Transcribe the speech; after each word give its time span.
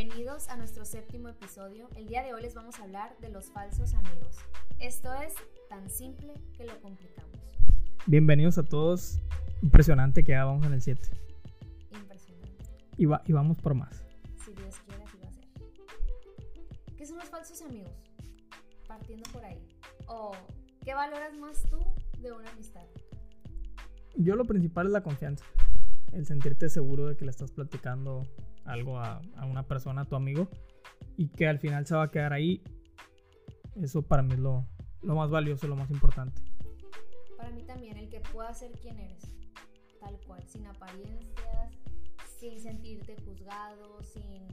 Bienvenidos 0.00 0.48
a 0.48 0.56
nuestro 0.56 0.84
séptimo 0.84 1.28
episodio. 1.28 1.88
El 1.96 2.06
día 2.06 2.22
de 2.22 2.32
hoy 2.32 2.40
les 2.40 2.54
vamos 2.54 2.78
a 2.78 2.84
hablar 2.84 3.18
de 3.18 3.30
los 3.30 3.46
falsos 3.50 3.94
amigos. 3.94 4.36
Esto 4.78 5.12
es 5.12 5.34
tan 5.68 5.90
simple 5.90 6.34
que 6.56 6.66
lo 6.66 6.80
complicamos. 6.80 7.36
Bienvenidos 8.06 8.58
a 8.58 8.62
todos. 8.62 9.18
Impresionante 9.60 10.22
que 10.22 10.30
ya 10.30 10.44
vamos 10.44 10.64
en 10.68 10.74
el 10.74 10.82
7. 10.82 11.02
Impresionante. 11.90 12.64
Y, 12.96 13.06
va- 13.06 13.22
y 13.26 13.32
vamos 13.32 13.58
por 13.58 13.74
más. 13.74 14.04
Si 14.44 14.52
Dios 14.52 14.76
quiere, 14.86 15.02
así 15.02 15.18
va 15.18 15.26
a 15.30 15.32
ser. 15.32 16.94
¿Qué 16.96 17.04
son 17.04 17.18
los 17.18 17.28
falsos 17.28 17.60
amigos? 17.62 17.90
Partiendo 18.86 19.28
por 19.32 19.44
ahí. 19.44 19.66
¿O 20.06 20.30
qué 20.84 20.94
valoras 20.94 21.36
más 21.38 21.60
tú 21.64 21.78
de 22.20 22.30
una 22.30 22.48
amistad? 22.52 22.86
Yo 24.14 24.36
lo 24.36 24.44
principal 24.44 24.86
es 24.86 24.92
la 24.92 25.02
confianza. 25.02 25.44
El 26.12 26.24
sentirte 26.24 26.68
seguro 26.68 27.08
de 27.08 27.16
que 27.16 27.24
le 27.24 27.32
estás 27.32 27.50
platicando 27.50 28.22
algo 28.68 28.98
a, 28.98 29.20
a 29.36 29.46
una 29.46 29.66
persona, 29.66 30.02
a 30.02 30.04
tu 30.04 30.16
amigo, 30.16 30.48
y 31.16 31.28
que 31.28 31.48
al 31.48 31.58
final 31.58 31.86
se 31.86 31.94
va 31.94 32.04
a 32.04 32.10
quedar 32.10 32.32
ahí. 32.32 32.62
Eso 33.80 34.02
para 34.02 34.22
mí 34.22 34.34
es 34.34 34.40
lo, 34.40 34.66
lo 35.02 35.14
más 35.14 35.30
valioso, 35.30 35.66
lo 35.66 35.76
más 35.76 35.90
importante. 35.90 36.42
Para 37.36 37.50
mí 37.50 37.62
también 37.62 37.96
el 37.96 38.08
que 38.08 38.20
pueda 38.20 38.52
ser 38.52 38.72
quien 38.72 38.98
eres, 38.98 39.24
tal 40.00 40.18
cual, 40.26 40.42
sin 40.46 40.66
apariencias, 40.66 41.72
sin 42.38 42.60
sentirte 42.60 43.16
juzgado, 43.24 44.02
sin... 44.02 44.46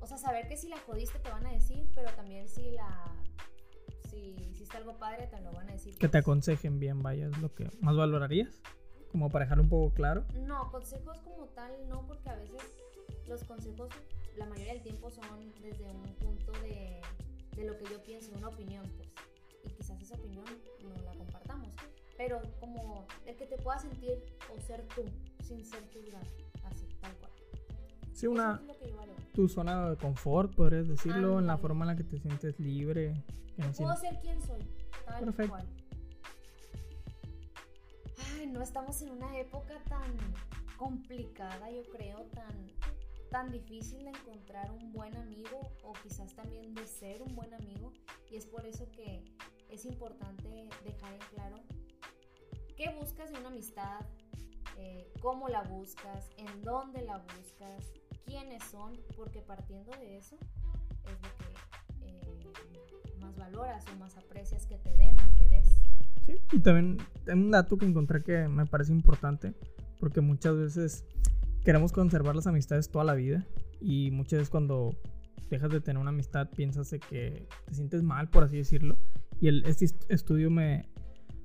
O 0.00 0.06
sea, 0.06 0.16
saber 0.16 0.48
que 0.48 0.56
si 0.56 0.68
la 0.68 0.78
jodiste 0.78 1.18
te 1.18 1.30
van 1.30 1.46
a 1.46 1.52
decir, 1.52 1.86
pero 1.94 2.10
también 2.12 2.48
si 2.48 2.70
la... 2.72 3.04
Si 4.08 4.34
hiciste 4.50 4.76
algo 4.76 4.98
padre 4.98 5.28
te 5.28 5.40
lo 5.40 5.52
van 5.52 5.68
a 5.68 5.72
decir. 5.72 5.96
Que 5.96 6.08
te 6.08 6.18
aconsejen 6.18 6.80
bien, 6.80 7.02
vaya, 7.02 7.28
es 7.28 7.38
lo 7.38 7.54
que 7.54 7.68
más 7.80 7.96
valorarías. 7.96 8.60
Como 9.12 9.28
para 9.28 9.44
dejarlo 9.44 9.64
un 9.64 9.70
poco 9.70 9.94
claro. 9.94 10.24
No, 10.46 10.70
consejos 10.70 11.20
como 11.20 11.46
tal 11.48 11.72
no, 11.88 12.06
porque 12.06 12.28
a 12.30 12.36
veces 12.36 12.60
los 13.30 13.44
consejos 13.44 13.88
la 14.36 14.44
mayoría 14.46 14.74
del 14.74 14.82
tiempo 14.82 15.10
son 15.10 15.24
desde 15.62 15.88
un 15.88 16.02
punto 16.16 16.52
de, 16.62 17.00
de 17.56 17.64
lo 17.64 17.76
que 17.76 17.84
yo 17.84 18.02
pienso, 18.02 18.32
una 18.36 18.48
opinión, 18.48 18.84
pues. 18.96 19.08
Y 19.64 19.68
quizás 19.70 20.00
esa 20.02 20.14
opinión 20.16 20.44
no 20.82 21.02
la 21.02 21.12
compartamos. 21.12 21.74
Pero 22.16 22.40
como 22.58 23.06
el 23.26 23.36
que 23.36 23.46
te 23.46 23.56
pueda 23.56 23.78
sentir 23.78 24.22
o 24.54 24.60
ser 24.60 24.86
tú, 24.94 25.04
sin 25.44 25.64
ser 25.64 25.82
juzgado, 25.92 26.26
así, 26.64 26.86
tal 27.00 27.14
cual. 27.16 27.30
Sí, 28.12 28.26
una, 28.26 28.60
es 28.68 29.32
tu 29.32 29.48
zona 29.48 29.90
de 29.90 29.96
confort, 29.96 30.54
podrías 30.54 30.88
decirlo, 30.88 31.38
en 31.38 31.46
la 31.46 31.54
Ándale. 31.54 31.60
forma 31.60 31.84
en 31.84 31.88
la 31.88 31.96
que 31.96 32.04
te 32.04 32.18
sientes 32.18 32.58
libre. 32.58 33.14
que 33.56 33.62
no 33.62 33.72
Puedo 33.72 33.96
ser 33.96 34.18
quien 34.20 34.42
soy, 34.42 34.60
tal 35.06 35.24
Perfecto. 35.24 35.52
cual. 35.52 35.66
Ay, 38.36 38.46
no 38.48 38.62
estamos 38.62 39.00
en 39.02 39.10
una 39.10 39.38
época 39.38 39.82
tan 39.88 40.16
complicada, 40.76 41.70
yo 41.70 41.82
creo, 41.92 42.24
tan, 42.34 42.70
tan 43.30 43.50
difícil 43.50 44.04
de 44.04 44.10
encontrar 44.10 44.70
un 44.72 44.92
buen 44.92 45.16
amigo 45.16 45.72
o 45.84 45.92
quizás 46.02 46.34
también 46.34 46.74
de 46.74 46.86
ser 46.86 47.22
un 47.22 47.34
buen 47.34 47.54
amigo. 47.54 47.92
Y 48.30 48.36
es 48.36 48.46
por 48.46 48.66
eso 48.66 48.90
que 48.90 49.24
es 49.70 49.84
importante 49.84 50.68
dejar 50.84 51.12
en 51.14 51.20
claro 51.34 51.56
qué 52.76 52.90
buscas 52.98 53.30
de 53.30 53.38
una 53.38 53.48
amistad, 53.48 54.00
eh, 54.76 55.12
cómo 55.20 55.48
la 55.48 55.62
buscas, 55.62 56.30
en 56.36 56.62
dónde 56.62 57.02
la 57.02 57.18
buscas, 57.18 57.92
quiénes 58.24 58.64
son, 58.64 58.98
porque 59.16 59.40
partiendo 59.40 59.92
de 59.92 60.16
eso 60.16 60.36
es 61.04 61.20
lo 61.22 61.36
que 61.36 62.06
eh, 62.06 63.16
más 63.20 63.36
valoras 63.36 63.84
o 63.92 63.96
más 63.96 64.16
aprecias 64.16 64.66
que 64.66 64.78
te 64.78 64.96
den 64.96 65.16
o 65.20 65.36
que 65.36 65.48
des. 65.48 65.66
Sí, 66.26 66.34
y 66.52 66.60
también 66.60 66.98
hay 67.26 67.34
un 67.34 67.50
dato 67.50 67.76
que 67.76 67.86
encontré 67.86 68.22
que 68.22 68.48
me 68.48 68.66
parece 68.66 68.92
importante, 68.92 69.54
porque 69.98 70.20
muchas 70.20 70.56
veces 70.56 71.04
queremos 71.64 71.92
conservar 71.92 72.34
las 72.36 72.46
amistades 72.46 72.90
toda 72.90 73.04
la 73.04 73.14
vida 73.14 73.46
y 73.80 74.10
muchas 74.10 74.38
veces 74.40 74.50
cuando 74.50 74.94
dejas 75.50 75.70
de 75.70 75.80
tener 75.80 76.00
una 76.00 76.10
amistad 76.10 76.48
piensas 76.50 76.90
de 76.90 77.00
que 77.00 77.46
te 77.66 77.74
sientes 77.74 78.02
mal, 78.02 78.28
por 78.28 78.44
así 78.44 78.56
decirlo. 78.58 78.96
Y 79.40 79.48
el, 79.48 79.64
este 79.66 79.84
est- 79.86 80.04
estudio 80.10 80.50
me, 80.50 80.84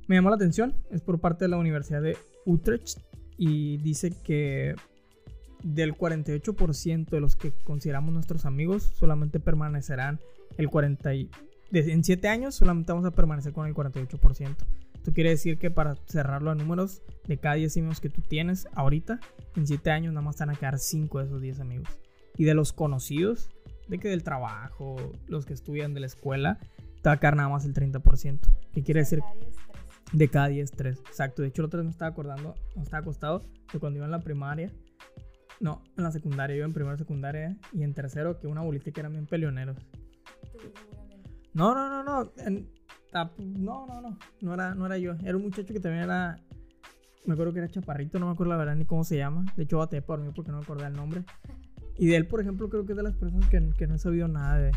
me 0.08 0.16
llamó 0.16 0.30
la 0.30 0.36
atención, 0.36 0.76
es 0.92 1.02
por 1.02 1.20
parte 1.20 1.46
de 1.46 1.50
la 1.50 1.58
Universidad 1.58 2.02
de 2.02 2.18
Utrecht 2.46 3.00
y 3.38 3.78
dice 3.78 4.12
que 4.24 4.76
del 5.64 5.96
48% 5.98 7.10
de 7.10 7.20
los 7.20 7.36
que 7.36 7.52
consideramos 7.64 8.14
nuestros 8.14 8.46
amigos 8.46 8.84
solamente 8.84 9.40
permanecerán 9.40 10.20
el 10.58 10.70
40 10.70 11.16
y- 11.16 11.30
de- 11.72 11.92
en 11.92 12.04
7 12.04 12.28
años 12.28 12.54
solamente 12.56 12.92
vamos 12.92 13.06
a 13.08 13.12
permanecer 13.12 13.54
con 13.54 13.66
el 13.68 13.74
48%. 13.74 14.56
Esto 15.06 15.14
quiere 15.14 15.30
decir 15.30 15.60
que 15.60 15.70
para 15.70 15.94
cerrarlo 16.08 16.50
a 16.50 16.56
números, 16.56 17.04
de 17.28 17.38
cada 17.38 17.54
10 17.54 17.78
amigos 17.78 18.02
que 18.02 18.10
tú 18.10 18.24
tienes 18.24 18.68
ahorita, 18.74 19.20
en 19.56 19.68
7 19.68 19.92
años 19.92 20.12
nada 20.16 20.26
más 20.26 20.36
te 20.36 20.44
van 20.48 20.56
a 20.56 20.58
quedar 20.58 20.80
5 20.80 21.20
de 21.20 21.26
esos 21.26 21.42
10 21.44 21.60
amigos. 21.60 21.88
Y 22.36 22.46
de 22.46 22.56
los 22.56 22.74
conocidos, 22.74 23.52
de 23.88 24.00
que 24.00 24.08
del 24.10 24.24
trabajo, 24.24 24.96
los 25.28 25.46
que 25.46 25.54
estudian 25.54 25.94
de 25.94 26.00
la 26.00 26.08
escuela, 26.08 26.58
te 27.04 27.10
va 27.10 27.12
a 27.14 27.20
quedar 27.20 27.36
nada 27.36 27.50
más 27.50 27.66
el 27.66 27.76
30%. 27.76 28.50
¿Qué 28.74 28.82
quiere 28.82 29.02
decir? 29.02 29.20
De 30.12 30.28
cada 30.28 30.48
10, 30.48 30.72
3. 30.72 30.98
Exacto. 30.98 31.44
De 31.44 31.50
hecho, 31.50 31.62
el 31.62 31.68
otro 31.68 31.80
día 31.82 31.86
me 31.86 31.92
estaba 31.92 32.10
acordando, 32.10 32.56
me 32.76 32.82
estaba 32.82 33.02
acostado 33.02 33.46
de 33.72 33.78
cuando 33.78 33.98
iba 33.98 34.06
en 34.08 34.12
la 34.12 34.22
primaria. 34.22 34.74
No, 35.60 35.84
en 35.98 36.04
la 36.04 36.12
secundaria, 36.12 36.56
yo 36.56 36.66
en 36.66 36.74
primera 36.74 36.98
secundaria 36.98 37.56
y 37.72 37.84
en 37.84 37.94
tercero, 37.94 38.40
que 38.40 38.48
una 38.48 38.62
bolita 38.62 38.90
que 38.90 39.02
eran 39.02 39.12
bien 39.12 39.28
peleoneros. 39.28 39.78
No, 41.54 41.76
no, 41.76 41.90
no, 41.90 42.04
no. 42.04 42.32
en- 42.38 42.74
no, 43.38 43.86
no, 43.88 44.02
no. 44.02 44.18
No 44.42 44.54
era, 44.54 44.76
no 44.76 44.86
era 44.86 44.98
yo. 44.98 45.14
Era 45.24 45.38
un 45.38 45.44
muchacho 45.44 45.74
que 45.74 45.80
también 45.80 46.04
era. 46.04 46.38
Me 47.26 47.34
acuerdo 47.34 47.54
que 47.54 47.60
era 47.60 47.68
chaparrito, 47.70 48.20
no 48.20 48.28
me 48.28 48.34
acuerdo 48.34 48.52
la 48.54 48.58
verdad 48.58 48.76
ni 48.76 48.86
cómo 48.86 49.04
se 49.04 49.18
llama. 49.18 49.46
De 49.58 49.64
hecho, 49.64 49.80
batallé 49.80 50.02
por 50.04 50.20
mí 50.20 50.32
porque 50.36 50.52
no 50.52 50.58
me 50.58 50.64
acordé 50.64 50.86
el 50.88 50.94
nombre. 50.94 51.24
Y 51.98 52.08
de 52.08 52.18
él, 52.18 52.28
por 52.28 52.42
ejemplo, 52.42 52.68
creo 52.70 52.86
que 52.86 52.92
es 52.92 52.98
de 52.98 53.04
las 53.04 53.16
personas 53.16 53.48
que, 53.48 53.70
que 53.78 53.88
no 53.88 53.96
he 53.96 54.00
sabido 54.00 54.28
nada 54.28 54.58
de, 54.58 54.72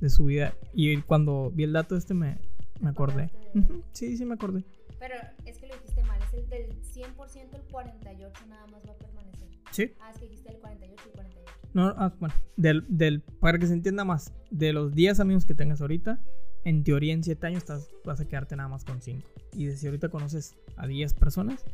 de 0.00 0.10
su 0.10 0.26
vida. 0.26 0.52
Y 0.74 0.94
cuando 0.98 1.50
vi 1.50 1.62
el 1.62 1.72
dato 1.72 1.96
este 1.96 2.12
me, 2.12 2.36
me 2.78 2.90
acordé. 2.90 3.30
él. 3.54 3.62
Ujú, 3.62 3.82
Sí, 3.92 4.18
sí, 4.18 4.26
me 4.26 4.34
acordé. 4.34 4.62
Pero 4.98 5.14
es 5.46 5.56
que 5.56 5.66
lo 5.66 5.72
dijiste 5.76 6.04
mal, 6.04 6.20
es 6.22 6.34
el 6.34 6.46
del 6.50 6.68
100% 6.82 7.54
el 7.54 7.62
48 7.72 8.46
nada 8.50 8.66
más 8.66 8.82
va 8.86 8.92
a 8.92 8.96
permanecer. 8.96 9.48
Sí. 9.70 9.94
Ah, 9.98 10.10
es 10.12 10.18
que 10.18 10.26
dijiste 10.26 10.50
el 10.50 10.58
48 10.58 11.02
y 11.08 11.10
48. 11.16 11.52
No, 11.72 11.86
ah, 11.96 12.12
bueno, 12.20 12.34
del, 12.58 12.84
del, 12.86 13.22
para 13.40 13.58
que 13.58 13.66
se 13.66 13.72
entienda 13.72 14.04
más, 14.04 14.34
de 14.50 14.74
los 14.74 14.94
10 14.94 15.20
amigos 15.20 15.46
que 15.46 15.54
tengas 15.54 15.80
ahorita, 15.80 16.20
en 16.66 16.82
teoría 16.82 17.12
en 17.12 17.22
7 17.22 17.46
años 17.46 17.58
estás, 17.58 17.90
vas 18.04 18.18
a 18.20 18.26
quedarte 18.26 18.56
nada 18.56 18.68
más 18.68 18.84
con 18.84 19.00
5. 19.00 19.24
Y 19.52 19.70
si 19.76 19.86
ahorita 19.86 20.08
conoces 20.08 20.56
a 20.76 20.88
10 20.88 21.14
personas, 21.14 21.64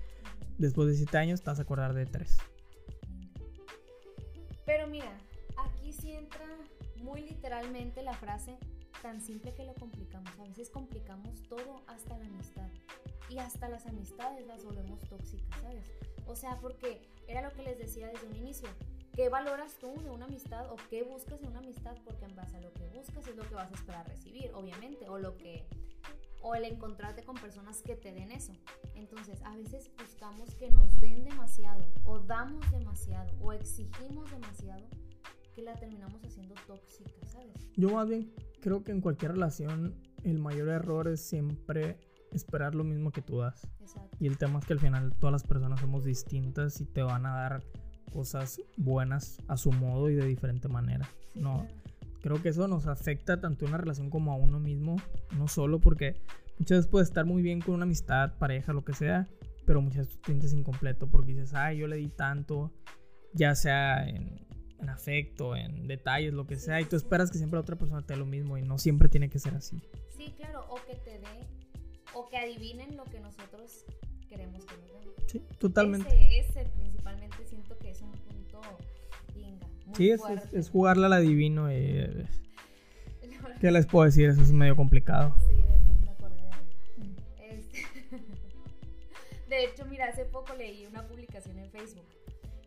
después 0.58 0.86
de 0.86 0.97
7 0.97 1.16
años 1.16 1.42
vas 1.42 1.58
a 1.58 1.62
acordar 1.62 1.94
de 1.94 2.04
3. 2.04 2.36
Pero 4.66 4.86
mira, 4.88 5.16
aquí 5.56 5.94
sí 5.94 6.12
entra 6.12 6.44
muy 6.98 7.22
literalmente 7.22 8.02
la 8.02 8.12
frase 8.12 8.58
tan 9.00 9.22
simple 9.22 9.54
que 9.54 9.64
lo 9.64 9.72
complicamos. 9.76 10.31
A 10.38 10.42
veces 10.42 10.69
complicamos 10.69 11.42
todo 11.48 11.81
hasta 11.86 12.19
la 12.19 12.26
amistad. 12.26 12.69
Y 13.31 13.38
hasta 13.38 13.70
las 13.70 13.86
amistades 13.86 14.47
las 14.47 14.62
volvemos 14.62 15.00
tóxicas, 15.08 15.58
¿sabes? 15.62 15.91
O 16.26 16.36
sea, 16.36 16.58
porque 16.60 17.00
era 17.26 17.41
lo 17.41 17.50
que 17.54 17.62
les 17.62 17.78
decía 17.78 18.08
desde 18.08 18.26
un 18.26 18.36
inicio. 18.36 18.69
¿Qué 19.14 19.28
valoras 19.28 19.76
tú 19.78 19.92
de 20.02 20.10
una 20.10 20.24
amistad 20.24 20.70
o 20.72 20.76
qué 20.88 21.02
buscas 21.02 21.42
en 21.42 21.48
una 21.48 21.58
amistad? 21.58 21.94
Porque 22.04 22.24
en 22.24 22.34
base 22.34 22.56
a 22.56 22.60
lo 22.60 22.72
que 22.72 22.86
buscas 22.86 23.26
es 23.26 23.36
lo 23.36 23.42
que 23.42 23.54
vas 23.54 23.70
a 23.70 23.74
esperar 23.74 24.08
recibir, 24.08 24.50
obviamente, 24.54 25.08
o 25.08 25.18
lo 25.18 25.36
que 25.36 25.66
o 26.44 26.54
el 26.54 26.64
encontrarte 26.64 27.22
con 27.22 27.36
personas 27.36 27.82
que 27.82 27.94
te 27.94 28.12
den 28.12 28.32
eso. 28.32 28.52
Entonces, 28.94 29.40
a 29.44 29.54
veces 29.54 29.90
buscamos 29.96 30.54
que 30.56 30.70
nos 30.70 30.98
den 31.00 31.24
demasiado 31.24 31.86
o 32.04 32.18
damos 32.18 32.68
demasiado 32.72 33.30
o 33.40 33.52
exigimos 33.52 34.30
demasiado 34.30 34.84
que 35.54 35.62
la 35.62 35.74
terminamos 35.74 36.24
haciendo 36.24 36.54
tóxica, 36.66 37.10
¿sabes? 37.26 37.68
Yo 37.76 37.90
más 37.90 38.08
bien 38.08 38.32
creo 38.60 38.82
que 38.82 38.92
en 38.92 39.00
cualquier 39.00 39.32
relación 39.32 39.94
el 40.24 40.38
mayor 40.38 40.68
error 40.68 41.06
es 41.06 41.20
siempre 41.20 41.98
esperar 42.32 42.74
lo 42.74 42.82
mismo 42.82 43.12
que 43.12 43.20
tú 43.20 43.38
das. 43.38 43.68
Exacto. 43.80 44.16
Y 44.18 44.26
el 44.26 44.38
tema 44.38 44.58
es 44.58 44.64
que 44.64 44.72
al 44.72 44.80
final 44.80 45.14
todas 45.18 45.32
las 45.32 45.44
personas 45.44 45.80
somos 45.80 46.04
distintas 46.04 46.81
y 46.81 46.87
te 46.87 47.02
van 47.02 47.26
a 47.26 47.34
dar 47.34 47.62
cosas 48.12 48.61
buenas 48.76 49.38
a 49.49 49.56
su 49.56 49.73
modo 49.73 50.11
y 50.11 50.14
de 50.14 50.26
diferente 50.26 50.69
manera. 50.69 51.09
No, 51.35 51.67
creo 52.20 52.41
que 52.41 52.50
eso 52.50 52.69
nos 52.69 52.87
afecta 52.87 53.41
tanto 53.41 53.64
a 53.64 53.69
una 53.69 53.79
relación 53.79 54.11
como 54.11 54.32
a 54.32 54.37
uno 54.37 54.61
mismo, 54.61 54.97
no 55.37 55.49
solo 55.49 55.81
porque 55.81 56.20
muchas 56.59 56.79
veces 56.79 56.91
puedes 56.91 57.09
estar 57.09 57.25
muy 57.25 57.43
bien 57.43 57.61
con 57.61 57.75
una 57.75 57.85
amistad, 57.85 58.38
pareja, 58.38 58.73
lo 58.73 58.85
que 58.85 58.94
sea, 58.94 59.26
pero 59.67 59.81
muchas 59.81 60.06
veces 60.06 60.20
te 60.20 60.26
sientes 60.26 60.53
incompleto 60.53 61.09
porque 61.09 61.32
dices, 61.32 61.55
ay, 61.55 61.79
yo 61.79 61.87
le 61.87 61.97
di 61.97 62.09
tanto, 62.09 62.73
ya 63.32 63.55
sea 63.55 64.09
en, 64.09 64.47
en 64.79 64.88
afecto, 64.88 65.56
en 65.56 65.87
detalles, 65.88 66.32
lo 66.32 66.47
que 66.47 66.56
sea, 66.56 66.81
y 66.81 66.85
tú 66.85 66.97
esperas 66.97 67.31
que 67.31 67.38
siempre 67.38 67.56
la 67.56 67.62
otra 67.62 67.76
persona 67.76 68.03
te 68.03 68.14
dé 68.14 68.19
lo 68.19 68.26
mismo 68.26 68.59
y 68.59 68.62
no 68.62 68.79
siempre 68.79 69.09
tiene 69.09 69.29
que 69.29 69.38
ser 69.38 69.55
así. 69.55 69.82
Sí, 70.17 70.35
claro, 70.37 70.67
o 70.69 70.76
que 70.87 70.94
te 70.97 71.19
dé 71.19 71.62
o 72.14 72.29
que 72.29 72.37
adivinen 72.37 72.97
lo 72.97 73.05
que 73.05 73.20
nosotros 73.20 73.85
queremos 74.29 74.64
que 74.64 74.76
nos 74.76 74.93
den. 74.93 75.12
Sí, 75.26 75.43
totalmente. 75.59 76.09
Ese, 76.38 76.61
ese 76.61 76.70
principalmente 76.70 76.91
Sí, 79.96 80.10
es, 80.10 80.20
es, 80.22 80.52
es 80.52 80.70
jugarla 80.70 81.06
al 81.06 81.12
adivino 81.14 81.72
y... 81.72 82.26
¿Qué 83.62 83.70
les 83.70 83.86
puedo 83.86 84.04
decir? 84.04 84.28
Eso 84.28 84.42
es 84.42 84.50
medio 84.50 84.74
complicado. 84.74 85.36
Sí, 85.46 85.54
de 85.54 85.78
nuevo 85.78 86.00
me 86.04 86.10
acordé 86.10 86.42
de. 87.38 87.60
Este, 87.60 87.86
De 89.48 89.64
hecho, 89.64 89.84
mira, 89.86 90.08
hace 90.08 90.24
poco 90.24 90.52
leí 90.54 90.84
una 90.86 91.06
publicación 91.06 91.56
en 91.60 91.70
Facebook 91.70 92.08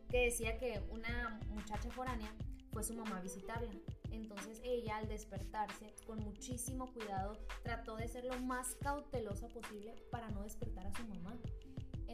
que 0.09 0.23
decía 0.23 0.57
que 0.57 0.81
una 0.91 1.37
muchacha 1.49 1.89
foránea 1.91 2.31
fue 2.71 2.81
su 2.81 2.93
mamá 2.93 3.17
a 3.17 3.21
visitarla. 3.21 3.69
Entonces 4.09 4.61
ella 4.63 4.95
al 4.95 5.09
despertarse, 5.09 5.93
con 6.07 6.19
muchísimo 6.19 6.93
cuidado, 6.93 7.37
trató 7.63 7.97
de 7.97 8.07
ser 8.07 8.23
lo 8.23 8.39
más 8.39 8.75
cautelosa 8.75 9.49
posible 9.49 9.95
para 10.11 10.29
no 10.29 10.43
despertar 10.43 10.87
a 10.87 10.95
su 10.95 11.03
mamá. 11.09 11.37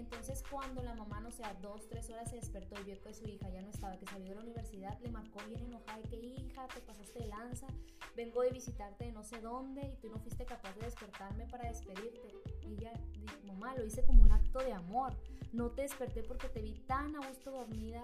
Entonces 0.01 0.43
cuando 0.49 0.81
la 0.81 0.95
mamá, 0.95 1.21
no 1.21 1.29
sé, 1.29 1.43
a 1.43 1.53
dos, 1.53 1.87
tres 1.87 2.09
horas 2.09 2.27
se 2.27 2.37
despertó 2.37 2.75
y 2.81 2.83
vio 2.85 2.99
que 3.01 3.13
su 3.13 3.27
hija 3.27 3.47
ya 3.49 3.61
no 3.61 3.69
estaba, 3.69 3.97
que 3.97 4.07
salió 4.07 4.29
de 4.29 4.35
la 4.35 4.41
universidad, 4.41 4.99
le 4.99 5.11
marcó 5.11 5.39
bien 5.47 5.63
enojada 5.63 5.99
y 5.99 6.09
que 6.09 6.17
hija, 6.17 6.67
te 6.67 6.81
pasaste 6.81 7.19
de 7.19 7.27
lanza, 7.27 7.67
vengo 8.15 8.41
de 8.41 8.49
visitarte 8.49 9.05
de 9.05 9.11
no 9.11 9.23
sé 9.23 9.39
dónde 9.41 9.81
y 9.81 9.95
tú 9.97 10.09
no 10.09 10.17
fuiste 10.17 10.43
capaz 10.43 10.73
de 10.73 10.85
despertarme 10.85 11.45
para 11.45 11.69
despedirte. 11.69 12.33
Y 12.63 12.73
ella 12.73 12.93
dijo, 13.13 13.37
mamá, 13.45 13.75
lo 13.75 13.85
hice 13.85 14.03
como 14.03 14.23
un 14.23 14.31
acto 14.31 14.57
de 14.57 14.73
amor, 14.73 15.15
no 15.53 15.69
te 15.69 15.83
desperté 15.83 16.23
porque 16.23 16.49
te 16.49 16.61
vi 16.61 16.73
tan 16.87 17.15
a 17.15 17.27
gusto 17.27 17.51
dormida 17.51 18.01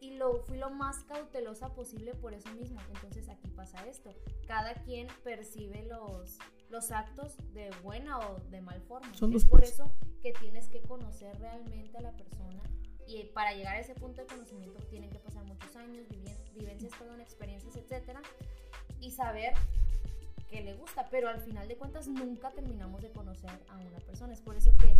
y 0.00 0.16
lo 0.16 0.42
fui 0.42 0.58
lo 0.58 0.70
más 0.70 1.04
cautelosa 1.04 1.72
posible 1.74 2.14
por 2.14 2.34
eso 2.34 2.50
mismo. 2.54 2.80
Entonces 2.92 3.28
aquí 3.28 3.48
pasa 3.50 3.86
esto. 3.86 4.12
Cada 4.48 4.74
quien 4.74 5.06
percibe 5.22 5.84
los, 5.84 6.38
los 6.70 6.90
actos 6.90 7.36
de 7.52 7.70
buena 7.82 8.18
o 8.18 8.40
de 8.50 8.60
mal 8.60 8.80
forma. 8.82 9.12
Son 9.14 9.34
es 9.34 9.44
por 9.44 9.62
eso 9.62 9.90
que 10.22 10.32
tienes 10.32 10.68
que 10.68 10.80
conocer 10.82 11.38
realmente 11.38 11.98
a 11.98 12.00
la 12.00 12.12
persona 12.12 12.62
y 13.06 13.24
para 13.34 13.52
llegar 13.52 13.74
a 13.74 13.80
ese 13.80 13.94
punto 13.94 14.20
de 14.20 14.26
conocimiento 14.28 14.78
tienen 14.88 15.10
que 15.10 15.18
pasar 15.18 15.44
muchos 15.44 15.74
años, 15.74 16.06
vivencias, 16.54 16.92
perdón, 16.96 17.20
experiencias, 17.20 17.74
etcétera, 17.76 18.22
y 19.00 19.10
saber 19.10 19.54
qué 20.48 20.62
le 20.62 20.74
gusta, 20.74 21.08
pero 21.10 21.28
al 21.28 21.40
final 21.40 21.66
de 21.66 21.76
cuentas 21.76 22.06
nunca 22.06 22.50
terminamos 22.50 23.02
de 23.02 23.10
conocer 23.10 23.50
a 23.68 23.78
una 23.78 23.98
persona. 23.98 24.32
Es 24.32 24.40
por 24.40 24.56
eso 24.56 24.70
que 24.76 24.96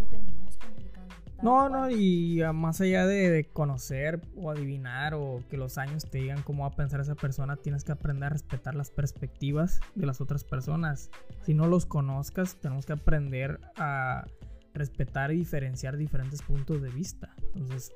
lo 0.00 0.06
terminamos 0.06 0.56
complicando. 0.56 1.14
No, 1.42 1.70
no, 1.70 1.90
y 1.90 2.42
más 2.52 2.80
allá 2.82 3.06
de, 3.06 3.48
conocer 3.52 4.20
o 4.36 4.50
adivinar 4.50 5.14
o 5.14 5.42
que 5.48 5.56
los 5.56 5.78
años 5.78 6.04
te 6.04 6.18
digan 6.18 6.42
cómo 6.42 6.64
va 6.64 6.70
a 6.70 6.76
pensar 6.76 7.00
esa 7.00 7.14
persona, 7.14 7.56
tienes 7.56 7.82
que 7.82 7.92
aprender 7.92 8.24
a 8.26 8.30
respetar 8.30 8.74
las 8.74 8.90
perspectivas 8.90 9.80
de 9.94 10.06
las 10.06 10.20
otras 10.20 10.44
personas. 10.44 11.10
Si 11.42 11.54
no 11.54 11.66
los 11.66 11.86
conozcas, 11.86 12.56
tenemos 12.56 12.84
que 12.84 12.92
aprender 12.92 13.58
a 13.76 14.26
respetar 14.74 15.32
y 15.32 15.38
diferenciar 15.38 15.96
diferentes 15.96 16.42
puntos 16.42 16.82
de 16.82 16.90
vista. 16.90 17.34
Entonces, 17.54 17.92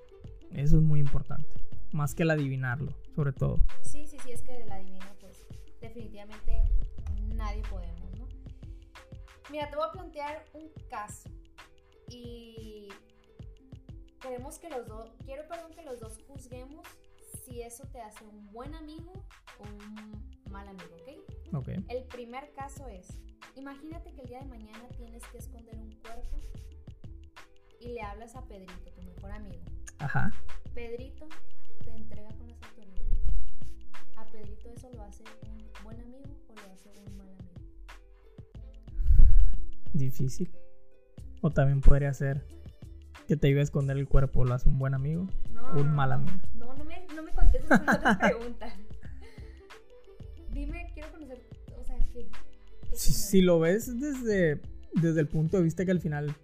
eso 0.53 0.79
es 0.79 0.83
muy 0.83 1.01
importante. 1.01 1.49
Más 1.93 2.15
que 2.15 2.23
el 2.23 2.31
adivinarlo, 2.31 2.93
sobre 3.15 3.33
todo. 3.33 3.59
Sí, 3.83 4.07
sí, 4.07 4.17
sí, 4.25 4.33
es 4.33 4.43
que 4.43 4.63
el 4.63 4.73
adivino, 4.73 5.07
pues 5.21 5.45
definitivamente 5.81 6.63
nadie 7.35 7.63
podemos, 7.71 8.19
¿no? 8.19 8.27
Mira, 9.51 9.69
te 9.69 9.77
voy 9.77 9.87
a 9.87 9.93
plantear 9.93 10.45
un 10.55 10.71
caso 10.89 11.29
y 12.09 12.89
queremos 14.21 14.59
que 14.59 14.71
los 14.71 14.87
dos, 14.87 15.11
quiero 15.25 15.47
perdón 15.49 15.73
que 15.75 15.83
los 15.83 16.01
dos 16.01 16.19
juzguemos 16.27 16.87
si 17.45 17.63
eso 17.63 17.85
te 17.89 18.01
hace 18.01 18.25
un 18.25 18.51
buen 18.53 18.75
amigo 18.75 19.13
o 19.59 19.65
un 19.65 20.41
mal 20.51 20.67
amigo, 20.69 20.97
¿ok? 20.97 21.57
Ok. 21.57 21.69
El 21.89 22.05
primer 22.05 22.53
caso 22.53 22.89
es, 22.89 23.09
imagínate 23.55 24.13
que 24.13 24.23
el 24.23 24.29
día 24.29 24.41
de 24.41 24.47
mañana 24.47 24.89
tienes 24.97 25.23
que 25.27 25.39
esconder 25.39 25.77
un 25.77 25.91
cuerpo 26.01 26.37
y 27.81 27.89
le 27.89 28.01
hablas 28.03 28.35
a 28.35 28.43
Pedrito, 28.47 28.91
tu 28.93 29.03
mejor 29.03 29.31
amigo. 29.33 29.63
Ajá. 29.99 30.33
Pedrito 30.75 31.29
te 31.85 31.91
entrega 31.91 32.31
con 32.31 32.49
las 32.49 32.63
autoridades. 32.63 33.21
¿A 34.17 34.25
Pedrito 34.27 34.71
eso 34.71 34.91
lo 34.91 35.03
hace 35.03 35.23
un 35.47 35.71
buen 35.83 36.01
amigo 36.01 36.31
o 36.49 36.55
lo 36.55 36.73
hace 36.73 36.91
un 37.07 37.17
mal 37.17 37.29
amigo? 37.29 37.45
Difícil. 39.93 40.51
O 41.45 41.51
también 41.51 41.83
podría 41.83 42.15
ser 42.15 42.43
que 43.29 43.37
te 43.37 43.51
iba 43.51 43.61
a 43.61 43.63
esconder 43.63 43.99
el 43.99 44.09
cuerpo, 44.09 44.47
lo 44.47 44.55
hace 44.55 44.67
un 44.67 44.79
buen 44.79 44.95
amigo 44.95 45.29
o 45.75 45.81
un 45.83 45.95
mal 45.95 46.11
amigo. 46.13 46.39
No, 46.55 46.73
no 46.73 46.85
me, 46.87 47.07
no 47.15 47.23
me 47.23 47.33
contestes 47.33 47.69
con 47.69 47.87
otra 47.87 48.19
pregunta. 48.31 48.75
Dime, 50.53 50.91
quiero 50.95 51.13
conocer, 51.13 51.47
o 51.79 51.85
sea, 51.85 51.99
¿qué? 52.15 52.31
si, 52.95 53.43
lo 53.43 53.61
ves 53.61 54.01
desde, 54.01 54.63
desde 54.95 55.21
el 55.21 55.29
punto 55.29 55.59
de 55.59 55.65
vista 55.65 55.85
que 55.85 55.91
al 55.91 56.01
final... 56.01 56.35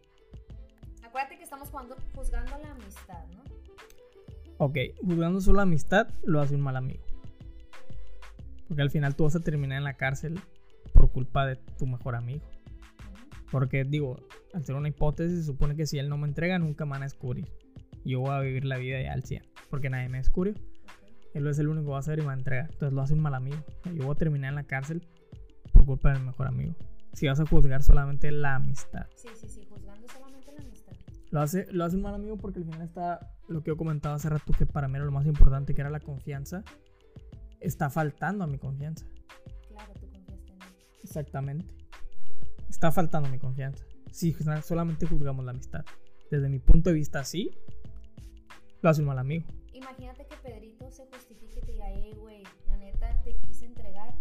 Acuérdate 1.02 1.38
que 1.38 1.44
estamos 1.44 1.70
jugando, 1.70 1.96
juzgando 2.14 2.58
la 2.58 2.70
amistad, 2.72 3.24
¿no? 3.34 3.42
Ok, 4.58 4.76
juzgando 5.02 5.40
solo 5.40 5.56
la 5.56 5.62
amistad, 5.62 6.08
lo 6.24 6.42
hace 6.42 6.54
un 6.54 6.60
mal 6.60 6.76
amigo. 6.76 7.02
Porque 8.68 8.82
al 8.82 8.90
final 8.90 9.16
tú 9.16 9.24
vas 9.24 9.34
a 9.34 9.40
terminar 9.40 9.78
en 9.78 9.84
la 9.84 9.94
cárcel 9.94 10.38
por 10.92 11.10
culpa 11.10 11.46
de 11.46 11.56
tu 11.56 11.86
mejor 11.86 12.16
amigo. 12.16 12.44
Porque 13.50 13.84
digo, 13.84 14.16
al 14.54 14.64
ser 14.64 14.76
una 14.76 14.88
hipótesis, 14.88 15.46
supone 15.46 15.76
que 15.76 15.86
si 15.86 15.98
él 15.98 16.08
no 16.08 16.16
me 16.16 16.28
entrega, 16.28 16.58
nunca 16.58 16.84
me 16.84 16.92
van 16.92 17.02
a 17.02 17.06
descubrir. 17.06 17.48
Yo 18.04 18.20
voy 18.20 18.30
a 18.30 18.40
vivir 18.40 18.64
la 18.64 18.78
vida 18.78 19.00
ya 19.02 19.12
al 19.12 19.24
100, 19.24 19.42
porque 19.68 19.90
nadie 19.90 20.08
me 20.08 20.18
descubrió. 20.18 20.54
Él 21.34 21.46
es 21.46 21.58
el 21.58 21.68
único 21.68 21.86
que 21.86 21.90
va 21.90 21.96
a 21.96 22.00
hacer 22.00 22.18
y 22.18 22.22
me 22.22 22.28
va 22.28 22.32
a 22.32 22.36
entregar. 22.36 22.68
Entonces 22.72 22.92
lo 22.92 23.02
hace 23.02 23.14
un 23.14 23.20
mal 23.20 23.34
amigo. 23.34 23.58
Yo 23.94 24.04
voy 24.04 24.12
a 24.12 24.18
terminar 24.18 24.50
en 24.50 24.56
la 24.56 24.64
cárcel 24.64 25.06
por 25.72 25.84
culpa 25.84 26.12
del 26.12 26.22
mejor 26.22 26.46
amigo. 26.46 26.74
Si 27.12 27.26
vas 27.26 27.40
a 27.40 27.46
juzgar 27.46 27.82
solamente 27.82 28.30
la 28.30 28.56
amistad. 28.56 29.06
Sí, 29.16 29.28
sí, 29.34 29.48
sí, 29.48 29.66
juzgando 29.68 30.06
solamente 30.08 30.52
la 30.52 30.62
amistad. 30.62 30.92
Lo 31.30 31.40
hace, 31.40 31.66
lo 31.72 31.84
hace 31.84 31.96
un 31.96 32.02
mal 32.02 32.14
amigo 32.14 32.36
porque 32.36 32.60
al 32.60 32.64
final 32.64 32.82
está 32.82 33.34
lo 33.48 33.62
que 33.62 33.68
yo 33.68 33.76
comentaba 33.76 34.16
hace 34.16 34.28
rato, 34.28 34.52
que 34.56 34.66
para 34.66 34.88
mí 34.88 34.96
era 34.96 35.04
lo 35.04 35.12
más 35.12 35.26
importante, 35.26 35.74
que 35.74 35.80
era 35.80 35.90
la 35.90 36.00
confianza. 36.00 36.64
Está 37.60 37.90
faltando 37.90 38.42
a 38.42 38.46
mi 38.46 38.58
confianza. 38.58 39.06
Claro, 39.68 39.92
tú 40.00 40.08
confiaste 40.08 40.52
en 40.52 40.62
él. 40.62 40.68
Exactamente 41.02 41.79
está 42.70 42.92
faltando 42.92 43.28
mi 43.28 43.38
confianza. 43.38 43.84
Si 44.10 44.34
solamente 44.62 45.06
juzgamos 45.06 45.44
la 45.44 45.50
amistad. 45.50 45.84
Desde 46.30 46.48
mi 46.48 46.60
punto 46.60 46.90
de 46.90 46.94
vista, 46.94 47.24
sí, 47.24 47.50
lo 48.80 48.90
hace 48.90 49.02
un 49.02 49.08
mal 49.08 49.18
amigo. 49.18 49.46
Imagínate 49.72 50.26
que 50.26 50.36
Pedrito 50.36 50.90
se 50.90 51.06
justifique 51.06 51.58
y 51.58 51.62
te 51.62 51.72
diga, 51.72 51.90
eh, 51.90 52.14
güey, 52.16 52.44
la 52.68 52.76
neta 52.76 53.20
te 53.24 53.36
quise 53.36 53.66
entregar 53.66 54.14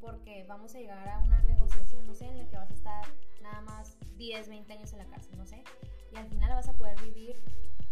porque 0.00 0.44
vamos 0.48 0.74
a 0.74 0.78
llegar 0.78 1.08
a 1.08 1.18
una 1.20 1.40
negociación, 1.42 2.06
no 2.06 2.14
sé, 2.14 2.26
en 2.26 2.38
la 2.38 2.48
que 2.48 2.56
vas 2.56 2.70
a 2.70 2.74
estar 2.74 3.04
nada 3.40 3.60
más 3.62 3.96
10, 4.16 4.48
20 4.48 4.72
años 4.72 4.92
en 4.92 4.98
la 4.98 5.06
cárcel, 5.06 5.38
no 5.38 5.46
sé. 5.46 5.62
Y 6.12 6.16
al 6.16 6.26
final 6.28 6.50
vas 6.50 6.68
a 6.68 6.72
poder 6.72 7.00
vivir 7.02 7.36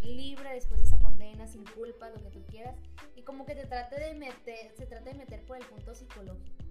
libre 0.03 0.53
después 0.53 0.81
de 0.81 0.87
esa 0.87 0.99
condena, 0.99 1.47
sin 1.47 1.65
culpa, 1.65 2.11
lo 2.11 2.21
que 2.21 2.31
tú 2.31 2.43
quieras. 2.47 2.77
Y 3.15 3.23
como 3.23 3.47
que 3.47 3.55
te 3.55 3.67
trate 3.67 4.01
de 4.01 4.15
meter, 4.15 4.73
se 4.77 4.87
trata 4.87 5.11
de 5.11 5.17
meter 5.17 5.45
por 5.45 5.57
el 5.57 5.65
punto 5.67 5.95
psicológico 5.95 6.70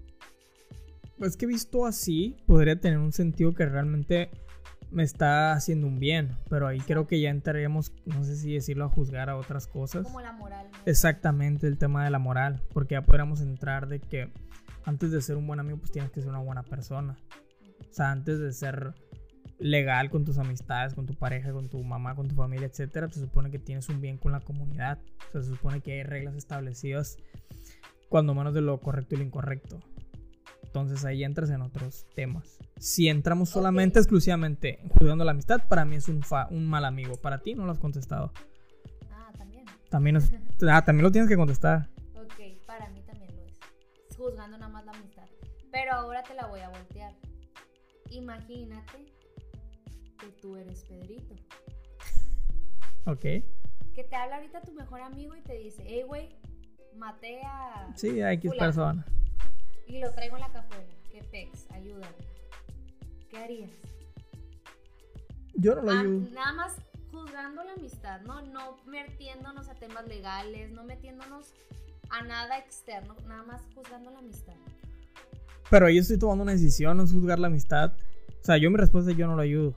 es 1.22 1.38
que 1.38 1.46
visto 1.46 1.86
así, 1.86 2.38
podría 2.46 2.80
tener 2.80 3.00
un 3.00 3.12
sentido 3.12 3.54
que 3.54 3.66
realmente 3.66 4.30
me 4.92 5.04
está 5.04 5.52
haciendo 5.54 5.88
un 5.88 6.00
bien, 6.00 6.38
pero 6.50 6.68
ahí 6.68 6.80
creo 6.80 7.08
que 7.08 7.22
ya 7.22 7.30
entraríamos, 7.30 7.94
no 8.06 8.24
sé 8.24 8.36
si 8.36 8.54
decirlo, 8.54 8.86
a 8.86 8.90
juzgar 8.90 9.30
a 9.30 9.38
otras 9.38 9.68
cosas. 9.68 10.04
Como 10.04 10.22
la 10.22 10.32
moral. 10.32 10.68
Exactamente, 10.86 11.68
el 11.68 11.78
tema 11.78 12.04
de 12.04 12.10
la 12.10 12.20
moral, 12.20 12.62
porque 12.74 12.96
ya 12.96 13.04
podríamos 13.04 13.42
entrar 13.42 13.88
de 13.88 14.00
que 14.00 14.32
antes 14.86 15.12
de 15.12 15.22
ser 15.22 15.38
un 15.38 15.46
buen 15.46 15.60
amigo, 15.60 15.78
pues 15.78 15.92
tienes 15.92 16.12
que 16.12 16.22
ser 16.22 16.30
una 16.30 16.40
buena 16.40 16.64
persona. 16.64 17.18
O 17.80 17.94
sea, 17.94 18.12
antes 18.12 18.40
de 18.40 18.52
ser 18.54 18.94
legal 19.60 20.10
con 20.10 20.26
tus 20.26 20.38
amistades, 20.38 20.94
con 20.94 21.06
tu 21.06 21.14
pareja, 21.14 21.52
con 21.52 21.70
tu 21.70 21.84
mamá, 21.84 22.16
con 22.16 22.28
tu 22.28 22.36
familia, 22.36 22.68
etcétera, 22.68 23.10
se 23.10 23.20
supone 23.20 23.52
que 23.52 23.60
tienes 23.60 23.90
un 23.90 24.02
bien 24.02 24.18
con 24.18 24.32
la 24.32 24.40
comunidad. 24.40 24.98
O 25.28 25.32
sea, 25.32 25.42
se 25.44 25.50
supone 25.50 25.82
que 25.82 25.94
hay 25.94 26.04
reglas 26.04 26.36
establecidas, 26.36 27.18
cuando 28.08 28.34
menos 28.34 28.54
de 28.54 28.62
lo 28.62 28.80
correcto 28.80 29.16
y 29.16 29.20
lo 29.20 29.24
incorrecto. 29.26 29.80
Entonces 30.70 31.04
ahí 31.04 31.24
entras 31.24 31.50
en 31.50 31.64
otros 31.64 32.06
temas. 32.14 32.60
Si 32.78 33.10
entramos 33.10 33.50
solamente, 33.50 33.98
exclusivamente 33.98 34.80
juzgando 34.92 35.26
la 35.26 35.32
amistad, 35.32 35.68
para 35.68 35.84
mí 35.84 35.96
es 35.96 36.08
un, 36.08 36.24
un 36.52 36.68
mal 36.68 36.86
amigo. 36.86 37.16
Para 37.16 37.40
ti 37.40 37.56
no 37.56 37.66
lo 37.66 37.72
has 37.72 37.80
contestado. 37.80 38.32
Ah, 39.10 39.32
también. 39.36 39.66
También, 39.90 40.18
ah, 40.70 40.86
también 40.86 41.04
lo 41.04 41.12
tienes 41.12 41.28
que 41.28 41.36
contestar. 41.36 41.90
Ok, 42.14 42.64
para 42.68 42.88
mí 42.90 43.02
también 43.02 43.36
lo 43.36 43.46
es. 43.46 43.58
Juzgando 44.16 44.60
nada 44.60 44.72
más 44.72 44.86
la 44.86 44.92
amistad. 44.92 45.26
Pero 45.72 45.94
ahora 45.94 46.22
te 46.22 46.36
la 46.36 46.46
voy 46.46 46.60
a 46.60 46.70
voltear. 46.70 47.16
Imagínate 48.12 49.12
que 50.20 50.28
tú 50.40 50.56
eres 50.56 50.84
Pedrito. 50.84 51.34
Ok. 53.06 53.22
Que 53.22 54.04
te 54.08 54.16
habla 54.16 54.36
ahorita 54.36 54.62
tu 54.62 54.74
mejor 54.74 55.02
amigo 55.02 55.36
y 55.36 55.42
te 55.42 55.58
dice, 55.58 55.84
hey, 55.88 56.04
güey, 56.06 56.30
maté 56.96 57.42
a... 57.42 57.92
Sí, 57.96 58.22
a 58.22 58.32
X 58.34 58.52
persona 58.56 59.04
y 59.90 60.00
lo 60.00 60.12
traigo 60.14 60.38
en 60.38 60.42
la 60.42 60.52
cajuela. 60.52 60.94
¿Qué 61.12 61.24
pex? 61.24 61.70
Ayúdame. 61.72 62.08
¿Qué 63.30 63.38
harías? 63.38 63.72
Yo 65.56 65.76
no 65.76 65.82
lo 65.82 65.92
ah, 65.92 66.00
ayudo. 66.00 66.30
Nada 66.32 66.54
más 66.54 66.76
juzgando 67.12 67.64
la 67.64 67.74
amistad, 67.74 68.22
¿no? 68.22 68.42
No 68.44 68.78
metiéndonos 68.86 69.68
a 69.68 69.76
temas 69.76 70.08
legales, 70.08 70.72
no 70.72 70.84
metiéndonos 70.84 71.54
a 72.12 72.24
nada 72.24 72.60
externo, 72.60 73.16
nada 73.28 73.44
más 73.44 73.62
juzgando 73.76 74.12
la 74.12 74.20
amistad. 74.20 74.54
Pero 75.70 75.90
yo 75.90 76.02
estoy 76.02 76.18
tomando 76.18 76.44
una 76.44 76.54
decisión, 76.54 76.98
no 76.98 77.04
es 77.04 77.12
juzgar 77.12 77.40
la 77.40 77.48
amistad. 77.48 77.94
O 78.42 78.46
sea, 78.46 78.58
yo 78.58 78.72
mi 78.72 78.78
respuesta 78.78 79.12
es 79.12 79.18
yo 79.18 79.28
no 79.28 79.36
lo 79.36 79.42
ayudo. 79.42 79.74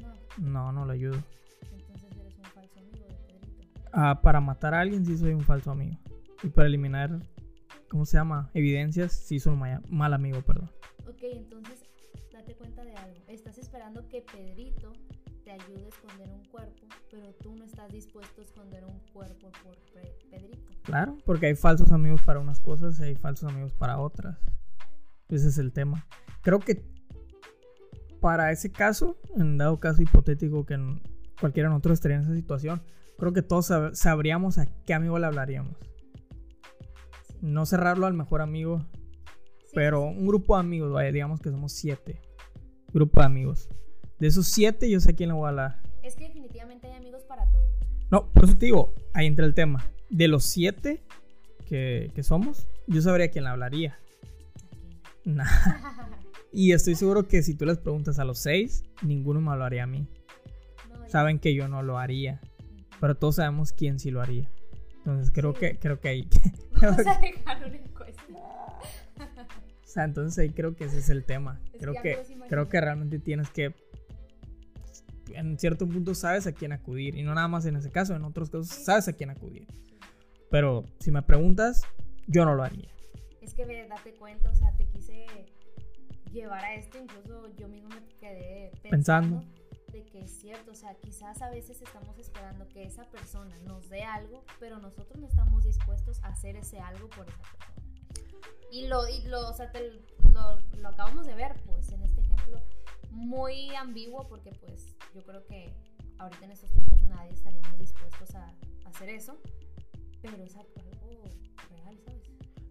No. 0.00 0.50
No, 0.50 0.72
no 0.72 0.84
lo 0.84 0.92
ayudo. 0.92 1.22
Entonces 1.70 2.10
eres 2.18 2.36
un 2.38 2.44
falso 2.44 2.78
amigo 2.80 3.06
de 3.06 3.14
Pedrito. 3.14 3.88
Ah, 3.92 4.20
para 4.22 4.40
matar 4.40 4.74
a 4.74 4.80
alguien 4.80 5.04
sí 5.04 5.16
soy 5.16 5.32
un 5.32 5.44
falso 5.44 5.70
amigo. 5.70 5.96
Y 6.42 6.48
para 6.48 6.66
eliminar 6.66 7.20
¿cómo 7.88 8.04
se 8.06 8.16
llama? 8.16 8.50
Evidencias, 8.54 9.12
sí 9.12 9.38
son 9.40 9.58
mal, 9.58 9.82
mal 9.88 10.12
amigo, 10.14 10.40
perdón. 10.42 10.70
Ok, 11.08 11.18
entonces 11.22 11.82
date 12.32 12.54
cuenta 12.54 12.84
de 12.84 12.94
algo. 12.94 13.16
Estás 13.28 13.58
esperando 13.58 14.06
que 14.08 14.22
Pedrito 14.22 14.92
te 15.44 15.52
ayude 15.52 15.84
a 15.86 15.88
esconder 15.88 16.28
un 16.30 16.44
cuerpo, 16.46 16.86
pero 17.10 17.32
tú 17.42 17.54
no 17.56 17.64
estás 17.64 17.90
dispuesto 17.90 18.40
a 18.40 18.44
esconder 18.44 18.84
un 18.84 18.98
cuerpo 19.12 19.50
por 19.64 19.76
Pe- 19.94 20.14
Pedrito. 20.30 20.70
Claro, 20.82 21.16
porque 21.24 21.46
hay 21.46 21.54
falsos 21.54 21.90
amigos 21.92 22.20
para 22.22 22.40
unas 22.40 22.60
cosas 22.60 22.98
y 23.00 23.04
hay 23.04 23.14
falsos 23.16 23.50
amigos 23.50 23.72
para 23.72 23.98
otras. 23.98 24.38
Ese 25.28 25.48
es 25.48 25.58
el 25.58 25.72
tema. 25.72 26.06
Creo 26.42 26.58
que 26.60 26.82
para 28.20 28.50
ese 28.50 28.70
caso, 28.72 29.16
en 29.36 29.58
dado 29.58 29.78
caso 29.80 30.02
hipotético 30.02 30.66
que 30.66 30.76
cualquiera 31.40 31.68
de 31.68 31.74
nosotros 31.74 31.94
estaría 31.94 32.16
en 32.16 32.24
esa 32.24 32.34
situación, 32.34 32.82
creo 33.18 33.32
que 33.32 33.42
todos 33.42 33.70
sab- 33.70 33.94
sabríamos 33.94 34.58
a 34.58 34.66
qué 34.84 34.94
amigo 34.94 35.18
le 35.18 35.26
hablaríamos. 35.26 35.76
No 37.40 37.66
cerrarlo 37.66 38.06
al 38.06 38.14
mejor 38.14 38.42
amigo, 38.42 38.86
Sí, 39.64 39.72
pero 39.74 40.02
un 40.02 40.26
grupo 40.26 40.54
de 40.54 40.60
amigos, 40.60 40.92
vaya, 40.92 41.12
digamos 41.12 41.40
que 41.40 41.50
somos 41.50 41.72
siete. 41.72 42.20
Grupo 42.92 43.20
de 43.20 43.26
amigos. 43.26 43.68
De 44.18 44.28
esos 44.28 44.46
siete, 44.46 44.90
yo 44.90 44.98
sé 45.00 45.14
quién 45.14 45.28
le 45.28 45.34
voy 45.34 45.46
a 45.46 45.48
hablar. 45.50 45.82
Es 46.02 46.16
que 46.16 46.24
definitivamente 46.24 46.86
hay 46.86 46.94
amigos 46.94 47.22
para 47.24 47.44
todo. 47.50 47.62
No, 48.10 48.30
por 48.32 48.44
eso 48.44 48.56
te 48.56 48.66
digo, 48.66 48.94
ahí 49.12 49.26
entra 49.26 49.44
el 49.44 49.54
tema. 49.54 49.84
De 50.08 50.26
los 50.26 50.44
siete 50.44 51.02
que, 51.66 52.10
que 52.14 52.22
somos, 52.22 52.66
yo 52.86 53.02
sabría 53.02 53.30
quién 53.30 53.44
le 53.44 53.50
hablaría. 53.50 53.98
Nah. 55.24 55.44
Y 56.50 56.72
estoy 56.72 56.94
seguro 56.94 57.28
que 57.28 57.42
si 57.42 57.54
tú 57.54 57.66
les 57.66 57.78
preguntas 57.78 58.18
a 58.18 58.24
los 58.24 58.38
seis, 58.38 58.84
ninguno 59.02 59.40
me 59.40 59.50
hablaría 59.50 59.84
a 59.84 59.86
mí. 59.86 60.08
No, 60.88 61.08
Saben 61.08 61.38
que 61.38 61.54
yo 61.54 61.68
no 61.68 61.82
lo 61.82 61.98
haría, 61.98 62.40
pero 63.00 63.14
todos 63.16 63.36
sabemos 63.36 63.72
quién 63.72 63.98
sí 63.98 64.10
lo 64.10 64.22
haría. 64.22 64.50
Entonces 65.08 65.32
creo 65.32 65.54
Sí. 65.54 65.60
que 65.60 65.78
creo 65.78 65.98
que 66.00 66.08
ahí, 66.08 66.28
Vamos 66.82 66.98
a 67.06 67.18
dejar 67.20 67.64
una 67.66 67.76
encuesta. 67.76 68.22
o 69.16 69.86
sea, 69.86 70.04
entonces 70.04 70.38
ahí 70.38 70.50
creo 70.50 70.76
que 70.76 70.84
ese 70.84 70.98
es 70.98 71.08
el 71.08 71.24
tema. 71.24 71.60
Es 71.72 71.80
Creo 71.80 71.94
que 71.94 72.18
me 72.36 72.46
creo 72.46 72.68
que 72.68 72.78
realmente 72.80 73.18
tienes 73.18 73.48
que 73.48 73.74
en 75.32 75.58
cierto 75.58 75.88
punto 75.88 76.14
sabes 76.14 76.46
a 76.46 76.52
quién 76.52 76.72
acudir 76.72 77.14
y 77.16 77.22
no 77.22 77.34
nada 77.34 77.48
más 77.48 77.64
en 77.64 77.76
ese 77.76 77.90
caso, 77.90 78.14
en 78.14 78.24
otros 78.24 78.50
casos 78.50 78.68
sabes 78.68 79.08
a 79.08 79.14
quién 79.14 79.30
acudir. 79.30 79.66
Pero 80.50 80.84
si 81.00 81.10
me 81.10 81.22
preguntas, 81.22 81.82
yo 82.26 82.44
no 82.44 82.54
lo 82.54 82.62
haría. 82.62 82.88
Es 83.40 83.54
que 83.54 83.64
ve, 83.64 83.86
date 83.88 84.12
cuenta, 84.12 84.50
o 84.50 84.54
sea, 84.54 84.76
te 84.76 84.84
quise 84.86 85.24
llevar 86.32 86.62
a 86.64 86.74
esto, 86.74 86.98
incluso 86.98 87.48
yo 87.56 87.66
mismo 87.68 87.88
me 87.88 88.00
quedé 88.20 88.72
pensando, 88.82 89.40
Pensando. 89.40 89.57
Que 90.18 90.24
es 90.24 90.40
cierto, 90.40 90.72
o 90.72 90.74
sea, 90.74 90.94
quizás 90.96 91.40
a 91.42 91.50
veces 91.50 91.80
estamos 91.80 92.18
esperando 92.18 92.66
que 92.68 92.82
esa 92.82 93.04
persona 93.04 93.56
nos 93.66 93.88
dé 93.88 94.02
algo, 94.02 94.42
pero 94.58 94.78
nosotros 94.80 95.16
no 95.20 95.28
estamos 95.28 95.62
dispuestos 95.64 96.22
a 96.24 96.28
hacer 96.28 96.56
ese 96.56 96.80
algo 96.80 97.08
por 97.10 97.28
esa 97.28 97.36
persona. 97.42 97.82
Y 98.72 98.88
lo, 98.88 99.08
y 99.08 99.22
lo, 99.28 99.48
o 99.48 99.52
sea, 99.54 99.70
te- 99.70 99.92
lo, 100.34 100.58
lo 100.80 100.88
acabamos 100.88 101.24
de 101.26 101.34
ver, 101.34 101.54
pues, 101.66 101.90
en 101.92 102.02
este 102.02 102.20
ejemplo, 102.22 102.60
muy 103.12 103.74
ambiguo, 103.76 104.26
porque 104.28 104.50
pues 104.52 104.96
yo 105.14 105.22
creo 105.22 105.44
que 105.46 105.72
ahorita 106.18 106.44
en 106.46 106.50
estos 106.50 106.70
tiempos 106.72 107.00
nadie 107.02 107.30
estaríamos 107.32 107.78
dispuestos 107.78 108.34
a, 108.34 108.46
a 108.46 108.88
hacer 108.88 109.08
eso, 109.10 109.38
pero 110.20 110.36
es 110.42 110.56
algo 110.56 110.74
real, 111.70 111.98
¿sabes? 112.04 112.22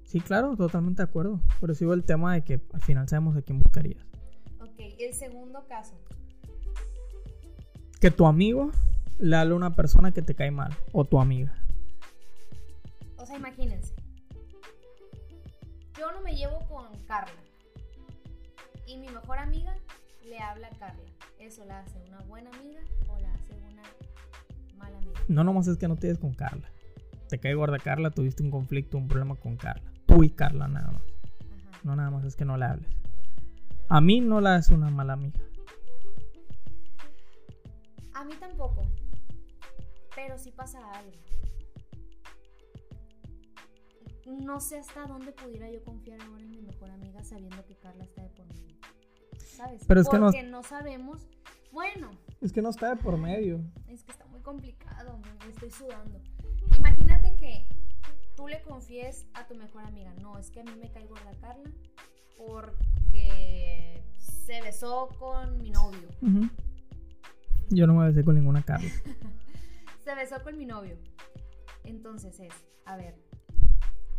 Sí, 0.03 0.19
claro, 0.19 0.55
totalmente 0.57 1.01
de 1.01 1.07
acuerdo. 1.09 1.39
Pero 1.61 1.73
sigo 1.75 1.93
el 1.93 2.03
tema 2.03 2.33
de 2.33 2.43
que 2.43 2.61
al 2.73 2.81
final 2.81 3.07
sabemos 3.07 3.35
a 3.37 3.41
quién 3.41 3.59
buscarías. 3.59 4.05
Ok, 4.61 4.79
el 4.99 5.13
segundo 5.13 5.65
caso. 5.67 5.95
Que 7.99 8.11
tu 8.11 8.27
amigo 8.27 8.71
le 9.17 9.35
hable 9.35 9.53
a 9.53 9.57
una 9.57 9.75
persona 9.75 10.11
que 10.11 10.21
te 10.21 10.35
cae 10.35 10.51
mal. 10.51 10.75
O 10.91 11.05
tu 11.05 11.19
amiga. 11.19 11.53
O 13.17 13.25
sea, 13.25 13.37
imagínense. 13.37 13.95
Yo 15.97 16.11
no 16.11 16.21
me 16.21 16.35
llevo 16.35 16.59
con 16.67 16.85
Carla. 17.05 17.41
Y 18.85 18.97
mi 18.97 19.07
mejor 19.07 19.39
amiga 19.39 19.75
le 20.25 20.39
habla 20.39 20.67
a 20.67 20.77
Carla. 20.77 21.03
¿Eso 21.39 21.65
la 21.65 21.79
hace 21.79 21.99
una 22.07 22.19
buena 22.21 22.51
amiga 22.51 22.81
o 23.09 23.17
la 23.19 23.33
hace 23.33 23.53
una 23.53 23.81
mala 24.77 24.97
amiga? 24.97 25.19
No 25.27 25.43
nomás 25.43 25.67
es 25.67 25.77
que 25.77 25.87
no 25.87 25.95
te 25.95 26.07
des 26.07 26.19
con 26.19 26.33
Carla. 26.33 26.69
Te 27.29 27.39
cae 27.39 27.55
gorda 27.55 27.79
Carla, 27.79 28.11
tuviste 28.11 28.43
un 28.43 28.51
conflicto, 28.51 28.97
un 28.97 29.07
problema 29.07 29.35
con 29.35 29.57
Carla. 29.57 29.91
Tú 30.05 30.23
y 30.23 30.29
Carla 30.29 30.67
nada 30.67 30.91
más. 30.91 31.01
Ajá. 31.01 31.79
No 31.83 31.95
nada 31.95 32.11
más 32.11 32.23
es 32.25 32.35
que 32.35 32.45
no 32.45 32.57
le 32.57 32.65
hables. 32.65 32.89
A 33.89 34.01
mí 34.01 34.21
no 34.21 34.39
la 34.39 34.57
es 34.57 34.69
una 34.69 34.89
mala 34.89 35.13
amiga. 35.13 35.46
A 38.17 38.23
mí 38.25 38.33
tampoco. 38.39 38.81
Pero 40.15 40.37
sí 40.37 40.51
pasa 40.51 40.79
algo. 40.93 41.11
No 44.25 44.59
sé 44.59 44.79
hasta 44.79 45.05
dónde 45.05 45.31
pudiera 45.31 45.69
yo 45.71 45.83
confiar 45.83 46.19
ahora 46.21 46.41
en 46.41 46.49
mi 46.51 46.61
mejor 46.61 46.89
amiga 46.91 47.23
sabiendo 47.23 47.63
que 47.65 47.75
Carla 47.77 48.03
está 48.03 48.23
de 48.23 48.29
por 48.29 48.45
medio. 48.47 48.75
¿Sabes? 49.55 49.83
Pero 49.87 50.01
es 50.01 50.09
que 50.09 50.17
no- 50.17 50.25
Porque 50.31 50.43
no 50.43 50.63
sabemos. 50.63 51.27
Bueno, 51.71 52.09
Es 52.41 52.51
que 52.51 52.61
no 52.61 52.69
está 52.69 52.89
de 52.95 53.01
por 53.01 53.17
medio. 53.17 53.61
Es 53.87 54.03
que 54.03 54.11
está 54.11 54.25
muy 54.27 54.41
complicado, 54.41 55.19
me 55.43 55.49
estoy 55.51 55.69
sudando. 55.71 56.19
Imagínate 56.77 57.35
que 57.37 57.67
tú 58.35 58.47
le 58.47 58.61
confíes 58.63 59.25
a 59.33 59.45
tu 59.47 59.55
mejor 59.55 59.83
amiga, 59.85 60.13
no, 60.21 60.37
es 60.37 60.49
que 60.51 60.61
a 60.61 60.63
mí 60.63 60.71
me 60.79 60.91
cae 60.91 61.05
gorda 61.07 61.31
Carla 61.39 61.69
porque 62.37 64.03
se 64.17 64.61
besó 64.61 65.09
con 65.19 65.59
mi 65.61 65.69
novio. 65.71 66.09
Yo 67.69 67.87
no 67.87 67.93
me 67.93 68.07
besé 68.07 68.23
con 68.23 68.35
ninguna 68.35 68.63
Carla. 68.63 68.89
Se 70.03 70.15
besó 70.15 70.41
con 70.43 70.57
mi 70.57 70.65
novio. 70.65 70.97
Entonces 71.83 72.39
es, 72.39 72.53
a 72.85 72.95
ver, 72.97 73.15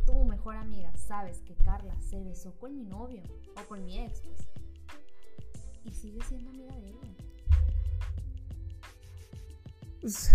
tu 0.06 0.24
mejor 0.24 0.56
amiga 0.56 0.94
sabes 0.96 1.40
que 1.42 1.54
Carla 1.54 1.94
se 2.00 2.22
besó 2.24 2.52
con 2.58 2.74
mi 2.74 2.84
novio 2.84 3.22
o 3.56 3.68
con 3.68 3.84
mi 3.84 3.98
ex, 3.98 4.20
pues. 4.22 4.48
Y 5.84 5.92
sigue 5.92 6.22
siendo 6.24 6.50
amiga 6.50 6.74
de 6.76 6.88
ella. 6.88 6.98
Pues, 10.00 10.32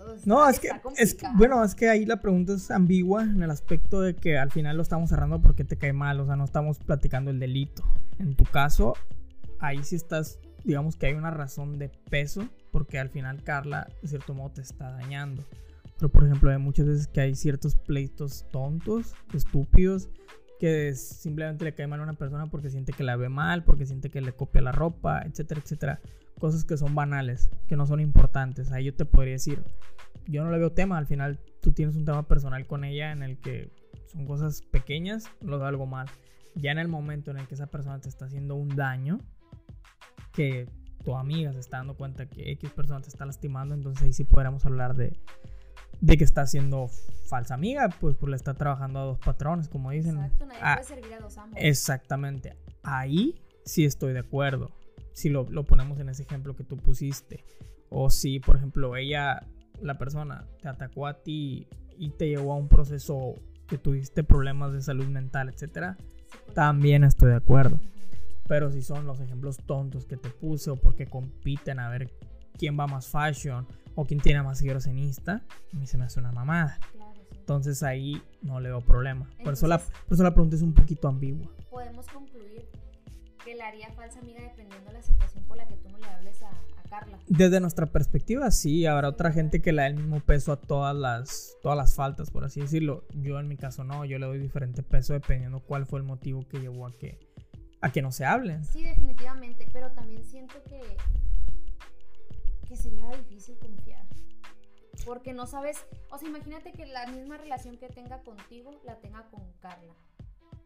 O 0.00 0.16
sea, 0.16 0.22
No, 0.26 0.48
es 0.48 0.60
que, 0.60 0.70
es 0.96 1.14
que, 1.14 1.26
bueno, 1.34 1.62
es 1.64 1.74
que 1.74 1.88
ahí 1.88 2.04
la 2.04 2.20
pregunta 2.20 2.54
es 2.54 2.70
ambigua 2.70 3.22
en 3.22 3.42
el 3.42 3.50
aspecto 3.50 4.00
de 4.00 4.14
que 4.14 4.38
al 4.38 4.50
final 4.50 4.76
lo 4.76 4.82
estamos 4.82 5.10
cerrando 5.10 5.40
porque 5.40 5.64
te 5.64 5.76
cae 5.76 5.92
mal, 5.92 6.20
o 6.20 6.26
sea, 6.26 6.36
no 6.36 6.44
estamos 6.44 6.78
platicando 6.78 7.30
el 7.30 7.38
delito. 7.38 7.84
En 8.18 8.34
tu 8.34 8.44
caso, 8.44 8.94
ahí 9.60 9.82
sí 9.82 9.96
estás, 9.96 10.40
digamos 10.68 10.96
que 10.96 11.06
hay 11.06 11.14
una 11.14 11.30
razón 11.30 11.78
de 11.78 11.88
peso, 11.88 12.46
porque 12.70 12.98
al 12.98 13.08
final 13.08 13.42
Carla, 13.42 13.88
de 14.02 14.08
cierto 14.08 14.34
modo, 14.34 14.50
te 14.50 14.60
está 14.60 14.90
dañando. 14.92 15.42
Pero, 15.96 16.10
por 16.10 16.24
ejemplo, 16.24 16.50
hay 16.50 16.58
muchas 16.58 16.86
veces 16.86 17.08
que 17.08 17.22
hay 17.22 17.34
ciertos 17.34 17.74
pleitos 17.74 18.46
tontos, 18.52 19.14
estúpidos, 19.32 20.10
que 20.60 20.94
simplemente 20.94 21.64
le 21.64 21.74
cae 21.74 21.86
mal 21.86 22.00
a 22.00 22.02
una 22.02 22.12
persona 22.12 22.46
porque 22.46 22.68
siente 22.68 22.92
que 22.92 23.02
la 23.02 23.16
ve 23.16 23.30
mal, 23.30 23.64
porque 23.64 23.86
siente 23.86 24.10
que 24.10 24.20
le 24.20 24.32
copia 24.32 24.60
la 24.60 24.72
ropa, 24.72 25.22
etcétera, 25.22 25.62
etcétera. 25.64 26.00
Cosas 26.38 26.64
que 26.64 26.76
son 26.76 26.94
banales, 26.94 27.48
que 27.66 27.76
no 27.76 27.86
son 27.86 28.00
importantes. 28.00 28.70
Ahí 28.70 28.84
yo 28.84 28.94
te 28.94 29.06
podría 29.06 29.32
decir, 29.32 29.64
yo 30.26 30.44
no 30.44 30.50
le 30.50 30.58
veo 30.58 30.72
tema, 30.72 30.98
al 30.98 31.06
final 31.06 31.40
tú 31.62 31.72
tienes 31.72 31.96
un 31.96 32.04
tema 32.04 32.28
personal 32.28 32.66
con 32.66 32.84
ella 32.84 33.10
en 33.10 33.22
el 33.22 33.38
que 33.38 33.72
son 34.06 34.26
cosas 34.26 34.60
pequeñas, 34.60 35.24
no 35.40 35.52
lo 35.52 35.58
veo 35.58 35.68
algo 35.68 35.86
mal. 35.86 36.08
Ya 36.54 36.72
en 36.72 36.78
el 36.78 36.88
momento 36.88 37.30
en 37.30 37.38
el 37.38 37.48
que 37.48 37.54
esa 37.54 37.68
persona 37.68 38.00
te 38.00 38.10
está 38.10 38.26
haciendo 38.26 38.54
un 38.54 38.68
daño, 38.76 39.20
que 40.38 40.68
tu 41.04 41.16
amiga 41.16 41.52
se 41.52 41.58
está 41.58 41.78
dando 41.78 41.96
cuenta 41.96 42.26
que 42.26 42.52
X 42.52 42.70
persona 42.70 43.00
te 43.00 43.08
está 43.08 43.26
lastimando, 43.26 43.74
entonces 43.74 44.04
ahí 44.04 44.12
sí 44.12 44.22
podríamos 44.22 44.64
hablar 44.66 44.94
de, 44.94 45.18
de 46.00 46.16
que 46.16 46.22
está 46.22 46.46
siendo 46.46 46.88
falsa 47.28 47.54
amiga, 47.54 47.88
pues, 48.00 48.14
pues 48.16 48.30
le 48.30 48.36
está 48.36 48.54
trabajando 48.54 49.00
a 49.00 49.02
dos 49.02 49.18
patrones, 49.18 49.68
como 49.68 49.90
dicen. 49.90 50.16
Exacto, 50.16 50.46
nadie 50.46 50.60
Ah, 50.62 50.74
puede 50.76 50.88
servir 50.88 51.14
a 51.14 51.18
dos 51.20 51.36
amos. 51.38 51.56
Exactamente. 51.60 52.54
Ahí 52.84 53.42
sí 53.64 53.84
estoy 53.84 54.12
de 54.12 54.20
acuerdo. 54.20 54.70
Si 55.12 55.28
lo, 55.28 55.44
lo 55.50 55.64
ponemos 55.64 55.98
en 55.98 56.08
ese 56.08 56.22
ejemplo 56.22 56.54
que 56.54 56.62
tú 56.62 56.76
pusiste. 56.76 57.44
O 57.90 58.10
si, 58.10 58.38
por 58.38 58.56
ejemplo, 58.56 58.94
ella, 58.96 59.44
la 59.82 59.98
persona, 59.98 60.46
te 60.62 60.68
atacó 60.68 61.06
a 61.08 61.14
ti 61.22 61.66
y 61.98 62.10
te 62.10 62.28
llevó 62.28 62.52
a 62.52 62.56
un 62.56 62.68
proceso 62.68 63.34
que 63.66 63.76
tuviste 63.78 64.22
problemas 64.22 64.72
de 64.72 64.80
salud 64.82 65.06
mental, 65.06 65.48
etcétera, 65.48 65.96
Psicológico. 65.98 66.52
también 66.54 67.02
estoy 67.04 67.30
de 67.30 67.36
acuerdo. 67.36 67.80
Pero 68.48 68.72
si 68.72 68.82
son 68.82 69.06
los 69.06 69.20
ejemplos 69.20 69.58
tontos 69.58 70.06
que 70.06 70.16
te 70.16 70.30
puse 70.30 70.70
o 70.70 70.76
porque 70.76 71.06
compiten 71.06 71.78
a 71.78 71.88
ver 71.90 72.10
quién 72.58 72.78
va 72.78 72.86
más 72.86 73.06
fashion 73.06 73.66
o 73.94 74.04
quién 74.04 74.20
tiene 74.20 74.42
más 74.42 74.58
seguidores 74.58 74.86
en 74.86 74.98
Insta, 74.98 75.42
a 75.72 75.76
mí 75.76 75.86
se 75.86 75.98
me 75.98 76.04
hace 76.06 76.18
una 76.18 76.32
mamada. 76.32 76.78
Claro, 76.92 77.20
sí. 77.30 77.36
Entonces 77.38 77.82
ahí 77.82 78.22
no 78.42 78.58
le 78.60 78.70
veo 78.70 78.80
problema. 78.80 79.28
Por 79.44 79.52
eso, 79.52 79.66
la, 79.68 79.76
Entonces- 79.76 80.02
por 80.06 80.14
eso 80.14 80.22
la 80.24 80.32
pregunta 80.34 80.56
es 80.56 80.62
un 80.62 80.72
poquito 80.74 81.08
ambigua. 81.08 81.46
Podemos 81.70 82.06
concluir 82.08 82.66
que 83.44 83.54
la 83.54 83.68
haría 83.68 83.90
falsa 83.92 84.18
amiga 84.20 84.40
dependiendo 84.42 84.86
de 84.88 84.92
la 84.94 85.02
situación 85.02 85.44
por 85.44 85.56
la 85.56 85.66
que 85.68 85.76
tú 85.76 85.88
no 85.90 85.98
le 85.98 86.06
hables 86.06 86.42
a, 86.42 86.48
a 86.48 86.82
Carla. 86.90 87.18
Desde 87.28 87.60
nuestra 87.60 87.86
perspectiva, 87.86 88.50
sí, 88.50 88.86
habrá 88.86 89.08
otra 89.08 89.30
gente 89.32 89.60
que 89.62 89.72
le 89.72 89.82
da 89.82 89.86
el 89.88 89.94
mismo 89.96 90.20
peso 90.20 90.52
a 90.52 90.56
todas 90.60 90.94
las, 90.96 91.56
todas 91.62 91.76
las 91.76 91.94
faltas, 91.94 92.30
por 92.30 92.44
así 92.44 92.60
decirlo. 92.60 93.04
Yo 93.14 93.38
en 93.38 93.46
mi 93.48 93.56
caso 93.56 93.84
no, 93.84 94.04
yo 94.06 94.18
le 94.18 94.26
doy 94.26 94.38
diferente 94.38 94.82
peso 94.82 95.12
dependiendo 95.12 95.60
cuál 95.60 95.86
fue 95.86 95.98
el 96.00 96.04
motivo 96.06 96.46
que 96.48 96.58
llevó 96.60 96.86
a 96.86 96.92
que, 96.92 97.18
a 97.80 97.92
que 97.92 98.02
no 98.02 98.12
se 98.12 98.24
hablen. 98.24 98.64
Sí, 98.64 98.82
definitivamente, 98.82 99.68
pero 99.72 99.92
también 99.92 100.24
siento 100.24 100.62
que, 100.64 100.96
que 102.66 102.76
sería 102.76 103.10
difícil 103.10 103.58
confiar. 103.58 104.04
Porque 105.04 105.32
no 105.32 105.46
sabes, 105.46 105.86
o 106.10 106.18
sea, 106.18 106.28
imagínate 106.28 106.72
que 106.72 106.86
la 106.86 107.06
misma 107.06 107.36
relación 107.36 107.78
que 107.78 107.88
tenga 107.88 108.22
contigo 108.22 108.72
la 108.84 108.96
tenga 108.96 109.28
con 109.30 109.52
Carla. 109.60 109.94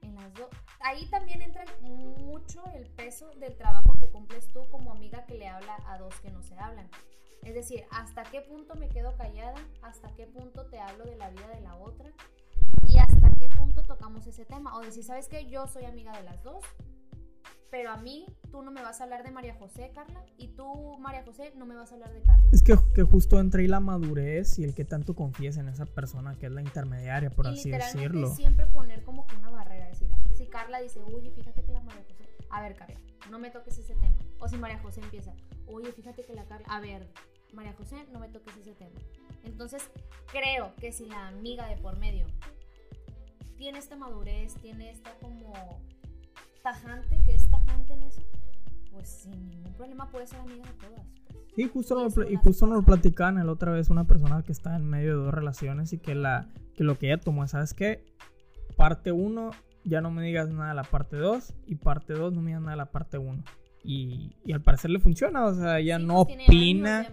En 0.01 0.17
las 0.17 0.35
dos. 0.35 0.49
Ahí 0.81 1.07
también 1.11 1.43
entra 1.43 1.65
mucho 1.81 2.65
el 2.75 2.89
peso 2.91 3.31
del 3.37 3.57
trabajo 3.57 3.95
que 4.01 4.09
cumples 4.09 4.49
tú 4.49 4.69
como 4.69 4.91
amiga 4.91 5.25
que 5.27 5.35
le 5.35 5.47
habla 5.47 5.77
a 5.87 5.97
dos 5.99 6.13
que 6.21 6.31
no 6.31 6.43
se 6.43 6.59
hablan. 6.59 6.91
Es 7.45 7.55
decir, 7.55 7.85
hasta 7.91 8.25
qué 8.25 8.41
punto 8.41 8.75
me 8.75 8.89
quedo 8.89 9.17
callada, 9.17 9.61
hasta 9.83 10.13
qué 10.15 10.27
punto 10.27 10.67
te 10.67 10.81
hablo 10.81 11.05
de 11.05 11.17
la 11.17 11.31
vida 11.31 11.49
de 11.49 11.61
la 11.61 11.77
otra 11.77 12.11
y 12.87 12.99
hasta 12.99 13.31
qué 13.33 13.49
punto 13.49 13.83
tocamos 13.83 14.27
ese 14.27 14.45
tema. 14.45 14.77
O 14.77 14.81
decir, 14.81 15.05
¿sabes 15.05 15.29
qué? 15.29 15.47
Yo 15.47 15.67
soy 15.67 15.85
amiga 15.85 16.13
de 16.17 16.23
las 16.25 16.43
dos, 16.43 16.65
pero 17.73 17.91
a 17.91 17.97
mí 17.97 18.27
tú 18.51 18.61
no 18.61 18.71
me 18.71 18.83
vas 18.83 19.01
a 19.01 19.05
hablar 19.05 19.25
de 19.25 19.31
María 19.31 19.55
José, 19.55 19.91
Carla, 19.95 20.23
y 20.37 20.49
tú, 20.49 20.99
María 20.99 21.25
José, 21.25 21.55
no 21.57 21.65
me 21.65 21.75
vas 21.75 21.91
a 21.91 21.95
hablar 21.95 22.13
de 22.13 22.21
Carla. 22.21 22.45
Es 22.53 22.63
que, 22.63 22.77
que 22.95 23.03
justo 23.03 23.41
entra 23.41 23.63
ahí 23.63 23.67
la 23.67 23.81
madurez 23.81 24.59
y 24.59 24.65
el 24.65 24.75
que 24.75 24.85
tanto 24.85 25.17
confíes 25.17 25.57
en 25.57 25.71
esa 25.71 25.87
persona 25.87 26.37
que 26.39 26.47
es 26.47 26.53
la 26.53 26.61
intermediaria, 26.61 27.31
por 27.31 27.47
y 27.47 27.49
así 27.49 27.71
decirlo. 27.71 28.35
siempre 28.35 28.67
poner 28.67 29.03
como 29.05 29.27
que 29.27 29.37
una 29.37 29.51
barrera, 29.51 29.89
decir, 29.89 30.11
si 30.37 30.47
Carla 30.49 30.83
dice, 30.83 31.01
oye, 31.01 31.33
fíjate 31.33 31.65
que 31.65 31.73
la 31.73 31.81
María 31.81 32.05
José, 32.05 32.29
a 32.51 32.61
ver, 32.61 32.77
Carla, 32.77 33.01
no 33.31 33.39
me 33.39 33.49
toques 33.49 33.79
ese 33.79 33.95
tema. 33.95 34.19
O 34.39 34.49
si 34.49 34.59
María 34.59 34.79
José 34.81 35.01
empieza, 35.01 35.33
oye, 35.67 35.91
fíjate 35.93 36.25
que 36.25 36.35
la 36.35 36.45
Carla, 36.45 36.67
a 36.69 36.79
ver, 36.79 37.09
María 37.55 37.73
José, 37.73 37.97
no 38.13 38.21
me 38.21 38.29
toques 38.29 38.55
ese 38.55 38.75
tema. 38.75 39.01
Entonces, 39.45 39.83
creo 40.31 40.75
que 40.77 40.93
si 40.93 41.07
la 41.07 41.29
amiga 41.29 41.67
de 41.69 41.79
por 41.79 41.99
medio 41.99 42.27
tiene 43.57 43.79
esta 43.79 43.97
madurez, 43.97 44.57
tiene 44.57 44.91
esta 44.91 45.15
como 45.21 45.81
tajante, 46.63 47.21
que 47.25 47.35
es 47.35 47.49
tajante 47.51 47.95
en 47.95 48.03
eso, 48.03 48.23
pues 48.91 49.09
sin 49.09 49.49
ningún 49.49 49.73
problema 49.75 50.11
puede 50.11 50.27
ser 50.27 50.41
amiga 50.41 50.65
de 50.65 50.73
todas. 50.87 51.07
pues. 51.27 51.39
Sí, 51.55 51.69
justo, 51.69 52.09
Y 52.09 52.21
lo, 52.21 52.31
y 52.31 52.37
justo 52.37 52.67
nos 52.67 52.79
lo 52.79 52.85
platicaban 52.85 53.39
el 53.39 53.49
otra 53.49 53.73
vez 53.73 53.91
una 53.91 54.05
persona 54.05 54.43
que 54.43 54.53
está 54.53 54.77
en 54.77 54.89
medio 54.89 55.19
de 55.19 55.25
dos 55.25 55.35
relaciones 55.35 55.93
y 55.93 55.99
que, 55.99 56.15
la, 56.15 56.49
que 56.75 56.85
lo 56.85 56.99
que 56.99 57.07
ella 57.07 57.21
tomó, 57.21 57.47
¿sabes 57.47 57.75
qué? 57.75 58.05
Parte 58.77 59.13
1, 59.13 59.51
ya 59.85 60.01
no 60.01 60.11
me 60.11 60.23
digas 60.23 60.49
nada 60.49 60.71
de 60.71 60.75
la 60.77 60.85
parte 60.85 61.17
2 61.17 61.55
y 61.67 61.75
parte 61.77 62.15
2, 62.15 62.33
no 62.33 62.41
me 62.41 62.49
digas 62.49 62.63
nada 62.63 62.73
de 62.73 62.79
la 62.79 62.91
parte 62.91 63.19
1. 63.19 63.43
Y, 63.85 64.37
y 64.45 64.53
al 64.53 64.63
parecer 64.63 64.91
le 64.91 65.01
funciona, 65.01 65.45
o 65.45 65.55
sea, 65.55 65.81
ella 65.81 65.99
Sí, 65.99 66.05
no 66.05 66.25
pues 66.25 66.39
opina, 66.47 67.09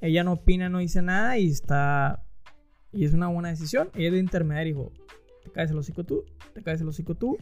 ella 0.00 0.24
no 0.24 0.32
opina, 0.32 0.68
no 0.68 0.78
dice 0.78 1.02
nada 1.02 1.38
y 1.38 1.48
está... 1.48 2.24
Y 2.92 3.04
es 3.04 3.12
una 3.12 3.26
buena 3.26 3.48
decisión. 3.48 3.90
Ella 3.94 4.12
de 4.12 4.20
intermediaria 4.20 4.70
y 4.70 4.72
dijo, 4.72 4.92
te 5.42 5.50
caes 5.50 5.70
el 5.70 5.78
hocico 5.78 6.04
tú, 6.04 6.24
te 6.54 6.62
caes 6.62 6.80
el 6.80 6.88
hocico 6.88 7.14
tú 7.14 7.36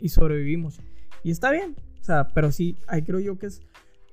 y 0.00 0.08
sobrevivimos. 0.08 0.80
Y 1.22 1.30
está 1.30 1.50
bien, 1.50 1.76
o 2.00 2.04
sea, 2.04 2.28
pero 2.28 2.50
sí, 2.50 2.76
ahí 2.88 3.02
creo 3.02 3.20
yo 3.20 3.38
que 3.38 3.46
es 3.46 3.62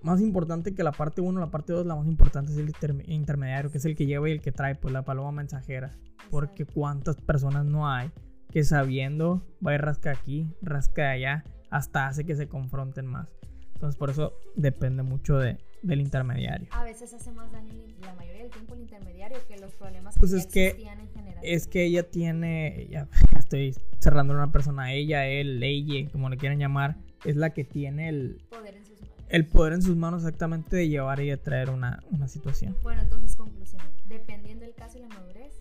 más 0.01 0.21
importante 0.21 0.73
que 0.73 0.83
la 0.83 0.91
parte 0.91 1.21
1, 1.21 1.39
la 1.39 1.51
parte 1.51 1.73
2, 1.73 1.85
la 1.85 1.95
más 1.95 2.07
importante 2.07 2.51
es 2.51 2.57
el 2.57 2.69
interme- 2.71 3.03
intermediario, 3.07 3.71
que 3.71 3.79
es 3.79 3.85
el 3.85 3.95
que 3.95 4.05
lleva 4.05 4.29
y 4.29 4.31
el 4.33 4.41
que 4.41 4.51
trae, 4.51 4.75
pues 4.75 4.93
la 4.93 5.03
paloma 5.03 5.31
mensajera. 5.31 5.97
Porque 6.29 6.65
cuántas 6.65 7.17
personas 7.17 7.65
no 7.65 7.89
hay 7.89 8.11
que 8.51 8.63
sabiendo 8.63 9.43
va 9.65 9.73
y 9.73 9.77
rasca 9.77 10.11
aquí, 10.11 10.47
rasca 10.61 11.11
allá, 11.11 11.43
hasta 11.69 12.07
hace 12.07 12.25
que 12.25 12.35
se 12.35 12.47
confronten 12.47 13.05
más. 13.05 13.35
Entonces 13.73 13.97
por 13.97 14.09
eso 14.09 14.33
depende 14.55 15.03
mucho 15.03 15.37
de, 15.37 15.57
del 15.81 16.01
intermediario. 16.01 16.67
A 16.71 16.83
veces 16.83 17.13
hace 17.13 17.31
más 17.31 17.51
daño 17.51 17.74
la 18.01 18.13
mayoría 18.13 18.43
del 18.43 18.51
tiempo 18.51 18.74
el 18.75 18.81
intermediario 18.81 19.38
que 19.48 19.57
los 19.57 19.74
problemas 19.74 20.15
que 20.15 20.19
Pues 20.19 20.33
es 20.33 20.45
que 20.48 20.67
existían 20.67 21.00
en 21.00 21.09
general. 21.09 21.43
Es 21.43 21.67
que 21.67 21.86
ella 21.86 22.09
tiene, 22.09 22.88
ya 22.89 23.07
estoy 23.38 23.75
cerrando 24.00 24.33
una 24.33 24.51
persona, 24.51 24.93
ella, 24.93 25.25
él, 25.27 25.62
ella, 25.63 26.09
como 26.12 26.29
le 26.29 26.38
quieran 26.38 26.59
llamar, 26.59 26.98
es 27.25 27.36
la 27.36 27.51
que 27.51 27.63
tiene 27.63 28.09
el, 28.09 28.41
poder 28.50 28.75
en 28.75 28.86
sus 28.86 29.01
manos. 29.01 29.25
el 29.29 29.48
poder 29.48 29.74
en 29.74 29.81
sus 29.81 29.95
manos 29.95 30.21
exactamente 30.21 30.75
de 30.75 30.88
llevar 30.88 31.19
y 31.19 31.29
de 31.29 31.38
traer 31.38 31.69
una, 31.69 32.03
una 32.12 32.27
situación. 32.27 32.75
Bueno, 32.81 33.01
entonces 33.01 33.36
conclusión. 33.36 33.81
Dependiendo 34.07 34.65
del 34.65 34.74
caso 34.74 34.98
y 34.98 35.01
la 35.01 35.09
madurez, 35.09 35.53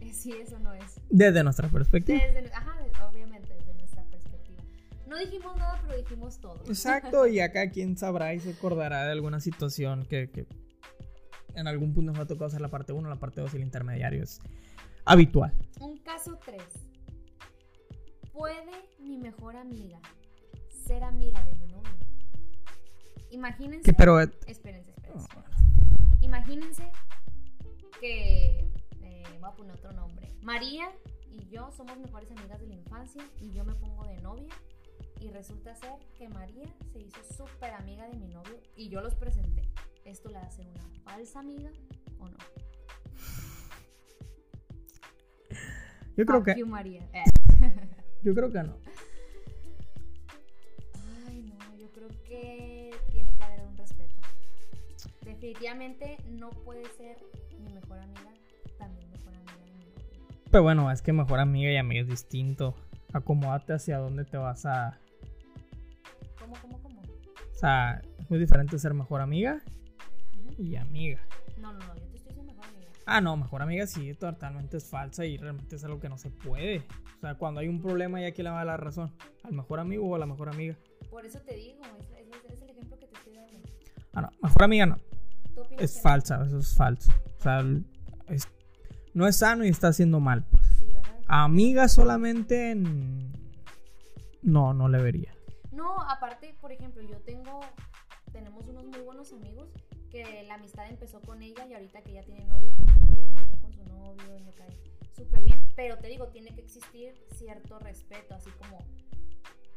es 0.00 0.16
si 0.16 0.32
eso 0.32 0.58
no 0.58 0.72
es. 0.74 1.00
Desde 1.10 1.42
nuestra 1.42 1.68
perspectiva. 1.68 2.18
Desde, 2.18 2.52
ajá, 2.52 2.76
No 5.08 5.16
dijimos 5.18 5.56
nada, 5.56 5.80
pero 5.86 5.96
dijimos 5.98 6.38
todo. 6.38 6.62
Exacto, 6.66 7.26
y 7.28 7.40
acá 7.40 7.70
quien 7.70 7.96
sabrá 7.96 8.34
y 8.34 8.40
se 8.40 8.50
acordará 8.52 9.04
de 9.04 9.12
alguna 9.12 9.40
situación 9.40 10.04
que, 10.06 10.30
que 10.30 10.46
en 11.54 11.66
algún 11.66 11.94
punto 11.94 12.12
nos 12.12 12.20
ha 12.20 12.26
tocado 12.26 12.46
hacer 12.46 12.60
la 12.60 12.68
parte 12.68 12.92
1, 12.92 13.08
la 13.08 13.16
parte 13.16 13.40
2 13.40 13.54
y 13.54 13.56
el 13.56 13.62
intermediario 13.62 14.22
es 14.22 14.40
habitual. 15.04 15.52
Un 15.80 15.96
caso 15.98 16.38
3. 16.44 16.62
¿Puede 18.32 18.88
mi 19.00 19.16
mejor 19.18 19.56
amiga 19.56 19.98
ser 20.86 21.02
amiga 21.02 21.42
de 21.44 21.54
mi 21.54 21.66
novio? 21.66 21.90
Imagínense. 23.30 23.92
Pero 23.92 24.20
eh, 24.20 24.30
Espérense, 24.46 24.90
espérense, 24.90 25.24
espérense. 25.24 25.58
Imagínense 26.20 26.92
que. 28.00 28.70
eh, 29.02 29.22
voy 29.40 29.50
a 29.50 29.54
poner 29.54 29.72
otro 29.74 29.92
nombre. 29.92 30.28
María 30.42 30.90
y 31.30 31.48
yo 31.48 31.70
somos 31.72 31.98
mejores 31.98 32.30
amigas 32.30 32.60
de 32.60 32.66
la 32.68 32.74
infancia 32.74 33.22
y 33.40 33.50
yo 33.52 33.64
me 33.64 33.74
pongo 33.74 34.04
de 34.06 34.16
novia. 34.18 34.48
Y 35.20 35.30
resulta 35.30 35.74
ser 35.74 35.98
que 36.16 36.28
María 36.28 36.66
se 36.92 37.00
hizo 37.00 37.20
súper 37.36 37.74
amiga 37.74 38.06
de 38.06 38.16
mi 38.16 38.28
novio 38.28 38.60
y 38.76 38.88
yo 38.88 39.00
los 39.00 39.14
presenté. 39.14 39.68
¿Esto 40.04 40.30
la 40.30 40.40
hace 40.40 40.62
una 40.62 40.88
falsa 41.04 41.40
amiga 41.40 41.70
o 42.18 42.28
no? 42.28 42.36
yo 46.16 46.24
creo 46.24 46.38
Fuck 46.38 46.44
que 46.46 46.60
you, 46.60 46.66
María. 46.66 47.08
Eh. 47.12 47.24
yo 48.22 48.34
creo 48.34 48.50
que 48.50 48.62
no. 48.62 48.76
Ay, 51.26 51.42
no, 51.42 51.76
yo 51.76 51.90
creo 51.90 52.08
que 52.24 52.94
tiene 53.10 53.34
que 53.34 53.42
haber 53.42 53.64
un 53.66 53.76
respeto. 53.76 54.14
Definitivamente 55.22 56.16
no 56.30 56.50
puede 56.50 56.84
ser 56.96 57.18
mi 57.58 57.72
mejor 57.72 57.98
amiga, 57.98 58.32
también 58.78 59.10
mejor 59.10 59.34
amiga 59.34 59.58
de 59.64 59.72
mi 59.72 59.84
novio. 59.84 60.26
Pero 60.50 60.62
bueno, 60.62 60.90
es 60.90 61.02
que 61.02 61.12
mejor 61.12 61.40
amiga 61.40 61.70
y 61.70 61.76
amiga 61.76 62.02
es 62.02 62.08
distinto. 62.08 62.74
Acomódate 63.12 63.72
hacia 63.72 63.98
dónde 63.98 64.24
te 64.24 64.36
vas 64.36 64.64
a. 64.64 64.98
O 67.58 67.60
sea, 67.60 68.00
es 68.20 68.30
muy 68.30 68.38
diferente 68.38 68.78
ser 68.78 68.94
mejor 68.94 69.20
amiga 69.20 69.60
y 70.56 70.76
amiga. 70.76 71.18
No, 71.60 71.72
no, 71.72 71.78
no, 71.80 71.94
yo 71.96 72.06
te 72.06 72.16
estoy 72.18 72.28
diciendo 72.28 72.52
mejor 72.52 72.66
amiga. 72.66 72.86
Ah, 73.04 73.20
no, 73.20 73.36
mejor 73.36 73.62
amiga 73.62 73.84
sí, 73.88 74.14
totalmente 74.14 74.76
es 74.76 74.88
falsa 74.88 75.26
y 75.26 75.38
realmente 75.38 75.74
es 75.74 75.82
algo 75.82 75.98
que 75.98 76.08
no 76.08 76.18
se 76.18 76.30
puede. 76.30 76.84
O 77.16 77.20
sea, 77.20 77.34
cuando 77.34 77.58
hay 77.60 77.66
un 77.66 77.82
problema, 77.82 78.20
¿ya 78.20 78.30
quién 78.30 78.44
le 78.44 78.50
va 78.52 78.64
la 78.64 78.76
razón? 78.76 79.12
¿Al 79.42 79.54
mejor 79.54 79.80
amigo 79.80 80.06
o 80.06 80.14
a 80.14 80.20
la 80.20 80.26
mejor 80.26 80.50
amiga? 80.50 80.76
Por 81.10 81.26
eso 81.26 81.40
te 81.40 81.56
digo, 81.56 81.80
es, 81.98 82.06
es- 82.28 82.52
es 82.52 82.62
el 82.62 82.70
ejemplo 82.70 82.96
que 82.96 83.06
te 83.08 83.14
estoy 83.18 83.32
dando. 83.34 83.58
Ah, 84.12 84.20
no, 84.20 84.30
mejor 84.40 84.62
amiga 84.62 84.86
no. 84.86 84.96
¿Tú 85.52 85.62
opinas 85.62 85.82
Es 85.84 85.92
que 85.94 85.98
no? 85.98 86.02
falsa, 86.04 86.44
eso 86.46 86.58
es 86.58 86.74
falso. 86.76 87.12
O 87.38 87.42
sea, 87.42 87.64
es- 88.28 88.48
no 89.14 89.26
es 89.26 89.34
sano 89.34 89.64
y 89.64 89.68
está 89.68 89.88
haciendo 89.88 90.20
mal, 90.20 90.44
pues. 90.48 90.62
Sí, 90.78 90.86
¿verdad? 90.92 91.18
Amiga 91.26 91.88
solamente. 91.88 92.76
No, 94.42 94.72
no 94.74 94.88
le 94.88 95.02
vería. 95.02 95.32
No, 95.70 96.00
aparte, 96.02 96.54
por 96.60 96.72
ejemplo, 96.72 97.02
yo 97.02 97.20
tengo, 97.20 97.60
tenemos 98.32 98.66
unos 98.68 98.86
muy 98.86 99.00
buenos 99.00 99.32
amigos 99.32 99.68
que 100.10 100.42
la 100.44 100.54
amistad 100.54 100.86
empezó 100.88 101.20
con 101.20 101.42
ella 101.42 101.66
y 101.66 101.74
ahorita 101.74 102.02
que 102.02 102.12
ya 102.12 102.22
tiene 102.22 102.44
novio, 102.46 102.72
muy 103.10 103.44
bien 103.44 103.60
con 103.60 103.72
su 103.72 103.84
novio 103.84 104.36
y 104.36 104.42
me 104.42 104.52
cae 104.52 104.78
súper 105.12 105.44
bien. 105.44 105.62
Pero 105.76 105.98
te 105.98 106.08
digo, 106.08 106.28
tiene 106.28 106.54
que 106.54 106.62
existir 106.62 107.14
cierto 107.34 107.78
respeto, 107.78 108.34
así 108.34 108.50
como 108.52 108.78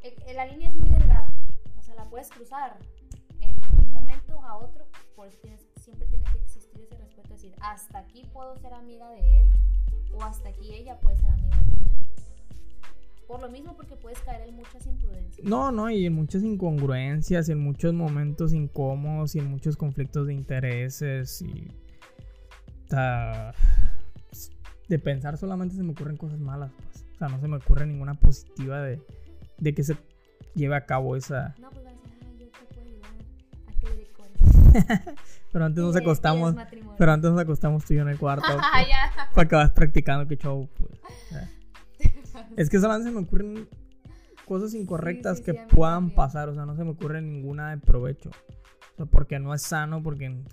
eh, 0.03 0.15
eh, 0.25 0.33
la 0.33 0.45
línea 0.45 0.69
es 0.69 0.75
muy 0.75 0.89
delgada, 0.89 1.31
o 1.77 1.81
sea, 1.83 1.93
la 1.95 2.09
puedes 2.09 2.29
cruzar 2.29 2.79
en 3.39 3.59
un 3.79 3.91
momento 3.91 4.41
a 4.41 4.57
otro, 4.57 4.87
por 5.15 5.27
eso 5.27 5.37
tienes, 5.41 5.67
siempre 5.75 6.07
tiene 6.07 6.25
que 6.31 6.39
existir 6.39 6.81
ese 6.81 6.97
respeto, 6.97 7.29
decir, 7.33 7.53
hasta 7.59 7.99
aquí 7.99 8.23
puedo 8.33 8.55
ser 8.57 8.73
amiga 8.73 9.09
de 9.09 9.41
él 9.41 9.51
o 10.13 10.23
hasta 10.23 10.49
aquí 10.49 10.73
ella 10.73 10.99
puede 10.99 11.17
ser 11.17 11.29
amiga 11.29 11.57
de 11.57 11.73
él. 11.73 12.00
Por 13.41 13.49
lo 13.49 13.57
mismo, 13.57 13.75
porque 13.75 13.95
puedes 13.95 14.19
caer 14.19 14.47
en 14.47 14.55
muchas 14.55 14.85
imprudencias. 14.85 15.47
No, 15.47 15.71
no, 15.71 15.89
y 15.89 16.05
en 16.05 16.13
muchas 16.13 16.43
incongruencias, 16.43 17.49
en 17.49 17.57
muchos 17.57 17.91
momentos 17.91 18.53
incómodos, 18.53 19.33
y 19.33 19.39
en 19.39 19.49
muchos 19.49 19.75
conflictos 19.77 20.27
de 20.27 20.35
intereses, 20.35 21.41
y. 21.41 21.71
sea, 22.87 23.55
de 24.87 24.99
pensar 24.99 25.39
solamente 25.39 25.75
se 25.75 25.81
me 25.81 25.93
ocurren 25.93 26.17
cosas 26.17 26.39
malas, 26.39 26.71
pues. 26.71 27.03
O 27.15 27.17
sea, 27.17 27.29
no 27.29 27.41
se 27.41 27.47
me 27.47 27.55
ocurre 27.55 27.87
ninguna 27.87 28.13
positiva 28.13 28.79
de, 28.79 29.01
de 29.57 29.73
que 29.73 29.83
se 29.83 29.97
lleve 30.53 30.75
a 30.75 30.85
cabo 30.85 31.15
esa. 31.15 31.55
No, 31.59 31.71
pues 31.71 31.83
vas 31.83 31.93
a 31.93 31.97
decir, 31.97 32.19
ay, 32.21 32.37
yo 32.37 32.47
te 32.47 32.75
puedo 32.75 32.87
ayudar 32.87 33.11
a 33.65 33.79
que 33.79 35.01
le. 35.01 35.15
Pero 35.51 35.65
antes 35.65 35.83
nos 35.83 35.95
acostamos. 35.95 36.55
Pero 36.95 37.11
antes 37.11 37.31
nos 37.31 37.39
acostamos 37.39 37.85
tú 37.85 37.93
y 37.93 37.95
yo 37.95 38.03
en 38.03 38.09
el 38.09 38.19
cuarto. 38.19 38.45
Ah, 38.61 38.83
ya. 38.87 39.31
Para 39.33 39.47
que 39.47 39.55
vas 39.55 39.71
practicando 39.71 40.27
que 40.27 40.37
show, 40.37 40.69
pues. 40.77 40.91
o 40.91 41.29
sea. 41.29 41.49
Es 42.57 42.69
que 42.69 42.79
solamente 42.79 43.09
se 43.09 43.15
me 43.15 43.21
ocurren 43.21 43.67
cosas 44.45 44.73
incorrectas 44.73 45.37
sí, 45.37 45.43
que 45.45 45.51
sí, 45.53 45.57
puedan 45.73 45.95
también. 45.99 46.15
pasar. 46.15 46.49
O 46.49 46.53
sea, 46.53 46.65
no 46.65 46.75
se 46.75 46.83
me 46.83 46.91
ocurre 46.91 47.21
ninguna 47.21 47.71
de 47.71 47.77
provecho. 47.77 48.29
O 48.29 48.95
sea, 48.97 49.05
porque 49.05 49.39
no 49.39 49.53
es 49.53 49.61
sano, 49.61 50.01
porque 50.03 50.43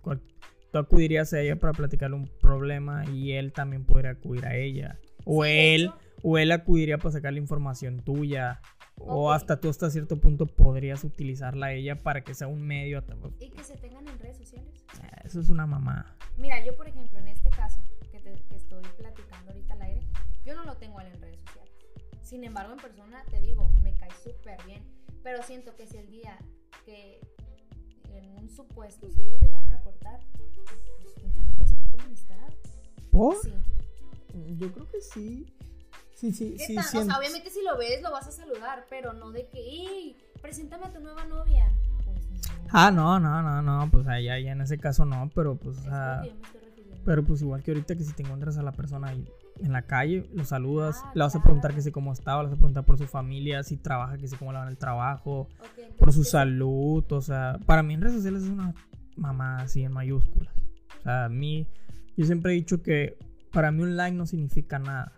tú 0.71 0.79
acudirías 0.79 1.33
a 1.33 1.41
ella 1.41 1.57
para 1.57 1.73
platicarle 1.73 2.17
un 2.17 2.31
problema 2.41 3.05
y 3.11 3.33
él 3.33 3.53
también 3.53 3.85
podría 3.85 4.11
acudir 4.13 4.47
a 4.47 4.57
ella. 4.57 4.99
O 5.25 5.45
él, 5.45 5.91
o 6.23 6.39
él 6.39 6.53
acudiría 6.53 6.99
para 6.99 7.13
sacarle 7.13 7.41
información 7.41 8.01
tuya. 8.01 8.61
O 9.01 9.31
hasta 9.31 9.61
tú 9.61 9.69
hasta 9.69 9.91
cierto 9.91 10.19
punto 10.21 10.47
podrías 10.47 11.05
utilizarla 11.05 11.67
a 11.67 11.73
ella 11.73 12.03
para 12.03 12.23
que 12.25 12.35
sea 12.35 12.49
un 12.49 12.63
medio. 12.67 13.01
Y 13.39 13.49
que 13.51 13.63
se 13.63 13.77
tengan 13.77 14.09
en 14.09 14.19
redes 14.19 14.39
sociales. 14.39 14.85
Eso 15.25 15.41
es 15.41 15.51
una 15.51 15.67
mamá. 15.67 16.17
Mira, 16.37 16.65
yo 16.65 16.75
por 16.77 16.89
ejemplo, 16.89 17.17
en 17.21 17.29
este 17.29 17.49
caso 17.51 17.81
que, 18.11 18.19
te- 18.19 18.43
que 18.49 18.57
estoy 18.57 18.83
platicando 18.97 19.51
ahorita 19.53 19.75
al 19.75 19.83
aire, 19.83 20.01
yo 20.45 20.55
no 20.57 20.65
lo 20.65 20.75
tengo 20.79 21.01
en 21.01 21.07
redes 21.21 21.39
sociales. 21.41 21.48
Sin 22.29 22.45
embargo, 22.45 22.75
en 22.75 22.79
persona 22.79 23.25
te 23.31 23.41
digo, 23.41 23.73
me 23.81 23.95
cae 23.95 24.11
súper 24.23 24.63
bien. 24.67 24.83
Pero 25.23 25.43
siento 25.43 25.75
que 25.77 25.87
si 25.87 25.97
el 25.97 26.11
día 26.11 26.37
que, 26.85 27.21
en 28.13 28.37
un 28.37 28.51
supuesto, 28.51 29.09
si 29.09 29.23
ellos 29.23 29.41
llegaran 29.41 29.73
a 29.73 29.81
cortar, 29.81 30.21
pues 31.57 31.73
¿Por? 33.11 33.37
Sí. 33.43 33.51
Yo 34.59 34.71
creo 34.73 34.87
que 34.91 35.01
sí. 35.01 35.47
Sí, 36.15 36.33
sí, 36.33 36.57
¿Qué 36.59 36.67
sí. 36.67 36.77
O 36.77 36.83
sea, 36.83 37.19
obviamente 37.19 37.49
si 37.49 37.63
lo 37.63 37.79
ves 37.79 38.03
lo 38.03 38.13
vas 38.13 38.29
a 38.29 38.33
saludar, 38.33 38.85
pero 38.91 39.15
no 39.15 39.31
de 39.31 39.49
que, 39.49 39.59
¡ey! 39.59 40.17
Preséntame 40.43 40.85
a 40.85 40.93
tu 40.93 41.01
nueva 41.01 41.25
novia. 41.25 41.73
Pues 42.05 42.31
no. 42.31 42.69
Ah, 42.73 42.91
no, 42.91 43.19
no, 43.19 43.41
no, 43.41 43.63
no, 43.63 43.91
pues 43.91 44.07
ahí, 44.07 44.29
ahí 44.29 44.49
en 44.49 44.61
ese 44.61 44.77
caso 44.77 45.07
no, 45.07 45.31
pero 45.35 45.57
pues, 45.57 45.79
o 45.79 45.83
sea, 45.83 46.23
pero 47.07 47.25
pues 47.25 47.41
igual 47.41 47.63
que 47.63 47.71
ahorita 47.71 47.97
que 47.97 48.05
si 48.05 48.13
te 48.13 48.23
encuentras 48.23 48.59
a 48.59 48.63
la 48.63 48.73
persona 48.73 49.09
ahí 49.09 49.27
en 49.61 49.73
la 49.73 49.83
calle, 49.83 50.29
lo 50.35 50.45
saludas, 50.45 51.01
Ah, 51.05 51.13
le 51.15 51.23
vas 51.23 51.35
a 51.37 51.43
preguntar 51.43 51.75
que 51.75 51.83
si 51.83 51.91
cómo 51.91 52.13
está, 52.13 52.37
le 52.39 52.45
vas 52.45 52.53
a 52.53 52.57
preguntar 52.57 52.85
por 52.85 52.99
su 52.99 53.07
familia, 53.07 53.63
si 53.63 53.77
trabaja, 53.77 54.17
que 54.19 54.29
si 54.29 54.37
cómo 54.37 54.53
le 54.53 54.59
va 54.59 54.65
en 54.65 54.71
el 54.71 54.79
trabajo, 54.79 55.49
por 55.99 56.13
su 56.13 56.21
¿qué- 56.23 56.29
salud, 56.29 57.05
o 57.13 57.21
sea, 57.21 57.59
para 57.67 57.83
mí 57.83 57.95
en 57.95 58.01
redes 58.03 58.17
sociales 58.17 58.43
es 58.45 58.49
una 58.51 58.75
mamá 59.17 59.57
así 59.63 59.83
en 59.83 59.93
mayúsculas. 59.93 60.53
O 61.01 61.03
sea, 61.03 61.25
a 61.27 61.29
mí, 61.29 61.67
yo 62.17 62.25
siempre 62.27 62.53
he 62.53 62.55
dicho 62.55 62.83
que 62.83 63.17
para 63.53 63.71
mí 63.73 63.83
un 63.83 63.97
like 63.97 64.17
no 64.17 64.27
significa 64.27 64.79
nada. 64.79 65.13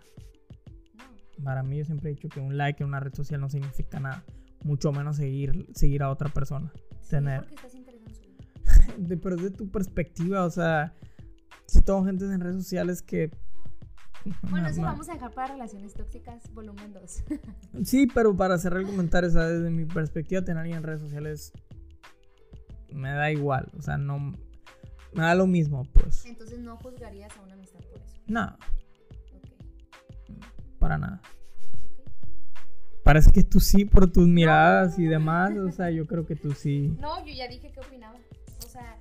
Para 1.43 1.63
mí 1.63 1.77
yo 1.77 1.85
siempre 1.85 2.11
he 2.11 2.13
dicho 2.15 2.29
que 2.29 2.39
un 2.39 2.57
like 2.57 2.83
en 2.83 2.89
una 2.89 2.99
red 2.99 3.13
social 3.13 3.41
no 3.41 3.49
significa 3.49 3.99
nada, 3.99 4.23
mucho 4.63 4.91
menos 4.91 5.17
seguir, 5.17 5.67
seguir 5.73 6.03
a 6.03 6.09
otra 6.09 6.29
persona. 6.29 6.71
Sí, 7.01 7.09
Tener. 7.11 7.45
estás 7.49 7.71
pero 9.21 9.35
de 9.35 9.49
tu 9.51 9.69
perspectiva, 9.69 10.45
o 10.45 10.49
sea, 10.49 10.93
si 11.67 11.81
tengo 11.81 12.03
gente 12.05 12.25
en 12.25 12.39
redes 12.39 12.57
sociales 12.63 13.01
que... 13.01 13.31
Bueno, 14.43 14.61
no, 14.63 14.67
eso 14.69 14.81
no. 14.81 14.87
vamos 14.87 15.09
a 15.09 15.13
dejar 15.13 15.31
para 15.33 15.53
relaciones 15.53 15.93
tóxicas, 15.93 16.51
volumen 16.53 16.93
2. 16.93 17.23
Sí, 17.85 18.07
pero 18.07 18.35
para 18.35 18.57
cerrar 18.57 18.81
el 18.81 18.87
comentario, 18.87 19.29
o 19.29 19.33
sea, 19.33 19.43
desde 19.47 19.69
mi 19.69 19.85
perspectiva, 19.85 20.41
tener 20.43 20.59
alguien 20.59 20.77
en 20.77 20.83
redes 20.83 21.01
sociales 21.01 21.53
me 22.93 23.09
da 23.11 23.31
igual, 23.31 23.69
o 23.77 23.81
sea, 23.81 23.97
no... 23.97 24.35
Me 25.13 25.23
da 25.23 25.35
lo 25.35 25.45
mismo, 25.47 25.83
pues. 25.91 26.25
Entonces 26.25 26.59
no 26.59 26.77
juzgarías 26.77 27.35
a 27.37 27.41
una 27.41 27.53
amistad 27.53 27.79
por 27.79 27.99
eso. 28.01 28.15
No, 28.27 28.45
Ok. 29.35 30.79
para 30.79 30.97
nada. 30.97 31.21
Parece 33.03 33.31
que 33.31 33.43
tú 33.43 33.59
sí, 33.59 33.83
por 33.85 34.09
tus 34.11 34.27
miradas 34.27 34.97
y 34.99 35.05
demás, 35.05 35.51
o 35.57 35.71
sea, 35.71 35.89
yo 35.89 36.05
creo 36.05 36.25
que 36.25 36.35
tú 36.35 36.51
sí. 36.53 36.95
No, 36.99 37.25
yo 37.25 37.33
ya 37.33 37.47
dije 37.47 37.71
qué 37.73 37.79
opinaba. 37.79 38.17
O 38.63 38.69
sea, 38.69 38.95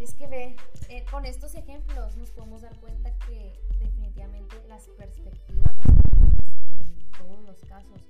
es 0.00 0.12
que 0.14 0.26
ve, 0.26 0.56
eh, 0.90 1.04
con 1.10 1.24
estos 1.24 1.54
ejemplos 1.54 2.16
nos 2.16 2.30
podemos 2.32 2.60
dar 2.62 2.74
cuenta 2.80 3.13
las 4.74 4.88
perspectivas, 4.88 5.76
las 5.76 5.86
opiniones 5.86 6.48
en 6.80 7.10
todos 7.12 7.44
los 7.44 7.60
casos 7.68 8.00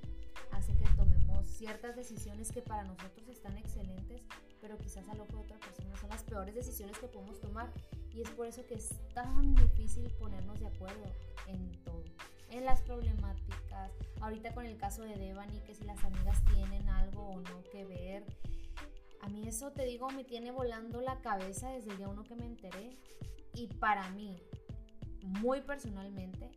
hacen 0.49 0.75
que 0.77 0.85
tomemos 0.95 1.47
ciertas 1.47 1.95
decisiones 1.95 2.51
que 2.51 2.63
para 2.63 2.83
nosotros 2.83 3.29
están 3.29 3.55
excelentes, 3.55 4.23
pero 4.61 4.75
quizás 4.79 5.07
al 5.09 5.19
ojo 5.19 5.33
de 5.33 5.43
otra 5.43 5.59
persona 5.59 5.95
son 5.95 6.09
las 6.09 6.23
peores 6.23 6.55
decisiones 6.55 6.97
que 6.97 7.07
podemos 7.07 7.39
tomar. 7.39 7.71
Y 8.11 8.21
es 8.21 8.29
por 8.31 8.47
eso 8.47 8.65
que 8.65 8.75
es 8.75 8.89
tan 9.13 9.53
difícil 9.53 10.09
ponernos 10.17 10.59
de 10.59 10.65
acuerdo 10.65 11.05
en 11.45 11.83
todo. 11.83 12.03
En 12.49 12.65
las 12.65 12.81
problemáticas, 12.81 13.91
ahorita 14.19 14.55
con 14.55 14.65
el 14.65 14.77
caso 14.77 15.03
de 15.03 15.17
Devani, 15.17 15.59
que 15.59 15.75
si 15.75 15.83
las 15.83 16.03
amigas 16.03 16.43
tienen 16.45 16.89
algo 16.89 17.27
o 17.27 17.41
no 17.41 17.63
que 17.71 17.85
ver, 17.85 18.25
a 19.21 19.29
mí 19.29 19.47
eso 19.47 19.71
te 19.71 19.85
digo 19.85 20.09
me 20.09 20.23
tiene 20.23 20.49
volando 20.49 20.99
la 21.01 21.19
cabeza 21.19 21.69
desde 21.69 21.91
el 21.91 21.97
día 21.97 22.07
uno 22.07 22.23
que 22.23 22.35
me 22.35 22.45
enteré. 22.47 22.97
Y 23.53 23.67
para 23.67 24.09
mí, 24.09 24.41
muy 25.25 25.61
personalmente, 25.61 26.51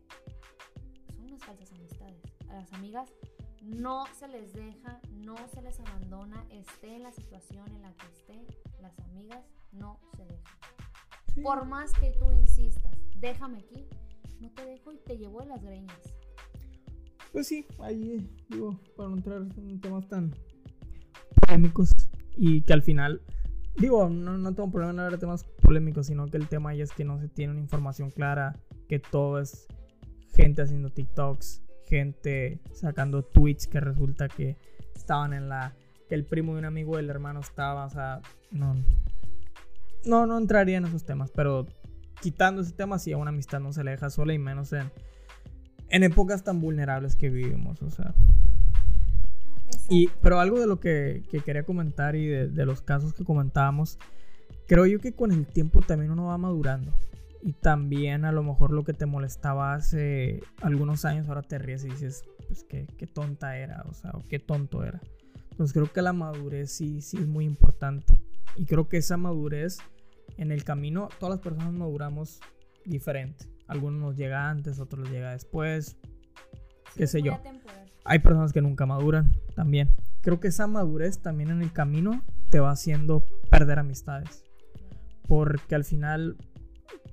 son 1.07 1.25
unas 1.25 1.43
falsas 1.43 1.71
amistades. 1.73 2.21
A 2.49 2.53
las 2.53 2.73
amigas 2.73 3.09
no 3.61 4.05
se 4.13 4.27
les 4.27 4.53
deja, 4.53 4.99
no 5.11 5.35
se 5.53 5.61
les 5.61 5.79
abandona, 5.79 6.45
esté 6.49 6.95
en 6.95 7.03
la 7.03 7.11
situación 7.11 7.67
en 7.75 7.81
la 7.81 7.93
que 7.93 8.07
esté, 8.07 8.47
las 8.81 8.97
amigas 8.99 9.45
no 9.71 9.99
se 10.15 10.25
dejan. 10.25 10.57
Sí. 11.33 11.41
Por 11.41 11.65
más 11.65 11.91
que 11.93 12.11
tú 12.19 12.31
insistas, 12.31 12.97
déjame 13.17 13.59
aquí, 13.59 13.85
no 14.39 14.49
te 14.51 14.65
dejo 14.65 14.91
y 14.91 14.97
te 14.97 15.17
llevo 15.17 15.41
de 15.41 15.47
las 15.47 15.63
greñas. 15.63 16.15
Pues 17.31 17.47
sí, 17.47 17.65
ahí 17.79 18.27
digo, 18.49 18.79
para 18.95 19.09
no 19.09 19.17
entrar 19.17 19.41
en 19.41 19.79
temas 19.79 20.07
tan 20.07 20.33
polémicos 21.41 21.91
y 22.35 22.61
que 22.61 22.73
al 22.73 22.81
final, 22.81 23.21
digo, 23.77 24.09
no, 24.09 24.37
no 24.37 24.53
tengo 24.53 24.71
problema 24.71 24.93
en 24.93 24.99
hablar 24.99 25.13
de 25.13 25.19
temas 25.19 25.43
polémicos, 25.61 26.07
sino 26.07 26.27
que 26.27 26.37
el 26.37 26.47
tema 26.47 26.71
ahí 26.71 26.81
es 26.81 26.91
que 26.91 27.05
no 27.05 27.19
se 27.19 27.27
tiene 27.27 27.53
una 27.53 27.61
información 27.61 28.11
clara, 28.11 28.57
que 28.87 28.99
todo 28.99 29.39
es 29.39 29.67
gente 30.33 30.61
haciendo 30.61 30.89
TikToks, 30.89 31.61
gente 31.85 32.61
sacando 32.73 33.23
tweets 33.23 33.67
que 33.67 33.79
resulta 33.79 34.27
que 34.27 34.57
estaban 34.95 35.33
en 35.33 35.49
la, 35.49 35.73
que 36.07 36.15
el 36.15 36.25
primo 36.25 36.53
de 36.53 36.59
un 36.59 36.65
amigo 36.65 36.97
del 36.97 37.09
hermano 37.09 37.39
estaba, 37.39 37.85
o 37.85 37.89
sea, 37.89 38.21
no, 38.51 38.75
no, 40.05 40.25
no 40.25 40.37
entraría 40.37 40.77
en 40.77 40.85
esos 40.85 41.03
temas, 41.03 41.31
pero 41.31 41.65
quitando 42.21 42.61
ese 42.61 42.73
tema, 42.73 42.99
sí, 42.99 43.11
a 43.11 43.17
una 43.17 43.29
amistad 43.29 43.59
no 43.59 43.73
se 43.73 43.83
le 43.83 43.91
deja 43.91 44.09
sola 44.09 44.33
y 44.33 44.39
menos 44.39 44.73
en, 44.73 44.91
en 45.89 46.03
épocas 46.03 46.43
tan 46.43 46.61
vulnerables 46.61 47.15
que 47.15 47.29
vivimos, 47.29 47.81
o 47.81 47.89
sea. 47.89 48.13
Y, 49.89 50.09
pero 50.21 50.39
algo 50.39 50.59
de 50.59 50.67
lo 50.67 50.79
que, 50.79 51.23
que 51.29 51.39
quería 51.39 51.63
comentar 51.63 52.15
y 52.15 52.27
de, 52.27 52.47
de 52.47 52.65
los 52.65 52.81
casos 52.81 53.13
que 53.13 53.23
comentábamos, 53.23 53.97
creo 54.67 54.85
yo 54.85 54.99
que 54.99 55.13
con 55.13 55.31
el 55.31 55.47
tiempo 55.47 55.81
también 55.81 56.11
uno 56.11 56.25
va 56.25 56.37
madurando. 56.37 56.93
Y 57.41 57.53
también 57.53 58.25
a 58.25 58.31
lo 58.31 58.43
mejor 58.43 58.71
lo 58.71 58.83
que 58.83 58.93
te 58.93 59.05
molestaba 59.05 59.73
hace 59.73 60.41
algunos 60.61 61.05
años, 61.05 61.27
ahora 61.27 61.41
te 61.41 61.57
ríes 61.57 61.85
y 61.85 61.89
dices, 61.89 62.23
pues 62.47 62.63
qué, 62.63 62.85
qué 62.97 63.07
tonta 63.07 63.57
era, 63.57 63.83
o 63.89 63.93
sea, 63.93 64.11
o 64.11 64.23
qué 64.27 64.39
tonto 64.39 64.83
era. 64.83 65.01
Entonces 65.51 65.73
creo 65.73 65.91
que 65.91 66.01
la 66.01 66.13
madurez 66.13 66.71
sí, 66.71 67.01
sí 67.01 67.17
es 67.17 67.27
muy 67.27 67.45
importante. 67.45 68.13
Y 68.55 68.65
creo 68.65 68.87
que 68.89 68.97
esa 68.97 69.17
madurez 69.17 69.77
en 70.37 70.51
el 70.51 70.63
camino, 70.63 71.09
todas 71.19 71.35
las 71.35 71.43
personas 71.43 71.73
maduramos 71.73 72.39
diferente. 72.85 73.45
Algunos 73.67 73.99
nos 73.99 74.17
llega 74.17 74.49
antes, 74.49 74.79
otros 74.79 75.03
les 75.03 75.11
llega 75.11 75.31
después. 75.31 75.97
qué 76.95 77.07
sé 77.07 77.21
yo. 77.21 77.33
atemporal. 77.33 77.91
Hay 78.05 78.19
personas 78.19 78.53
que 78.53 78.61
nunca 78.61 78.85
maduran 78.85 79.31
también. 79.59 79.89
Creo 80.21 80.39
que 80.39 80.47
esa 80.47 80.67
madurez 80.67 81.19
también 81.19 81.49
en 81.49 81.61
el 81.61 81.73
camino 81.73 82.23
te 82.49 82.61
va 82.61 82.71
haciendo 82.71 83.25
perder 83.51 83.79
amistades. 83.79 84.45
Porque 85.27 85.75
al 85.75 85.83
final, 85.83 86.37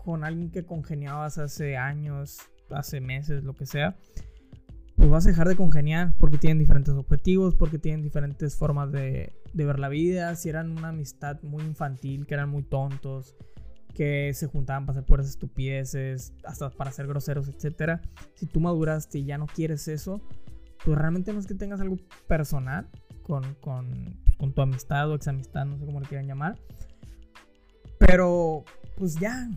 con 0.05 0.23
alguien 0.23 0.53
que 0.53 0.65
congeniabas 0.65 1.39
hace 1.39 1.77
años, 1.77 2.39
hace 2.71 3.01
meses, 3.01 3.43
lo 3.43 3.57
que 3.57 3.67
sea, 3.67 3.97
pues 4.95 5.11
vas 5.11 5.27
a 5.27 5.31
dejar 5.31 5.49
de 5.49 5.57
congeniar 5.57 6.15
porque 6.21 6.39
tienen 6.39 6.61
diferentes 6.61 6.95
objetivos, 6.95 7.57
porque 7.57 7.81
tienen 7.81 8.01
diferentes 8.01 8.55
formas 8.55 8.93
de, 8.93 9.33
ver 9.53 9.81
la 9.81 9.89
vida. 9.89 10.37
Si 10.37 10.49
eran 10.49 10.71
una 10.71 10.91
amistad 10.91 11.43
muy 11.43 11.65
infantil, 11.65 12.27
que 12.27 12.35
eran 12.35 12.49
muy 12.49 12.63
tontos, 12.63 13.35
que 13.93 14.33
se 14.35 14.47
juntaban 14.47 14.87
para 14.87 15.01
hacer 15.01 15.05
puras 15.09 15.29
estupideces, 15.29 16.33
hasta 16.45 16.71
para 16.71 16.93
ser 16.93 17.09
groseros, 17.09 17.49
etcétera. 17.49 18.03
Si 18.37 18.47
tú 18.47 18.61
maduraste 18.61 19.19
y 19.19 19.25
ya 19.25 19.37
no 19.37 19.47
quieres 19.47 19.89
eso, 19.89 20.23
pues 20.85 20.99
realmente 20.99 21.33
no 21.33 21.39
es 21.39 21.47
que 21.47 21.55
tengas 21.55 21.81
algo 21.81 21.97
personal 22.27 22.89
con, 23.23 23.55
con, 23.57 24.21
con 24.39 24.53
tu 24.53 24.63
amistad 24.63 25.11
o 25.11 25.15
examistad, 25.15 25.67
no 25.67 25.79
sé 25.79 25.85
cómo 25.85 26.01
le 26.01 26.07
quieran 26.07 26.27
llamar. 26.27 26.59
Pero 27.99 28.65
pues 28.97 29.17
ya, 29.17 29.49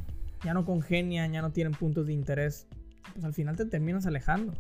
ya 0.44 0.54
no 0.54 0.66
congenian, 0.66 1.32
ya 1.32 1.42
no 1.42 1.52
tienen 1.52 1.74
puntos 1.74 2.08
de 2.08 2.14
interés. 2.14 2.68
Pues 3.14 3.26
al 3.26 3.34
final 3.34 3.56
te 3.56 3.66
terminas 3.66 4.06
alejando. 4.06 4.54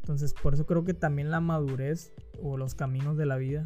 Entonces 0.00 0.34
por 0.34 0.54
eso 0.54 0.66
creo 0.66 0.84
que 0.84 0.94
también 0.94 1.30
la 1.30 1.40
madurez 1.40 2.12
o 2.42 2.56
los 2.56 2.74
caminos 2.74 3.16
de 3.16 3.26
la 3.26 3.36
vida, 3.36 3.64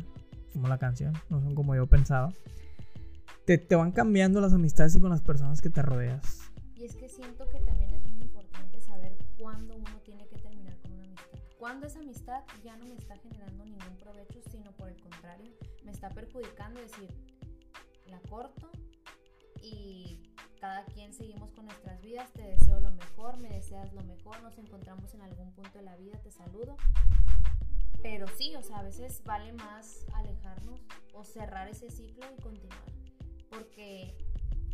como 0.52 0.68
la 0.68 0.78
canción, 0.78 1.12
no 1.30 1.40
son 1.40 1.54
como 1.54 1.74
yo 1.74 1.86
pensaba, 1.86 2.32
te, 3.44 3.58
te 3.58 3.76
van 3.76 3.92
cambiando 3.92 4.40
las 4.40 4.52
amistades 4.52 4.94
y 4.96 5.00
con 5.00 5.10
las 5.10 5.22
personas 5.22 5.60
que 5.60 5.70
te 5.70 5.82
rodeas. 5.82 6.50
Y 6.74 6.84
es 6.84 6.96
que 6.96 7.08
siento 7.08 7.44
que 7.48 7.58
también 7.58 7.71
Cuando 11.62 11.86
esa 11.86 12.00
amistad 12.00 12.42
ya 12.64 12.74
no 12.74 12.86
me 12.86 12.96
está 12.96 13.16
generando 13.18 13.64
ningún 13.64 13.96
provecho, 13.96 14.40
sino 14.50 14.72
por 14.72 14.88
el 14.88 15.00
contrario, 15.00 15.52
me 15.84 15.92
está 15.92 16.08
perjudicando, 16.08 16.80
es 16.80 16.90
decir, 16.90 17.08
la 18.06 18.18
corto 18.22 18.68
y 19.62 20.20
cada 20.58 20.84
quien 20.86 21.14
seguimos 21.14 21.52
con 21.52 21.66
nuestras 21.66 22.02
vidas, 22.02 22.32
te 22.32 22.42
deseo 22.42 22.80
lo 22.80 22.90
mejor, 22.90 23.36
me 23.36 23.48
deseas 23.48 23.92
lo 23.92 24.02
mejor, 24.02 24.42
nos 24.42 24.58
encontramos 24.58 25.14
en 25.14 25.22
algún 25.22 25.52
punto 25.52 25.78
de 25.78 25.84
la 25.84 25.94
vida, 25.94 26.18
te 26.18 26.32
saludo. 26.32 26.76
Pero 28.02 28.26
sí, 28.26 28.56
o 28.56 28.62
sea, 28.64 28.78
a 28.78 28.82
veces 28.82 29.22
vale 29.22 29.52
más 29.52 30.04
alejarnos 30.14 30.80
o 31.14 31.22
cerrar 31.22 31.68
ese 31.68 31.92
ciclo 31.92 32.26
y 32.36 32.42
continuar. 32.42 32.82
Porque 33.50 34.18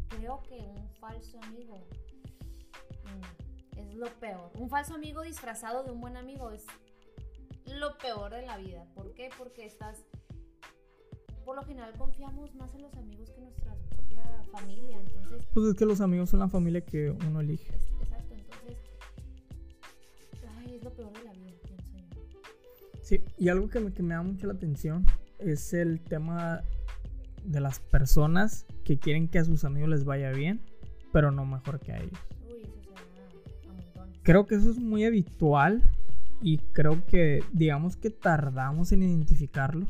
creo 0.09 0.40
que 0.44 0.55
un 0.55 0.88
falso 0.94 1.38
amigo 1.42 1.87
mm, 3.05 3.48
es 3.88 3.94
lo 3.96 4.07
peor. 4.20 4.51
Un 4.55 4.68
falso 4.68 4.94
amigo 4.94 5.22
disfrazado 5.22 5.83
de 5.85 5.90
un 5.90 6.01
buen 6.01 6.16
amigo 6.16 6.51
es 6.51 6.64
lo 7.66 7.96
peor 7.98 8.33
de 8.33 8.42
la 8.46 8.57
vida. 8.59 8.85
¿Por 8.94 9.12
qué? 9.14 9.31
Porque 9.37 9.66
estás... 9.66 10.05
Por 11.44 11.57
lo 11.57 11.62
general 11.62 11.92
confiamos 11.96 12.55
más 12.57 12.74
en 12.74 12.83
los 12.83 12.94
amigos 12.94 13.31
que 13.31 13.37
en 13.38 13.44
nuestra 13.44 13.74
propia 13.90 14.22
familia. 14.53 14.98
Entonces, 15.01 15.46
Pues 15.55 15.66
es 15.68 15.74
que 15.74 15.87
los 15.87 16.01
amigos 16.01 16.29
son 16.31 16.40
la 16.40 16.48
familia 16.48 16.83
que 16.83 17.11
uno 17.11 17.40
elige. 17.40 17.74
es- 17.74 17.90
exacto. 18.03 18.35
Entonces, 18.35 18.79
ay, 20.59 20.74
es 20.77 20.85
lo 20.85 20.92
peor 20.92 21.12
de 21.12 21.24
la 21.24 21.33
vida, 21.33 21.53
pienso 21.66 21.96
yo. 21.96 22.40
Sí, 23.03 23.22
y 23.38 23.48
algo 23.48 23.68
que 23.70 23.81
me, 23.81 23.92
que 23.92 24.03
me 24.03 24.14
da 24.14 24.22
mucho 24.22 24.46
la 24.46 24.53
atención 24.55 25.07
es 25.38 25.72
el 25.72 26.01
tema 26.03 26.62
de 27.44 27.61
las 27.61 27.81
personas 27.81 28.66
que 28.85 28.98
quieren 28.98 29.29
que 29.29 29.38
a 29.38 29.44
sus 29.44 29.64
amigos 29.64 29.88
les 29.88 30.05
vaya 30.05 30.31
bien, 30.33 30.61
pero 31.12 31.31
no 31.31 31.46
mejor 31.46 31.81
que 31.81 31.92
a 31.92 31.98
ellos. 31.98 32.18
Creo 34.29 34.47
que 34.47 34.57
eso 34.57 34.71
es 34.71 34.79
muy 34.79 35.07
habitual 35.07 35.83
y 36.43 36.59
creo 36.59 37.03
que, 37.07 37.43
digamos 37.51 37.97
que 37.97 38.11
tardamos 38.11 38.93
en 38.93 39.03
identificarlo. 39.03 39.87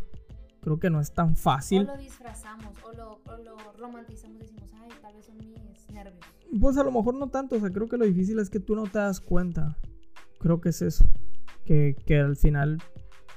Creo 0.60 0.78
que 0.78 0.90
no 0.90 1.00
es 1.00 1.12
tan 1.12 1.34
fácil. 1.34 1.82
O 1.82 1.96
lo 1.96 1.96
disfrazamos, 1.96 2.72
o 2.84 2.92
lo, 2.92 3.20
o 3.24 3.36
lo 3.36 3.56
romantizamos, 3.76 4.38
decimos, 4.38 4.70
ay, 4.74 4.90
tal 5.02 5.16
vez 5.16 5.26
son 5.26 5.38
mis 5.38 5.90
nervios. 5.90 6.24
Pues 6.60 6.76
a 6.76 6.84
lo 6.84 6.92
mejor 6.92 7.14
no 7.14 7.28
tanto, 7.30 7.56
o 7.56 7.58
sea, 7.58 7.70
creo 7.70 7.88
que 7.88 7.96
lo 7.96 8.04
difícil 8.04 8.38
es 8.38 8.48
que 8.48 8.60
tú 8.60 8.76
no 8.76 8.84
te 8.84 9.00
das 9.00 9.20
cuenta. 9.20 9.76
Creo 10.38 10.60
que 10.60 10.68
es 10.68 10.82
eso. 10.82 11.04
Que, 11.64 11.96
que 12.06 12.20
al 12.20 12.36
final 12.36 12.78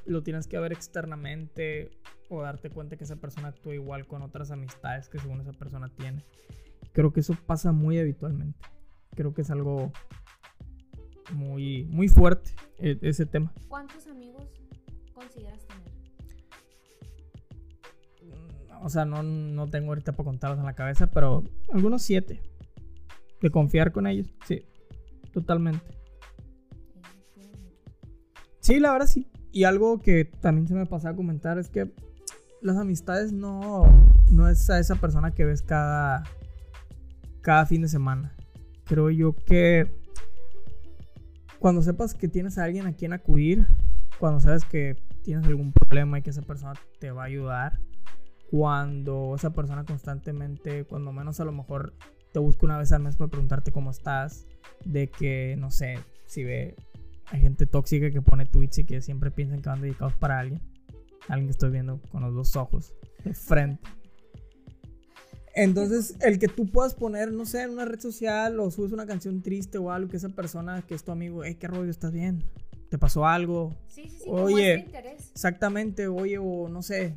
lo 0.06 0.22
tienes 0.22 0.46
que 0.46 0.60
ver 0.60 0.72
externamente 0.72 1.90
o 2.30 2.44
darte 2.44 2.70
cuenta 2.70 2.96
que 2.96 3.06
esa 3.06 3.16
persona 3.16 3.48
actúa 3.48 3.74
igual 3.74 4.06
con 4.06 4.22
otras 4.22 4.52
amistades 4.52 5.10
que 5.10 5.18
según 5.18 5.42
esa 5.42 5.54
persona 5.54 5.90
tiene. 5.90 6.24
Creo 6.94 7.12
que 7.12 7.22
eso 7.22 7.36
pasa 7.48 7.72
muy 7.72 7.98
habitualmente. 7.98 8.60
Creo 9.16 9.34
que 9.34 9.42
es 9.42 9.50
algo 9.50 9.92
muy, 11.34 11.86
muy 11.86 12.08
fuerte 12.08 12.52
e- 12.78 13.00
ese 13.02 13.26
tema. 13.26 13.54
¿Cuántos 13.68 14.08
amigos 14.08 14.44
consideras 15.14 15.66
tener? 15.68 15.92
O 18.84 18.90
sea, 18.90 19.06
no, 19.06 19.22
no 19.24 19.70
tengo 19.70 19.90
ahorita 19.90 20.14
para 20.14 20.26
contarlos 20.26 20.60
en 20.60 20.66
la 20.66 20.74
cabeza, 20.74 21.08
pero 21.08 21.44
algunos 21.72 22.02
siete. 22.02 22.42
De 23.42 23.50
confiar 23.50 23.92
con 23.92 24.06
ellos, 24.06 24.32
sí, 24.46 24.66
totalmente. 25.34 25.84
Sí, 28.60 28.80
la 28.80 28.92
verdad 28.92 29.08
sí. 29.08 29.28
Y 29.52 29.64
algo 29.64 30.00
que 30.00 30.26
también 30.26 30.68
se 30.68 30.76
me 30.76 30.86
pasaba 30.86 31.14
a 31.14 31.18
comentar 31.18 31.58
es 31.58 31.68
que 31.68 31.92
las 32.62 32.78
amistades 32.78 33.34
no, 33.34 33.84
no 34.32 34.48
es 34.48 34.70
a 34.70 34.80
esa 34.80 34.96
persona 34.96 35.32
que 35.32 35.46
ves 35.46 35.64
cada, 35.64 36.24
cada 37.42 37.66
fin 37.66 37.82
de 37.82 37.88
semana. 37.88 38.36
Creo 38.86 39.10
yo 39.10 39.36
que 39.36 39.92
cuando 41.62 41.84
sepas 41.84 42.16
que 42.16 42.28
tienes 42.28 42.58
a 42.58 42.64
alguien 42.64 42.88
a 42.88 42.94
quien 42.94 43.14
acudir, 43.14 43.68
cuando 44.20 44.40
sabes 44.40 44.66
que 44.66 44.98
tienes 45.22 45.46
algún 45.46 45.72
problema 45.72 46.18
y 46.18 46.24
que 46.24 46.32
esa 46.32 46.42
persona 46.42 46.74
te 47.00 47.12
va 47.12 47.22
a 47.22 47.26
ayudar, 47.28 47.80
cuando 48.50 49.36
esa 49.36 49.52
persona 49.52 49.86
constantemente, 49.86 50.86
cuando 50.86 51.14
menos 51.14 51.40
a 51.40 51.46
lo 51.46 51.52
mejor 51.52 51.94
te 52.34 52.40
busca 52.40 52.66
una 52.66 52.80
vez 52.80 52.92
al 52.92 53.04
mes 53.04 53.16
para 53.16 53.30
preguntarte 53.30 53.72
cómo 53.72 53.92
estás, 53.92 54.48
de 54.86 55.12
que, 55.12 55.56
no 55.60 55.70
sé, 55.70 56.00
si 56.26 56.44
ve, 56.44 56.76
hay 57.28 57.42
gente 57.42 57.68
tóxica 57.68 58.10
que 58.10 58.24
pone 58.24 58.48
tweets 58.48 58.80
y 58.80 58.84
que 58.84 59.00
siempre 59.04 59.30
piensan 59.30 59.62
que 59.62 59.70
van 59.70 59.82
dedicados 59.82 60.16
para 60.16 60.40
alguien, 60.40 60.64
alguien 61.28 61.46
que 61.46 61.52
estoy 61.52 61.70
viendo 61.70 62.02
con 62.12 62.24
los 62.24 62.34
dos 62.34 62.56
ojos 62.56 62.92
de 63.24 63.36
frente. 63.36 63.88
Entonces, 65.54 66.16
el 66.22 66.40
que 66.40 66.48
tú 66.48 66.66
puedas 66.66 66.94
poner, 66.94 67.32
no 67.32 67.46
sé, 67.46 67.64
en 67.64 67.72
una 67.72 67.86
red 67.86 68.00
social 68.00 68.60
o 68.60 68.72
subes 68.72 68.92
una 68.92 69.06
canción 69.06 69.42
triste 69.42 69.78
o 69.78 69.92
algo, 69.92 70.10
que 70.10 70.18
esa 70.18 70.30
persona 70.30 70.82
que 70.82 70.96
es 70.96 71.04
tu 71.04 71.12
amigo, 71.12 71.44
hey, 71.44 71.56
qué 71.60 71.68
rollo, 71.68 71.90
¿estás 71.90 72.12
bien? 72.12 72.44
¿Te 72.90 72.98
pasó 72.98 73.26
algo? 73.26 73.76
Sí, 73.88 74.04
sí, 74.10 74.20
sí, 74.24 74.30
Oye. 74.30 74.80
interés. 74.80 75.32
Exactamente, 75.32 76.08
oye, 76.08 76.38
o 76.38 76.70
no 76.70 76.82
sé, 76.82 77.16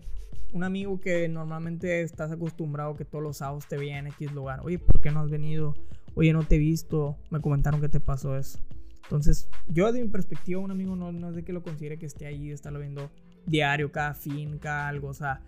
un 0.53 0.65
amigo 0.65 1.01
que 1.01 1.29
normalmente 1.29 2.03
estás 2.03 2.31
acostumbrado 2.31 2.97
que 2.97 3.05
todos 3.05 3.23
los 3.23 3.39
sábados 3.39 3.67
te 3.69 3.77
veía 3.77 3.99
en 3.99 4.09
X 4.09 4.33
lugar, 4.33 4.61
oye, 4.63 4.79
¿por 4.79 5.01
qué 5.01 5.11
no 5.11 5.21
has 5.21 5.31
venido? 5.31 5.75
Oye, 6.15 6.33
no 6.33 6.45
te 6.45 6.57
he 6.57 6.59
visto, 6.59 7.17
me 7.31 7.41
comentaron 7.41 7.81
que 7.81 7.89
te 7.89 8.01
pasó 8.01 8.37
eso. 8.37 8.59
Entonces, 9.03 9.49
yo 9.69 9.93
de 9.93 10.01
mi 10.01 10.09
perspectiva, 10.09 10.61
un 10.61 10.71
amigo 10.71 10.97
no, 10.97 11.13
no 11.13 11.31
es 11.31 11.37
de 11.37 11.45
que 11.45 11.53
lo 11.53 11.63
considere 11.63 11.99
que 11.99 12.07
esté 12.07 12.27
ahí, 12.27 12.51
estarlo 12.51 12.79
viendo 12.79 13.11
diario, 13.47 13.93
cada 13.93 14.15
fin, 14.15 14.59
cada 14.59 14.89
algo, 14.89 15.09
o 15.09 15.15
sea, 15.15 15.41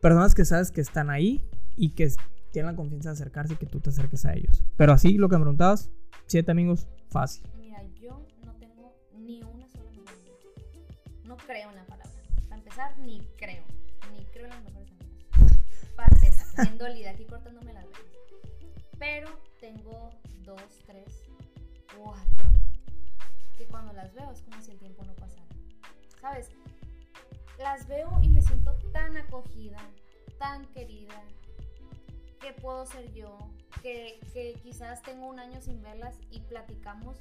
personas 0.00 0.34
que 0.34 0.44
sabes 0.44 0.70
que 0.70 0.80
están 0.80 1.10
ahí 1.10 1.44
y 1.78 1.90
que 1.90 2.10
tienen 2.50 2.72
la 2.72 2.76
confianza 2.76 3.10
de 3.10 3.14
acercarse 3.14 3.54
y 3.54 3.56
que 3.56 3.66
tú 3.66 3.80
te 3.80 3.90
acerques 3.90 4.24
a 4.26 4.34
ellos. 4.34 4.64
Pero 4.76 4.92
así, 4.92 5.16
lo 5.16 5.28
que 5.28 5.36
me 5.36 5.42
preguntabas, 5.42 5.90
siete 6.26 6.50
amigos, 6.50 6.88
fácil. 7.08 7.48
Mira, 7.56 7.82
yo 8.00 8.26
no 8.44 8.52
tengo 8.54 8.94
ni 9.16 9.42
una 9.42 9.68
sola 9.68 9.88
amiga. 9.88 10.12
No 11.24 11.36
creo 11.36 11.70
en 11.70 11.76
la 11.76 11.86
palabra. 11.86 12.12
Para 12.48 12.56
empezar, 12.56 12.98
ni 12.98 13.20
creo. 13.36 13.62
Ni 14.12 14.24
creo 14.26 14.46
en 14.46 14.50
las 14.50 14.64
mejores 14.64 14.90
amigas. 14.90 15.58
Para 15.94 16.14
empezar, 16.16 16.46
bien 16.66 16.78
dolida, 16.78 17.10
aquí 17.10 17.24
cortándome 17.24 17.72
las 17.72 17.84
venas. 17.84 18.02
Pero 18.98 19.28
tengo 19.60 20.10
dos, 20.44 20.82
tres, 20.84 21.22
cuatro. 21.96 22.50
Que 23.56 23.66
cuando 23.66 23.92
las 23.92 24.12
veo 24.14 24.32
es 24.32 24.42
como 24.42 24.60
si 24.60 24.72
el 24.72 24.78
tiempo 24.78 25.04
no 25.04 25.14
pasara. 25.14 25.46
¿Sabes? 26.20 26.50
Las 27.58 27.86
veo 27.86 28.10
y 28.22 28.30
me 28.30 28.42
siento 28.42 28.74
tan 28.92 29.16
acogida, 29.16 29.78
tan 30.38 30.64
querida, 30.66 31.22
que 32.38 32.52
puedo 32.52 32.86
ser 32.86 33.12
yo, 33.12 33.50
que, 33.82 34.20
que 34.32 34.54
quizás 34.62 35.02
tengo 35.02 35.26
un 35.26 35.38
año 35.38 35.60
sin 35.60 35.82
verlas 35.82 36.16
y 36.30 36.40
platicamos, 36.40 37.16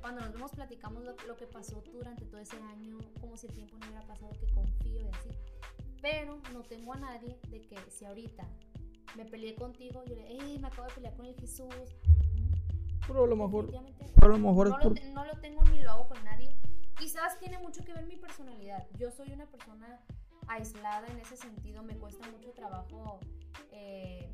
cuando 0.00 0.20
nos 0.20 0.32
vemos 0.32 0.52
platicamos 0.52 1.04
lo, 1.04 1.16
lo 1.26 1.36
que 1.36 1.46
pasó 1.46 1.82
durante 1.92 2.24
todo 2.26 2.40
ese 2.40 2.56
año, 2.62 2.98
como 3.20 3.36
si 3.36 3.46
el 3.46 3.54
tiempo 3.54 3.76
no 3.78 3.86
hubiera 3.86 4.06
pasado, 4.06 4.30
que 4.38 4.46
confío 4.54 5.00
y 5.02 5.08
así. 5.08 5.30
Pero 6.00 6.38
no 6.52 6.62
tengo 6.62 6.92
a 6.92 6.96
nadie 6.96 7.38
de 7.48 7.60
que 7.62 7.76
si 7.90 8.04
ahorita 8.04 8.46
me 9.16 9.24
peleé 9.24 9.54
contigo, 9.54 10.04
yo 10.04 10.14
le, 10.14 10.26
hey, 10.28 10.58
me 10.60 10.68
acabo 10.68 10.86
de 10.88 10.94
pelear 10.94 11.16
con 11.16 11.26
el 11.26 11.34
Jesús. 11.34 11.96
Pero 13.06 13.24
a 13.24 13.26
lo 13.26 13.36
mejor, 13.36 13.70
pero 14.14 14.34
a 14.34 14.36
lo 14.36 14.38
mejor 14.38 14.68
no, 14.68 14.78
es 14.78 14.84
lo, 14.84 14.94
por... 14.94 15.04
no 15.06 15.24
lo 15.24 15.40
tengo 15.40 15.64
ni 15.64 15.80
lo 15.80 15.90
hago 15.90 16.08
con 16.08 16.22
nadie. 16.24 16.54
Quizás 16.98 17.38
tiene 17.38 17.58
mucho 17.58 17.84
que 17.84 17.92
ver 17.92 18.06
mi 18.06 18.16
personalidad. 18.16 18.86
Yo 18.98 19.10
soy 19.10 19.32
una 19.32 19.46
persona 19.46 20.00
aislada 20.46 21.06
en 21.08 21.18
ese 21.18 21.36
sentido. 21.36 21.82
Me 21.82 21.96
cuesta 21.96 22.28
mucho 22.30 22.52
trabajo 22.52 23.20
eh, 23.72 24.30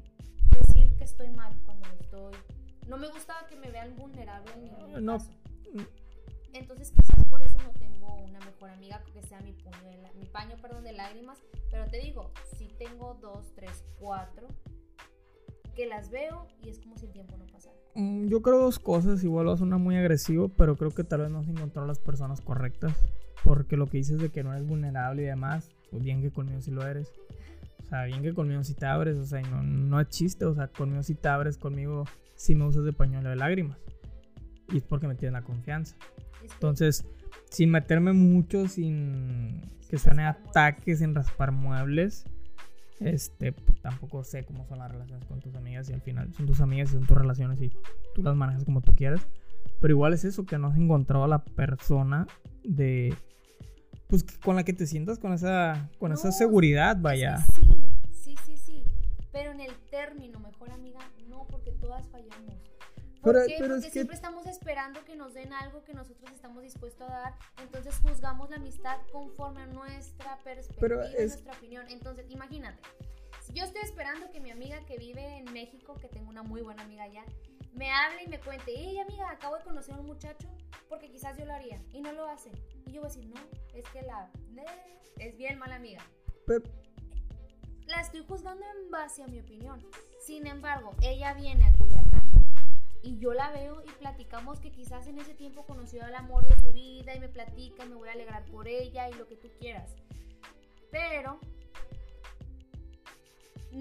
decir 0.51 0.95
que 0.97 1.05
estoy 1.05 1.31
mal 1.31 1.53
cuando 1.65 1.87
lo 1.89 1.95
estoy. 1.95 2.33
No 2.89 2.97
me 2.99 3.09
gusta 3.09 3.35
que 3.49 3.57
me 3.57 3.71
vean 3.71 3.95
vulnerable 3.97 4.53
en 4.55 4.65
ningún 4.65 5.05
No. 5.05 5.19
caso. 5.19 5.31
Entonces 6.53 6.91
quizás 6.93 7.25
por 7.29 7.43
eso 7.43 7.59
no 7.59 7.71
tengo 7.79 8.15
una 8.17 8.39
mejor 8.41 8.71
amiga 8.71 9.03
que 9.13 9.23
sea 9.23 9.41
mi, 9.41 9.53
puño 9.53 9.83
de 9.91 9.99
la- 10.03 10.13
mi 10.13 10.27
paño 10.27 10.57
perdón, 10.61 10.85
de 10.85 10.93
lágrimas. 10.93 11.39
Pero 11.71 11.87
te 11.91 11.99
digo, 11.99 12.31
sí 12.57 12.69
tengo 12.79 13.15
dos, 13.21 13.53
tres, 13.57 13.85
cuatro 13.99 14.47
que 15.75 15.87
las 15.87 16.11
veo 16.11 16.47
y 16.63 16.69
es 16.69 16.79
como 16.79 16.97
si 16.97 17.07
el 17.07 17.13
tiempo 17.13 17.37
no 17.37 17.47
pasara. 17.47 17.75
Mm, 17.97 18.29
Yo 18.29 18.43
creo 18.43 18.59
dos 18.61 18.79
cosas, 18.79 19.25
igual 19.25 19.49
va 19.49 19.55
a 19.55 19.57
sonar 19.57 19.81
muy 19.81 19.97
agresivo, 19.97 20.49
pero 20.49 20.77
creo 20.77 20.93
que 20.93 21.03
tal 21.03 21.23
vez 21.23 21.31
no 21.31 21.41
has 21.41 21.49
encontrado 21.49 21.89
las 21.89 21.99
personas 21.99 22.41
correctas. 22.41 22.95
Porque 23.43 23.77
lo 23.77 23.87
que 23.89 23.99
dices 23.99 24.19
de 24.21 24.31
que 24.31 24.43
no 24.45 24.53
eres 24.55 24.67
vulnerable 24.67 25.23
y 25.23 25.27
demás, 25.27 25.69
pues 25.91 26.03
bien 26.03 26.23
que 26.23 26.31
conmigo 26.31 26.61
sí 26.63 26.71
lo 26.71 26.87
eres. 26.87 27.13
O 27.85 27.87
sea, 27.87 28.05
bien 28.05 28.23
que 28.23 28.33
conmigo 28.33 28.65
sí 28.65 28.75
te 28.75 28.87
abres, 28.87 29.17
o 29.17 29.25
sea, 29.25 29.43
no, 29.43 29.63
no 29.63 30.01
es 30.01 30.09
chiste, 30.09 30.45
o 30.47 30.55
sea, 30.55 30.69
conmigo 30.69 31.03
sí 31.03 31.15
te 31.15 31.29
abres, 31.29 31.59
conmigo 31.59 32.05
sí 32.35 32.55
me 32.55 32.67
usas 32.67 32.85
de 32.85 32.93
pañuelo 32.93 33.29
de 33.29 33.37
lágrimas. 33.37 33.79
Y 34.73 34.79
es 34.79 34.83
porque 34.83 35.07
me 35.07 35.15
tienes 35.15 35.35
la 35.35 35.43
confianza. 35.43 35.95
Entonces, 36.43 37.05
sin 37.51 37.71
meterme 37.71 38.13
mucho, 38.13 38.69
sin 38.69 39.61
que 39.89 39.99
suene 39.99 40.25
a 40.25 40.31
ataque, 40.31 40.97
sin 40.97 41.15
raspar 41.15 41.53
muebles, 41.53 42.25
este, 43.01 43.53
pues, 43.53 43.81
tampoco 43.81 44.25
sé 44.25 44.45
cómo 44.45 44.67
son 44.67 44.79
las 44.79 44.91
relaciones 44.91 45.27
con 45.27 45.41
tus 45.41 45.55
amigas 45.55 45.89
y 45.91 45.93
al 45.93 46.01
final 46.01 46.33
son 46.33 46.47
tus 46.47 46.61
amigas 46.61 46.91
y 46.91 46.93
son 46.95 47.07
tus 47.07 47.17
relaciones 47.17 47.61
y 47.61 47.71
tú 48.15 48.23
las 48.23 48.35
manejas 48.35 48.65
como 48.65 48.81
tú 48.81 48.95
quieras. 48.95 49.27
Pero 49.81 49.93
igual 49.93 50.15
es 50.15 50.25
eso, 50.25 50.47
que 50.47 50.59
no 50.59 50.69
has 50.69 50.77
encontrado 50.77 51.25
a 51.25 51.29
la 51.29 51.45
persona 51.45 52.27
de... 52.65 53.15
Pues 54.09 54.25
con 54.45 54.57
la 54.57 54.65
que 54.65 54.73
te 54.73 54.87
sientas 54.87 55.19
con 55.19 55.33
esa, 55.33 55.91
con 55.99 56.13
esa 56.13 56.31
seguridad, 56.33 56.97
vaya. 57.01 57.39
sí, 58.13 58.37
sí, 58.37 58.37
sí, 58.45 58.57
sí. 58.57 58.85
Pero 59.33 59.51
en 59.53 59.61
el 59.61 59.75
término, 59.91 60.39
mejor 60.41 60.71
amiga, 60.71 61.01
no, 61.29 61.47
porque 61.49 61.73
todas 61.73 62.07
fallamos. 62.09 62.55
¿Por 63.23 63.33
Pero- 63.35 63.47
qué? 63.47 63.55
pero 63.59 63.75
es 63.77 63.81
porque 63.81 63.87
que- 63.87 63.93
siempre 63.93 64.15
estamos 64.17 64.47
esperando 64.47 65.03
que 65.07 65.17
nos 65.17 65.33
den 65.33 65.53
algo 65.55 65.83
que 65.85 65.95
nosotros 65.95 66.31
estamos 66.33 66.63
dispuestos 66.63 67.09
a 67.11 67.13
dar. 67.21 67.35
Entonces 67.63 67.95
juzgamos 68.03 68.51
la 68.51 68.57
amistad 68.57 68.99
conforme 69.11 69.63
a 69.63 69.67
nuestra 69.67 70.37
perspectiva, 70.45 70.81
Pero 70.81 71.03
es- 71.03 71.31
nuestra 71.33 71.55
opinión. 71.55 71.87
Entonces, 71.89 72.27
imagínate, 72.31 72.79
yo 73.55 73.65
estoy 73.65 73.81
esperando 73.83 74.31
que 74.31 74.41
mi 74.41 74.51
amiga 74.51 74.79
que 74.87 74.99
vive 74.99 75.39
en 75.39 75.51
México, 75.55 75.95
que 75.99 76.09
tengo 76.09 76.29
una 76.29 76.43
muy 76.43 76.61
buena 76.61 76.83
amiga 76.83 77.05
allá, 77.05 77.25
me 77.75 77.91
hable 77.91 78.25
y 78.25 78.29
me 78.29 78.41
cuente, 78.41 78.73
hey 78.77 78.99
amiga, 78.99 79.31
acabo 79.31 79.57
de 79.57 79.65
conocer 79.65 79.95
a 79.95 79.99
un 79.99 80.07
muchacho, 80.07 80.49
porque 80.89 81.11
quizás 81.11 81.37
yo 81.37 81.45
lo 81.45 81.53
haría, 81.55 81.83
y 81.93 82.01
no 82.01 82.13
lo 82.13 82.27
hace. 82.27 82.51
Y 82.87 82.93
yo 82.93 83.01
voy 83.01 83.11
a 83.11 83.13
decir, 83.13 83.27
no, 83.27 83.41
es 83.75 83.85
que 83.91 84.03
la... 84.03 84.31
es 85.19 85.37
bien 85.37 85.59
mala 85.59 85.77
amiga 85.77 86.03
Pero- 86.47 86.65
la 87.87 88.01
estoy 88.01 88.25
juzgando 88.27 88.65
en 88.65 88.91
base 88.91 89.23
a 89.23 89.27
mi 89.27 89.41
opinión. 89.41 89.79
Sin 90.25 90.47
embargo, 90.47 90.95
ella 91.03 91.35
viene 91.35 91.65
a 91.67 91.73
Culiacán 91.75 92.31
y 93.03 93.19
yo 93.19 93.35
la 93.35 93.51
veo 93.51 93.83
y 93.85 93.91
platicamos 93.99 94.59
que 94.59 94.71
quizás 94.73 95.07
en 95.07 95.19
ese 95.19 95.35
tiempo 95.35 95.67
conoció 95.67 96.03
al 96.03 96.15
amor 96.15 96.49
de 96.49 96.57
su 96.63 96.73
vida 96.73 97.15
y 97.15 97.21
me 97.21 97.29
platica, 97.29 97.85
me 97.85 97.95
voy 97.95 98.09
a 98.09 98.13
alegrar 98.13 98.47
por 98.47 98.69
ella 98.69 99.11
y 99.11 99.15
lo 99.15 99.27
que 99.27 99.37
tú 99.37 99.49
quieras. 99.61 99.95
Pero 100.91 101.39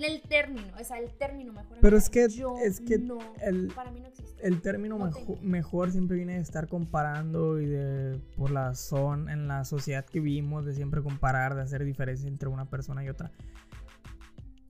el 0.01 0.21
término, 0.21 0.67
o 0.79 0.84
sea, 0.84 0.99
el 0.99 1.12
término 1.13 1.53
mejor. 1.53 1.77
Pero 1.82 1.97
es 1.97 2.10
que- 2.10 2.27
yo 2.29 2.56
es 2.63 2.79
que 2.79 2.97
no, 2.97 3.19
el- 3.41 3.67
para 3.75 3.91
mí 3.91 3.99
no 3.99 4.08
existe. 4.08 4.45
el 4.47 4.62
término 4.62 4.97
No 4.97 5.06
mejo- 5.06 5.38
mejor 5.41 5.91
siempre 5.91 6.17
viene 6.17 6.34
de 6.36 6.39
estar 6.41 6.67
comparando 6.67 7.60
y 7.62 7.65
de 7.67 8.19
por 8.36 8.49
la 8.51 8.73
zona 8.75 9.32
en 9.34 9.47
la 9.47 9.63
sociedad 9.65 10.06
que 10.06 10.19
vivimos 10.19 10.65
de 10.65 10.73
siempre 10.73 11.01
comparar 11.01 11.53
de 11.56 11.62
hacer 11.62 11.84
diferencia 11.86 12.27
entre 12.27 12.49
una 12.49 12.69
persona 12.69 13.03
y 13.03 13.10
otra 13.10 13.32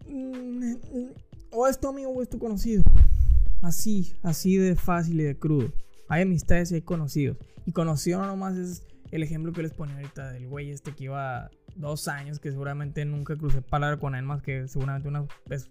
Mm, 0.07 0.75
o 1.51 1.67
es 1.67 1.79
tu 1.79 1.88
amigo 1.88 2.09
o 2.12 2.21
es 2.21 2.29
tu 2.29 2.38
conocido 2.38 2.83
así 3.62 4.15
así 4.21 4.57
de 4.57 4.75
fácil 4.75 5.21
y 5.21 5.23
de 5.23 5.39
crudo 5.39 5.71
Hay 6.09 6.23
amistades 6.23 6.71
y 6.71 6.75
hay 6.75 6.81
conocidos. 6.81 7.38
Y 7.65 7.71
conocido 7.71 8.19
no 8.19 8.27
nomás 8.27 8.57
es 8.57 8.83
el 9.12 9.23
ejemplo 9.23 9.53
que 9.53 9.63
les 9.63 9.71
ponía 9.73 9.95
ahorita 9.95 10.33
del 10.33 10.47
güey 10.49 10.69
este 10.71 10.93
que 10.93 11.05
iba 11.05 11.49
dos 11.75 12.07
años, 12.07 12.39
que 12.39 12.51
seguramente 12.51 13.05
nunca 13.05 13.36
crucé 13.36 13.62
palabra 13.62 13.97
con 13.97 14.15
él, 14.15 14.23
más 14.23 14.41
que 14.41 14.67
seguramente 14.67 15.07
una 15.07 15.25
vez 15.47 15.69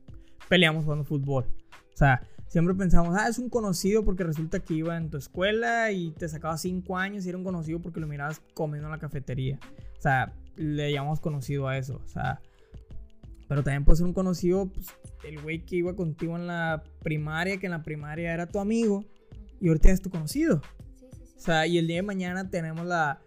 peleamos 0.49 0.85
jugando 0.85 1.05
fútbol. 1.05 1.45
O 1.93 1.97
sea, 1.97 2.27
siempre 2.49 2.75
pensamos, 2.75 3.17
ah, 3.19 3.29
es 3.29 3.39
un 3.39 3.49
conocido 3.49 4.05
porque 4.05 4.25
resulta 4.25 4.61
que 4.61 4.75
iba 4.75 4.97
en 4.97 5.11
tu 5.11 5.17
escuela 5.17 5.91
y 5.93 6.13
te 6.13 6.29
sacaba 6.29 6.57
cinco 6.59 6.97
años 6.97 7.25
y 7.25 7.29
era 7.29 7.39
un 7.39 7.45
conocido 7.45 7.81
porque 7.81 8.01
lo 8.01 8.07
mirabas 8.07 8.43
comiendo 8.55 8.89
en 8.89 8.93
la 8.93 8.99
cafetería. 8.99 9.59
O 9.99 10.01
sea, 10.01 10.35
le 10.57 10.93
llamamos 10.93 11.21
conocido 11.21 11.69
a 11.69 11.79
eso. 11.79 12.01
O 12.05 12.09
sea, 12.09 12.41
pero 13.49 13.63
también 13.63 13.85
puede 13.85 13.97
ser 13.97 14.07
un 14.07 14.15
conocido, 14.15 14.67
pues, 14.67 14.89
el 15.25 15.41
güey 15.41 15.65
que 15.65 15.77
iba 15.77 15.95
contigo 15.95 16.37
en 16.37 16.47
la 16.47 16.83
primaria, 17.03 17.59
que 17.59 17.67
en 17.67 17.73
la 17.73 17.83
primaria 17.83 18.33
era 18.33 18.47
tu 18.47 18.59
amigo 18.59 19.05
y 19.61 19.69
ahorita 19.69 19.91
es 19.91 20.01
tu 20.01 20.11
conocido. 20.11 20.63
O 21.37 21.41
sea, 21.41 21.67
y 21.67 21.79
el 21.79 21.87
día 21.87 21.97
de 21.97 22.03
mañana 22.03 22.51
tenemos 22.51 22.87
la. 22.87 23.21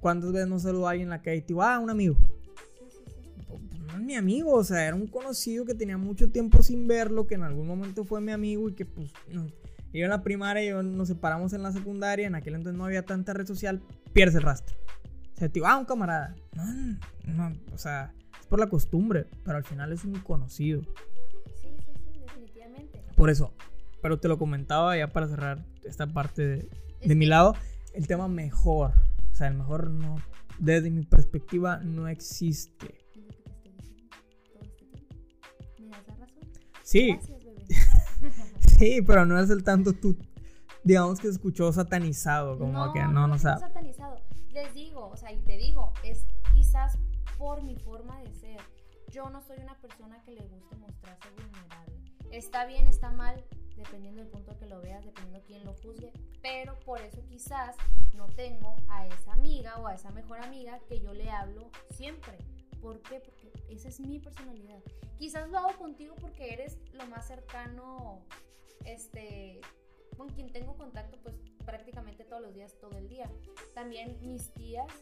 ¿Cuántas 0.00 0.32
veces 0.32 0.48
nos 0.48 0.62
saludó 0.62 0.88
alguien 0.88 1.06
en 1.06 1.10
la 1.10 1.22
calle 1.22 1.44
digo, 1.46 1.62
ah, 1.62 1.78
un 1.78 1.90
amigo? 1.90 2.16
Pues, 3.48 3.62
no 3.86 3.94
es 3.94 4.00
mi 4.00 4.14
amigo, 4.14 4.54
o 4.54 4.64
sea, 4.64 4.86
era 4.86 4.94
un 4.94 5.06
conocido 5.06 5.64
que 5.64 5.74
tenía 5.74 5.96
mucho 5.96 6.30
tiempo 6.30 6.62
sin 6.62 6.86
verlo, 6.86 7.26
que 7.26 7.34
en 7.34 7.42
algún 7.42 7.66
momento 7.66 8.04
fue 8.04 8.20
mi 8.20 8.32
amigo 8.32 8.68
y 8.68 8.74
que 8.74 8.86
pues 8.86 9.12
yo 9.92 10.04
en 10.04 10.10
la 10.10 10.22
primaria 10.22 10.62
y 10.62 10.68
yo 10.68 10.82
nos 10.82 11.08
separamos 11.08 11.52
en 11.52 11.62
la 11.62 11.72
secundaria, 11.72 12.26
en 12.26 12.34
aquel 12.34 12.54
entonces 12.54 12.78
no 12.78 12.84
había 12.84 13.04
tanta 13.04 13.32
red 13.32 13.46
social, 13.46 13.82
pierdes 14.12 14.36
el 14.36 14.42
rastro. 14.42 14.76
O 15.34 15.38
sea, 15.38 15.48
digo, 15.48 15.66
ah, 15.66 15.76
un 15.76 15.84
camarada. 15.84 16.34
No, 16.54 16.98
no, 17.26 17.56
o 17.72 17.78
sea, 17.78 18.12
es 18.40 18.46
por 18.46 18.60
la 18.60 18.68
costumbre, 18.68 19.26
pero 19.44 19.56
al 19.56 19.64
final 19.64 19.92
es 19.92 20.04
un 20.04 20.14
conocido. 20.20 20.82
Sí, 20.82 21.68
sí, 21.78 21.92
sí, 22.04 22.20
definitivamente. 22.20 23.02
Por 23.16 23.30
eso, 23.30 23.54
pero 24.02 24.18
te 24.18 24.28
lo 24.28 24.38
comentaba 24.38 24.96
ya 24.96 25.08
para 25.08 25.28
cerrar 25.28 25.64
esta 25.84 26.06
parte 26.06 26.46
de, 26.46 26.70
de 27.00 27.14
mi 27.14 27.26
lado, 27.26 27.54
el 27.94 28.06
tema 28.06 28.28
mejor. 28.28 28.92
Sea, 29.38 29.46
el 29.46 29.54
mejor 29.54 29.88
no, 29.88 30.16
desde 30.58 30.90
mi 30.90 31.04
perspectiva, 31.04 31.78
no 31.78 32.08
existe. 32.08 33.06
Sí. 36.82 37.16
sí, 38.78 39.00
pero 39.06 39.24
no 39.26 39.38
es 39.38 39.48
el 39.50 39.62
tanto 39.62 39.92
tú, 39.92 40.18
digamos 40.82 41.20
que 41.20 41.28
se 41.28 41.34
escuchó 41.34 41.72
satanizado, 41.72 42.58
como 42.58 42.92
que 42.92 43.00
no, 43.02 43.12
no, 43.12 43.28
no 43.28 43.38
satanizado. 43.38 44.16
Les 44.48 44.74
digo, 44.74 45.06
o 45.06 45.16
sea, 45.16 45.30
y 45.32 45.38
te 45.44 45.56
digo, 45.56 45.92
es 46.02 46.26
quizás 46.52 46.98
por 47.38 47.62
mi 47.62 47.76
forma 47.76 48.20
de 48.22 48.32
ser. 48.32 48.60
Yo 49.12 49.30
no 49.30 49.40
soy 49.40 49.58
una 49.62 49.78
persona 49.80 50.20
que 50.24 50.32
le 50.32 50.48
guste 50.48 50.76
mostrarse 50.78 51.28
vulnerable. 51.30 51.94
Está 52.32 52.66
bien, 52.66 52.88
está 52.88 53.12
mal, 53.12 53.44
dependiendo 53.78 54.20
del 54.20 54.30
punto 54.30 54.56
que 54.58 54.66
lo 54.66 54.80
veas, 54.80 55.04
dependiendo 55.04 55.40
de 55.40 55.44
quién 55.44 55.64
lo 55.64 55.74
juzgue, 55.74 56.12
pero 56.42 56.78
por 56.80 57.00
eso 57.00 57.24
quizás 57.26 57.76
no 58.14 58.26
tengo 58.26 58.76
a 58.88 59.06
esa 59.06 59.32
amiga 59.32 59.78
o 59.78 59.86
a 59.86 59.94
esa 59.94 60.10
mejor 60.10 60.40
amiga 60.40 60.78
que 60.88 61.00
yo 61.00 61.14
le 61.14 61.30
hablo 61.30 61.70
siempre. 61.90 62.38
¿Por 62.82 63.00
qué? 63.02 63.20
Porque 63.20 63.52
esa 63.68 63.88
es 63.88 64.00
mi 64.00 64.18
personalidad. 64.18 64.80
Quizás 65.18 65.48
lo 65.48 65.58
hago 65.58 65.76
contigo 65.78 66.14
porque 66.20 66.52
eres 66.52 66.78
lo 66.92 67.06
más 67.06 67.26
cercano, 67.26 68.22
este, 68.84 69.60
con 70.16 70.28
quien 70.28 70.52
tengo 70.52 70.76
contacto 70.76 71.18
pues 71.22 71.34
prácticamente 71.64 72.24
todos 72.24 72.42
los 72.42 72.54
días, 72.54 72.74
todo 72.80 72.98
el 72.98 73.08
día. 73.08 73.30
También 73.74 74.18
mis 74.22 74.52
tías, 74.54 74.92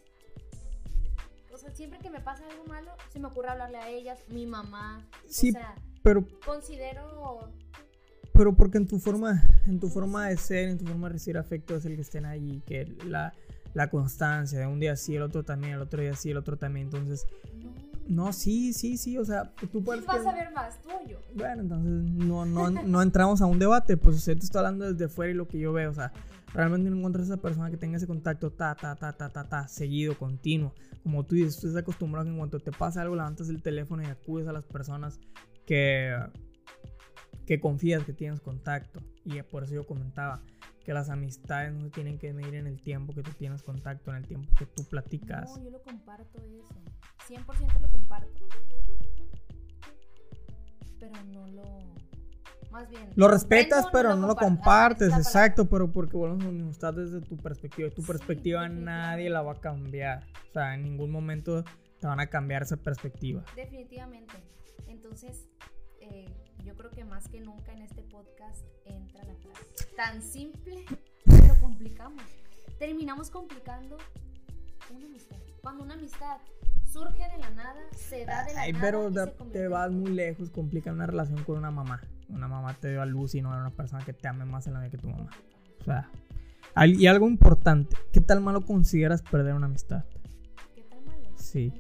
o 1.53 1.59
sea, 1.59 1.71
siempre 1.75 1.99
que 1.99 2.11
me 2.11 2.21
pasa 2.21 2.47
algo 2.49 2.65
malo, 2.65 2.93
se 3.11 3.19
me 3.19 3.29
ocurre 3.29 3.49
hablarle 3.49 3.79
a 3.79 3.89
ellas, 3.89 4.23
mi 4.29 4.47
mamá. 4.47 5.07
Sí, 5.29 5.51
o 5.51 5.53
sea, 5.53 5.75
pero 6.03 6.25
considero 6.45 7.51
pero 8.37 8.55
porque 8.55 8.79
en 8.79 8.87
tu 8.87 8.99
forma, 8.99 9.43
en 9.67 9.81
tu 9.81 9.89
forma 9.89 10.29
de 10.29 10.37
ser, 10.37 10.69
en 10.69 10.79
tu 10.79 10.87
forma 10.87 11.09
de 11.09 11.15
recibir 11.15 11.39
afecto 11.39 11.77
es 11.77 11.85
el 11.87 11.97
que 11.97 12.03
estén 12.03 12.27
ahí, 12.27 12.63
que 12.67 12.87
la, 13.07 13.33
la 13.75 13.89
constancia 13.89 14.59
de 14.59 14.67
un 14.67 14.81
día 14.81 14.97
sí, 14.97 15.17
el 15.17 15.23
otro 15.23 15.45
también, 15.45 15.75
el 15.75 15.81
otro 15.81 16.01
día 16.01 16.15
sí, 16.15 16.31
el 16.31 16.37
otro 16.37 16.57
también. 16.57 16.87
Entonces, 16.87 17.27
no, 18.09 18.33
sí, 18.33 18.73
sí, 18.73 18.97
sí, 18.97 19.19
o 19.19 19.25
sea, 19.25 19.53
tú 19.73 19.83
puedes... 19.83 20.05
¿Quién 20.05 20.25
vas 20.25 20.35
a 20.35 20.37
ver 20.37 20.53
más, 20.53 20.81
tú 20.81 20.91
o 20.91 21.09
yo? 21.09 21.19
Bueno, 21.35 21.63
entonces 21.63 21.93
no, 21.93 22.47
no, 22.47 22.71
no 22.71 23.03
entramos 23.03 23.41
a 23.43 23.47
un 23.47 23.59
debate, 23.59 23.97
pues 23.97 24.17
usted 24.17 24.39
te 24.39 24.45
está 24.45 24.61
hablando 24.61 24.93
desde 24.93 25.09
fuera 25.09 25.33
y 25.33 25.35
lo 25.35 25.49
que 25.49 25.59
yo 25.59 25.73
veo, 25.73 25.91
o 25.91 25.95
sea, 25.95 26.13
realmente 26.55 26.91
no 26.91 26.97
encuentras 26.97 27.31
a 27.31 27.35
esa 27.35 27.43
persona 27.43 27.71
que 27.71 27.77
tenga 27.77 27.97
ese 27.97 28.07
contacto 28.07 28.51
ta, 28.51 28.75
ta, 28.75 28.95
ta, 28.95 29.13
ta, 29.13 29.29
ta, 29.31 29.45
ta, 29.45 29.69
seguido, 29.69 30.17
continuo. 30.17 30.73
Como 31.03 31.25
tú 31.25 31.35
dices, 31.35 31.59
tú 31.59 31.67
estás 31.67 31.83
acostumbrado 31.83 32.25
que 32.25 32.31
en 32.31 32.39
cuanto 32.39 32.61
te 32.61 32.73
pasa 32.73 33.03
algo, 33.03 33.17
levantas 33.17 33.49
el 33.49 33.63
teléfono 33.63 34.03
y 34.03 34.07
acudes 34.07 34.47
a 34.47 34.53
las 34.53 34.65
personas 34.65 35.19
que 35.67 36.15
que 37.47 37.61
confías 37.61 38.05
que 38.05 38.13
tienes 38.13 38.41
contacto. 38.41 39.01
Y 39.25 39.41
por 39.43 39.65
eso 39.65 39.75
yo 39.75 39.87
comentaba 39.87 40.43
que 40.85 40.93
las 40.93 41.11
amistades 41.11 41.73
no 41.73 41.81
se 41.81 41.91
tienen 41.91 42.19
que 42.19 42.33
medir 42.33 42.55
en 42.55 42.67
el 42.67 42.81
tiempo 42.81 43.15
que 43.15 43.23
tú 43.23 43.33
tienes 43.33 43.63
contacto, 43.63 44.11
en 44.11 44.19
el 44.19 44.27
tiempo 44.27 44.49
que 44.59 44.67
tú 44.67 44.85
platicas. 44.85 45.49
No, 45.57 45.65
yo 45.65 45.71
lo 45.71 45.83
comparto 45.83 46.39
eso. 46.43 46.75
100% 47.29 47.81
lo 47.81 47.91
comparto. 47.91 48.49
Pero 50.99 51.13
no 51.33 51.47
lo... 51.49 51.63
Más 52.71 52.89
bien... 52.89 53.11
Lo 53.15 53.29
respetas, 53.29 53.87
pero 53.93 54.17
no, 54.17 54.27
lo, 54.27 54.37
compartes, 54.37 55.13
exacto, 55.13 55.69
pero 55.69 55.91
porque 55.91 56.17
bueno, 56.17 56.71
está 56.71 56.93
desde 56.93 57.21
tu 57.21 57.37
perspectiva. 57.37 57.91
Tu 57.91 58.03
perspectiva 58.03 58.69
nadie 58.69 59.31
la 59.31 59.43
va 59.43 59.53
a 59.53 59.61
cambiar. 59.61 60.25
O 60.51 60.53
sea, 60.53 60.75
en 60.75 60.83
ningún 60.83 61.11
momento 61.11 61.65
te 62.01 62.07
van 62.07 62.21
a 62.21 62.27
cambiar 62.27 62.63
esa 62.63 62.77
perspectiva. 62.77 63.45
Definitivamente. 63.55 64.35
Entonces, 64.89 65.49
eh, 66.01 66.46
yo 66.67 66.75
creo 66.75 66.91
que 66.91 67.05
más 67.05 67.29
que 67.29 67.41
nunca 67.41 67.73
en 67.73 67.83
este 67.83 68.03
podcast 68.03 68.65
entra 68.85 69.23
la 69.23 69.35
frase. 69.37 69.95
Tan 69.97 70.21
simple, 70.21 70.85
pero 71.25 71.55
complicamos. 71.61 72.25
Terminamos 72.81 73.31
complicando 73.31 73.97
una 74.93 75.07
amistad. 75.07 75.37
Cuando 75.63 75.85
una 75.85 75.95
amistad 75.95 76.39
surge 76.85 77.23
de 77.31 77.39
la 77.39 77.51
nada, 77.51 77.81
se 77.93 78.27
da 78.27 78.45
de 78.45 78.55
la 78.55 78.63
Ay, 78.63 78.73
nada. 78.73 78.85
Pero 78.85 79.13
te 79.53 79.69
vas 79.69 79.93
muy 79.93 80.11
lejos, 80.11 80.51
complica 80.51 80.93
una 80.93 81.07
relación 81.07 81.45
con 81.45 81.57
una 81.57 81.71
mamá. 81.71 82.03
Una 82.29 82.49
mamá 82.49 82.75
te 82.75 82.91
dio 82.91 83.01
a 83.01 83.07
luz 83.07 83.37
y 83.37 83.43
no 83.43 83.53
era 83.53 83.61
una 83.61 83.71
persona 83.71 84.05
que 84.05 84.13
te 84.13 84.27
ame 84.27 84.45
más 84.45 84.67
en 84.67 84.73
la 84.73 84.81
vida 84.81 84.91
que 84.91 84.99
tu 84.99 85.09
mamá. 85.09 85.31
O 85.81 85.85
sea, 85.85 86.11
y 86.85 87.07
algo 87.07 87.29
importante, 87.29 87.97
¿qué 88.13 88.21
tal 88.21 88.41
malo 88.41 88.63
consideras 88.63 89.23
perder 89.23 89.55
una 89.55 89.67
amistad? 89.67 90.05
¿Qué 90.75 90.83
tal 90.83 91.05
malo? 91.05 91.29
Sí. 91.37 91.73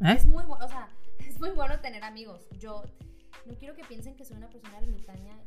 ¿Eh? 0.00 0.12
Es 0.16 0.26
muy 0.26 0.44
bueno, 0.44 0.64
o 0.64 0.68
sea, 0.68 0.88
es 1.18 1.38
muy 1.38 1.50
bueno 1.50 1.80
tener 1.80 2.04
amigos. 2.04 2.48
Yo 2.58 2.82
no 3.46 3.54
quiero 3.54 3.74
que 3.74 3.84
piensen 3.84 4.14
que 4.16 4.24
soy 4.24 4.36
una 4.36 4.48
persona 4.48 4.78
ermitaña. 4.78 5.38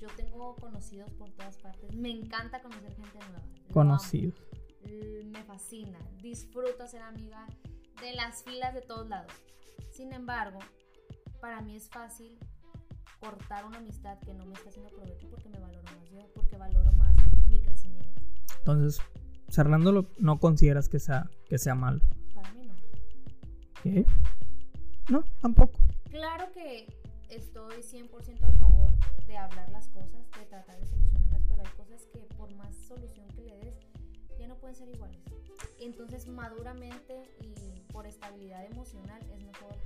Yo 0.00 0.08
tengo 0.16 0.56
conocidos 0.56 1.12
por 1.12 1.30
todas 1.32 1.58
partes. 1.58 1.94
Me 1.94 2.10
encanta 2.10 2.62
conocer 2.62 2.94
gente 2.94 3.18
nueva. 3.18 3.42
Conocidos. 3.72 4.34
Me 5.26 5.44
fascina. 5.44 5.98
Disfruto 6.22 6.86
ser 6.88 7.02
amiga 7.02 7.46
de 8.00 8.14
las 8.14 8.42
filas 8.42 8.72
de 8.74 8.80
todos 8.80 9.08
lados. 9.08 9.32
Sin 9.90 10.12
embargo, 10.14 10.58
para 11.40 11.60
mí 11.60 11.76
es 11.76 11.90
fácil 11.90 12.38
cortar 13.20 13.66
una 13.66 13.76
amistad 13.76 14.18
que 14.20 14.32
no 14.32 14.46
me 14.46 14.54
está 14.54 14.70
haciendo 14.70 14.90
provecho 14.90 15.28
porque 15.28 15.50
me 15.50 15.60
valoro 15.60 15.82
más 15.82 16.10
yo, 16.10 16.26
porque 16.34 16.56
valoro 16.56 16.92
más 16.92 17.14
mi 17.48 17.60
crecimiento. 17.60 18.22
Entonces, 18.58 19.00
cerrándolo, 19.50 20.06
no 20.18 20.40
consideras 20.40 20.88
que 20.88 20.98
sea, 20.98 21.30
que 21.46 21.58
sea 21.58 21.74
malo. 21.74 22.00
¿Qué? 23.82 24.04
No, 25.08 25.24
tampoco. 25.40 25.78
Claro 26.10 26.50
que 26.52 26.86
estoy 27.30 27.76
100% 27.82 28.42
a 28.42 28.52
favor 28.58 28.90
de 29.26 29.36
hablar 29.36 29.70
las 29.70 29.88
cosas, 29.88 30.30
de 30.38 30.44
tratar 30.46 30.78
de 30.78 30.86
solucionarlas, 30.86 31.42
pero 31.48 31.62
hay 31.62 31.72
cosas 31.76 32.06
que 32.12 32.20
por 32.36 32.54
más 32.56 32.74
solución 32.76 33.26
que 33.28 33.42
le 33.42 33.56
des, 33.58 33.74
ya 34.38 34.46
no 34.48 34.56
pueden 34.56 34.76
ser 34.76 34.88
iguales. 34.88 35.20
Entonces, 35.80 36.28
maduramente 36.28 37.22
y 37.40 37.80
por 37.92 38.06
estabilidad 38.06 38.64
emocional, 38.66 39.20
es 39.32 39.42
mejor 39.42 39.76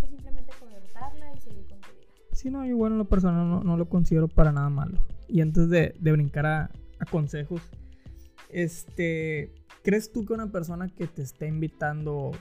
pues 0.00 0.10
simplemente 0.10 0.52
cortarla 0.58 1.32
y 1.34 1.40
seguir 1.40 1.66
con 1.68 1.80
tu 1.80 1.90
vida. 1.92 2.06
Sí, 2.32 2.50
no, 2.50 2.66
yo 2.66 2.76
bueno, 2.76 2.96
lo 2.96 3.06
personal 3.06 3.48
no, 3.48 3.62
no, 3.62 3.76
lo 3.76 3.88
considero 3.88 4.28
para 4.28 4.52
nada 4.52 4.68
malo. 4.68 4.98
Y 5.28 5.40
antes 5.40 5.68
de, 5.70 5.94
de 5.98 6.12
brincar 6.12 6.46
a, 6.46 6.70
a 6.98 7.04
consejos, 7.06 7.62
este, 8.50 9.52
¿crees 9.82 10.12
tú 10.12 10.24
que 10.24 10.32
una 10.32 10.50
persona 10.50 10.88
que 10.88 11.06
te 11.06 11.22
está 11.22 11.46
invitando 11.46 12.32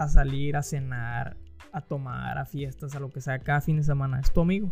a 0.00 0.08
salir, 0.08 0.56
a 0.56 0.62
cenar, 0.62 1.36
a 1.72 1.82
tomar, 1.82 2.38
a 2.38 2.46
fiestas, 2.46 2.94
a 2.94 3.00
lo 3.00 3.10
que 3.10 3.20
sea, 3.20 3.38
cada 3.38 3.60
fin 3.60 3.76
de 3.76 3.82
semana, 3.82 4.18
¿es 4.18 4.32
tu 4.32 4.40
amigo? 4.40 4.70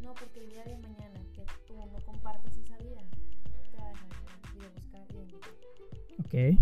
No, 0.00 0.14
porque 0.14 0.38
el 0.38 0.50
día 0.50 0.62
de 0.62 0.78
mañana 0.78 1.20
que 1.34 1.44
tú 1.66 1.74
no 1.74 1.98
compartas 2.06 2.56
esa 2.56 2.76
vida, 2.78 3.00
te 3.42 3.76
va 3.76 3.86
a 3.86 3.88
dejar 3.88 4.08
de 4.54 4.68
buscar 4.68 5.02
y 5.10 6.22
Ok. 6.22 6.58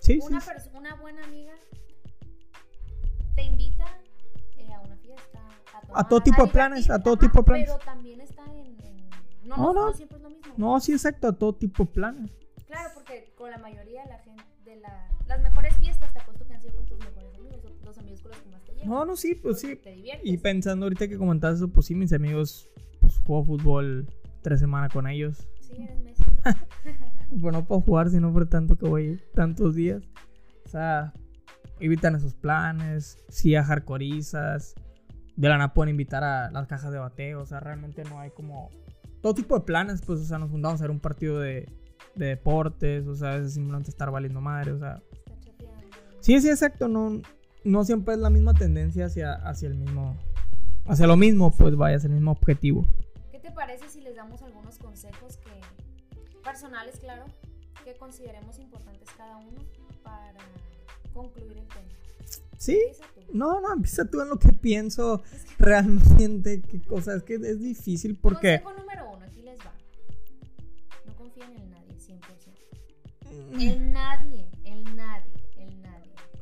Sí, 0.00 0.18
una, 0.22 0.40
sí. 0.40 0.50
una 0.74 0.94
buena 0.96 1.24
amiga 1.24 1.54
te 3.34 3.42
invita 3.42 3.86
eh, 4.58 4.70
a 4.70 4.80
una 4.82 4.98
fiesta, 4.98 5.40
a, 5.74 5.80
tomar, 5.80 6.04
a 6.04 6.08
todo 6.08 6.20
tipo 6.20 6.44
de 6.44 6.52
planes, 6.52 6.90
a 6.90 7.02
todo 7.02 7.16
tipo 7.16 7.38
de 7.38 7.44
planes. 7.44 7.70
Pero 7.70 7.78
también 7.78 8.20
está 8.20 8.44
en. 8.44 8.76
en 8.84 9.08
no, 9.44 9.56
no, 9.56 9.72
no, 9.72 9.92
siempre 9.94 10.18
es 10.18 10.22
lo 10.22 10.28
mismo. 10.28 10.54
No, 10.58 10.78
sí, 10.78 10.92
exacto, 10.92 11.26
a 11.26 11.32
todo 11.32 11.54
tipo 11.54 11.86
de 11.86 11.90
planes. 11.90 12.30
Claro, 12.66 12.90
porque 12.94 13.32
con 13.36 13.50
la 13.50 13.58
mayoría 13.58 14.02
de 14.02 14.10
la 14.10 14.18
No, 18.86 19.04
no, 19.04 19.16
sí, 19.16 19.34
pues 19.34 19.60
sí. 19.60 19.76
Te 19.76 19.90
diviertes. 19.90 20.26
Y 20.26 20.38
pensando 20.38 20.86
ahorita 20.86 21.08
que 21.08 21.18
comentaste 21.18 21.56
eso, 21.56 21.68
pues 21.68 21.86
sí, 21.86 21.94
mis 21.94 22.12
amigos, 22.12 22.68
pues 23.00 23.18
juego 23.18 23.44
fútbol 23.44 24.06
tres 24.42 24.60
semanas 24.60 24.92
con 24.92 25.08
ellos. 25.08 25.48
Sí, 25.60 25.74
eres 25.82 26.00
Messi. 26.00 26.22
Pues 27.40 27.52
no 27.52 27.66
puedo 27.66 27.80
jugar 27.80 28.08
si 28.08 28.20
no 28.20 28.32
por 28.32 28.48
tanto 28.48 28.76
que 28.76 28.88
voy 28.88 29.20
tantos 29.34 29.74
días. 29.74 30.04
O 30.64 30.68
sea, 30.68 31.12
evitan 31.80 32.14
esos 32.14 32.34
planes, 32.34 33.18
sí 33.28 33.56
a 33.56 33.64
hardcoreizas. 33.64 34.76
De 35.34 35.48
la 35.48 35.58
nada 35.58 35.74
pueden 35.74 35.90
invitar 35.90 36.22
a 36.22 36.52
las 36.52 36.68
cajas 36.68 36.92
de 36.92 37.00
bateo. 37.00 37.40
O 37.40 37.46
sea, 37.46 37.58
realmente 37.58 38.04
no 38.04 38.20
hay 38.20 38.30
como. 38.30 38.70
Todo 39.20 39.34
tipo 39.34 39.58
de 39.58 39.64
planes, 39.64 40.02
pues, 40.06 40.20
o 40.20 40.24
sea, 40.24 40.38
nos 40.38 40.50
juntamos 40.52 40.80
a 40.80 40.84
hacer 40.84 40.92
un 40.92 41.00
partido 41.00 41.40
de, 41.40 41.68
de 42.14 42.26
deportes. 42.26 43.08
O 43.08 43.16
sea, 43.16 43.32
a 43.32 43.36
veces 43.38 43.54
simplemente 43.54 43.90
estar 43.90 44.12
valiendo 44.12 44.40
madre. 44.40 44.70
O 44.70 44.78
sea, 44.78 45.02
sí, 46.20 46.40
sí, 46.40 46.48
exacto. 46.48 46.86
No, 46.86 47.20
no 47.66 47.84
siempre 47.84 48.14
es 48.14 48.20
la 48.20 48.30
misma 48.30 48.54
tendencia 48.54 49.06
hacia, 49.06 49.34
hacia 49.34 49.68
el 49.68 49.74
mismo. 49.74 50.16
Hacia 50.86 51.06
lo 51.08 51.16
mismo, 51.16 51.50
pues 51.50 51.74
vaya, 51.76 51.96
hacia 51.96 52.06
el 52.06 52.14
mismo 52.14 52.30
objetivo. 52.30 52.86
¿Qué 53.32 53.40
te 53.40 53.50
parece 53.50 53.88
si 53.88 54.00
les 54.00 54.14
damos 54.14 54.40
algunos 54.42 54.78
consejos 54.78 55.36
que 55.38 55.50
personales, 56.44 56.98
claro, 57.00 57.24
que 57.84 57.94
consideremos 57.96 58.60
importantes 58.60 59.08
cada 59.16 59.36
uno 59.36 59.58
para 60.04 60.38
concluir 61.12 61.58
el 61.58 61.66
tema? 61.66 61.88
Sí, 62.56 62.78
no, 63.32 63.60
no, 63.60 63.72
empieza 63.72 64.08
tú 64.08 64.20
en 64.20 64.28
lo 64.28 64.38
que 64.38 64.52
pienso 64.52 65.22
realmente. 65.58 66.62
Qué 66.62 66.80
cosa, 66.82 67.16
es 67.16 67.24
que 67.24 67.34
es 67.34 67.60
difícil 67.60 68.16
porque. 68.16 68.62
Consejo 68.62 68.80
número 68.80 69.10
uno, 69.10 69.26
aquí 69.26 69.42
les 69.42 69.58
va. 69.58 69.72
No 71.04 71.16
confíen 71.16 71.52
en 71.52 71.70
nadie, 71.70 71.96
100%. 71.98 72.20
Mm, 73.50 73.60
en 73.60 73.92
nadie. 73.92 74.45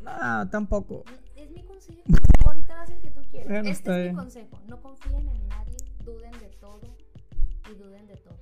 No, 0.05 0.48
tampoco. 0.50 1.05
Es 1.34 1.50
mi 1.50 1.62
consejo. 1.64 2.00
Tú 2.07 2.46
ahorita 2.46 2.74
das 2.76 2.90
el 2.90 3.00
que 3.00 3.11
tú 3.11 3.20
quieras. 3.30 3.48
Bueno, 3.48 3.68
este 3.70 4.07
es 4.07 4.12
mi 4.12 4.18
consejo. 4.18 4.61
No 4.68 4.80
confíen 4.82 5.28
en 5.28 5.48
nadie, 5.48 5.76
duden 6.05 6.32
de 6.32 6.48
todo 6.61 6.80
y 7.70 7.74
duden 7.74 8.07
de 8.07 8.16
todos. 8.18 8.40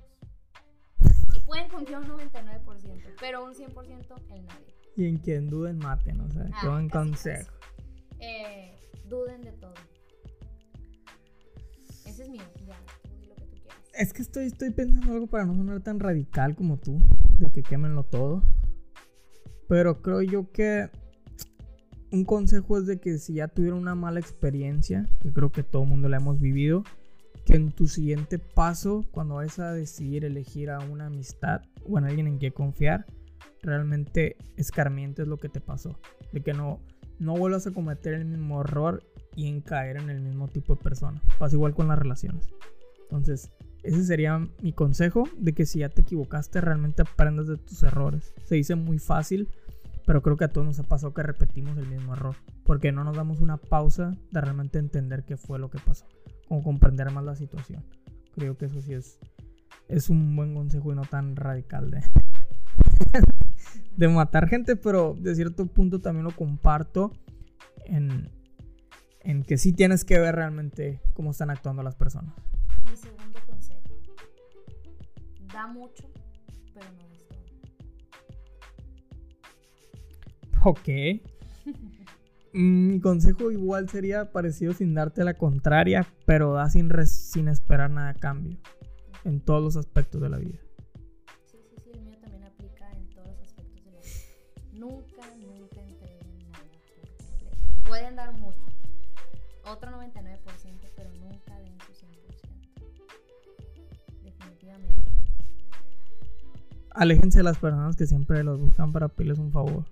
Y 1.35 1.39
pueden 1.45 1.69
confiar 1.69 2.01
un 2.01 2.07
99%, 2.09 3.15
pero 3.19 3.45
un 3.45 3.53
100% 3.53 4.21
en 4.31 4.45
nadie. 4.45 4.75
Y 4.95 5.07
en 5.07 5.17
quien 5.17 5.49
duden, 5.49 5.77
maten, 5.79 6.19
o 6.21 6.29
sea, 6.29 6.45
Ah, 6.53 6.57
qué 6.61 6.67
buen 6.67 6.89
consejo. 6.89 7.51
Eh, 8.19 8.75
duden 9.07 9.41
de 9.41 9.51
todo. 9.53 9.73
Ese 12.05 12.23
es 12.23 12.29
mío. 12.29 12.43
Ya, 12.65 12.75
tú 13.03 13.09
di 13.19 13.25
lo 13.25 13.35
que 13.35 13.45
tú 13.45 13.57
quieras. 13.61 13.79
Es 13.93 14.13
que 14.13 14.21
estoy, 14.21 14.45
estoy 14.45 14.69
pensando 14.71 15.13
algo 15.13 15.27
para 15.27 15.45
no 15.45 15.55
sonar 15.55 15.81
tan 15.81 15.99
radical 15.99 16.55
como 16.55 16.77
tú, 16.77 16.99
de 17.39 17.49
que 17.51 17.63
quémenlo 17.63 18.03
todo. 18.03 18.43
Pero 19.67 20.01
creo 20.01 20.21
yo 20.21 20.51
que 20.51 20.89
un 22.13 22.25
consejo 22.25 22.77
es 22.77 22.85
de 22.85 22.99
que 22.99 23.17
si 23.17 23.33
ya 23.33 23.47
tuvieron 23.47 23.79
una 23.79 23.95
mala 23.95 24.19
experiencia, 24.19 25.09
que 25.19 25.33
creo 25.33 25.51
que 25.51 25.63
todo 25.63 25.81
el 25.81 25.89
mundo 25.89 26.09
la 26.09 26.17
hemos 26.17 26.39
vivido, 26.39 26.83
que 27.43 27.55
en 27.55 27.71
tu 27.71 27.87
siguiente 27.87 28.37
paso, 28.37 29.03
cuando 29.09 29.35
vayas 29.35 29.57
a 29.57 29.73
decidir 29.73 30.23
elegir 30.23 30.69
a 30.69 30.77
una 30.79 31.07
amistad 31.07 31.63
o 31.89 31.97
a 31.97 32.01
alguien 32.01 32.27
en 32.27 32.37
que 32.37 32.51
confiar, 32.51 33.07
realmente 33.63 34.37
escarmientes 34.57 35.27
lo 35.27 35.37
que 35.37 35.49
te 35.49 35.59
pasó. 35.59 35.97
De 36.31 36.41
que 36.41 36.53
no, 36.53 36.79
no 37.17 37.35
vuelvas 37.35 37.65
a 37.65 37.71
cometer 37.71 38.13
el 38.13 38.25
mismo 38.25 38.61
error 38.61 39.01
y 39.35 39.47
en 39.47 39.61
caer 39.61 39.97
en 39.97 40.11
el 40.11 40.21
mismo 40.21 40.47
tipo 40.47 40.75
de 40.75 40.83
persona. 40.83 41.19
Pasa 41.39 41.55
igual 41.55 41.73
con 41.73 41.87
las 41.87 41.97
relaciones. 41.97 42.47
Entonces, 43.01 43.51
ese 43.81 44.03
sería 44.05 44.37
mi 44.61 44.71
consejo 44.71 45.27
de 45.35 45.53
que 45.53 45.65
si 45.65 45.79
ya 45.79 45.89
te 45.89 46.01
equivocaste, 46.01 46.61
realmente 46.61 47.01
aprendas 47.01 47.47
de 47.47 47.57
tus 47.57 47.81
errores. 47.81 48.33
Se 48.45 48.53
dice 48.53 48.75
muy 48.75 48.99
fácil, 48.99 49.49
pero 50.05 50.21
creo 50.21 50.37
que 50.37 50.45
a 50.45 50.51
todos 50.51 50.67
nos 50.67 50.79
ha 50.79 50.83
pasado 50.83 51.13
que 51.13 51.23
repetimos 51.23 51.77
el 51.77 51.87
mismo 51.87 52.13
error, 52.13 52.35
porque 52.65 52.91
no 52.91 53.03
nos 53.03 53.15
damos 53.15 53.39
una 53.39 53.57
pausa 53.57 54.15
de 54.31 54.41
realmente 54.41 54.79
entender 54.79 55.23
qué 55.23 55.37
fue 55.37 55.59
lo 55.59 55.69
que 55.69 55.79
pasó, 55.79 56.05
como 56.47 56.63
comprender 56.63 57.11
más 57.11 57.23
la 57.23 57.35
situación. 57.35 57.83
Creo 58.35 58.57
que 58.57 58.65
eso 58.65 58.81
sí 58.81 58.93
es, 58.93 59.19
es 59.87 60.09
un 60.09 60.35
buen 60.35 60.53
consejo 60.53 60.91
y 60.91 60.95
no 60.95 61.03
tan 61.03 61.35
radical 61.35 61.91
de, 61.91 62.01
de 63.97 64.07
matar 64.07 64.47
gente, 64.47 64.75
pero 64.75 65.15
de 65.17 65.35
cierto 65.35 65.67
punto 65.67 66.01
también 66.01 66.25
lo 66.25 66.31
comparto 66.31 67.11
en, 67.85 68.29
en 69.21 69.43
que 69.43 69.57
sí 69.57 69.73
tienes 69.73 70.03
que 70.03 70.19
ver 70.19 70.35
realmente 70.35 71.01
cómo 71.13 71.31
están 71.31 71.49
actuando 71.49 71.83
las 71.83 71.95
personas. 71.95 72.33
Mi 72.89 72.95
segundo 72.97 73.39
consejo. 73.45 73.81
Da 75.53 75.67
mucho, 75.67 76.09
pero 76.73 76.87
no 76.91 77.12
Ok. 80.63 80.87
Mm, 82.55 82.87
Mi 82.87 82.99
consejo 82.99 83.49
igual 83.49 83.89
sería 83.89 84.31
parecido 84.31 84.73
sin 84.73 84.93
darte 84.93 85.23
la 85.23 85.33
contraria, 85.33 86.05
pero 86.27 86.53
da 86.53 86.69
sin, 86.69 86.91
res- 86.91 87.09
sin 87.31 87.47
esperar 87.47 87.89
nada 87.89 88.09
a 88.09 88.13
cambio 88.13 88.59
en 89.25 89.39
todos 89.41 89.63
los 89.63 89.75
aspectos 89.75 90.21
de 90.21 90.29
la 90.29 90.37
vida. 90.37 90.59
Sí, 91.49 91.57
sí, 91.67 91.75
sí, 91.83 91.89
el 91.95 92.01
mío 92.03 92.15
también 92.21 92.43
aplica 92.43 92.91
en 92.91 93.09
todos 93.09 93.25
los 93.29 93.39
aspectos 93.41 93.83
de 93.85 93.91
la 93.91 93.97
vida. 94.01 94.11
Nunca, 94.71 95.35
nunca 95.41 95.81
entreguen 95.81 96.37
nada 96.51 96.59
por 96.59 97.01
completo. 97.01 97.87
Pueden 97.87 98.15
dar 98.17 98.31
mucho, 98.37 98.59
otro 99.65 99.89
99%, 99.89 100.37
pero 100.95 101.09
nunca 101.13 101.57
den 101.57 101.75
su 101.87 101.93
100%. 101.93 102.13
Definitivamente. 104.23 104.95
Aléjense 106.91 107.39
de 107.39 107.43
las 107.45 107.57
personas 107.57 107.95
que 107.95 108.05
siempre 108.05 108.43
los 108.43 108.59
buscan 108.59 108.91
para 108.91 109.07
pedirles 109.07 109.39
un 109.39 109.51
favor. 109.51 109.85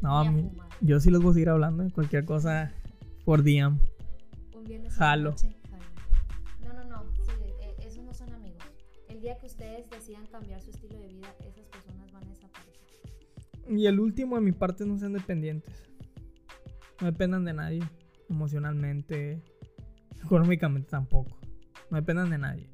No, 0.00 0.24
mí- 0.30 0.50
yo 0.80 1.00
sí 1.00 1.10
les 1.10 1.20
voy 1.20 1.30
a 1.30 1.34
seguir 1.34 1.48
hablando 1.48 1.82
de 1.84 1.90
cualquier 1.90 2.24
cosa 2.24 2.72
por 3.24 3.42
DM. 3.42 3.78
Un 4.54 4.64
viernes 4.64 4.92
en 4.92 4.98
Jalo. 4.98 5.30
noche, 5.30 5.56
jalo. 5.70 5.84
No, 6.74 6.84
no, 6.84 6.84
no. 7.04 7.12
Sí, 7.24 7.32
eh, 7.62 7.74
esos 7.84 8.04
no 8.04 8.14
son 8.14 8.32
amigos. 8.32 8.62
El 9.08 9.20
día 9.20 9.36
que 9.38 9.46
ustedes 9.46 9.88
decidan 9.90 10.26
cambiar 10.26 10.60
su 10.62 10.70
estilo 10.70 10.98
de 10.98 11.08
vida, 11.08 11.34
esas 11.44 11.66
personas 11.66 12.12
van 12.12 12.24
a 12.24 12.28
desaparecer. 12.28 12.86
Y 13.68 13.86
el 13.86 13.98
último 14.00 14.36
de 14.36 14.42
mi 14.42 14.52
parte 14.52 14.86
no 14.86 14.96
sean 14.98 15.12
dependientes. 15.12 15.88
No 17.00 17.06
dependan 17.06 17.44
de 17.44 17.52
nadie. 17.54 17.80
Emocionalmente. 18.28 19.42
Económicamente 20.22 20.88
tampoco. 20.90 21.36
No 21.90 21.96
dependan 21.96 22.30
de 22.30 22.38
nadie. 22.38 22.70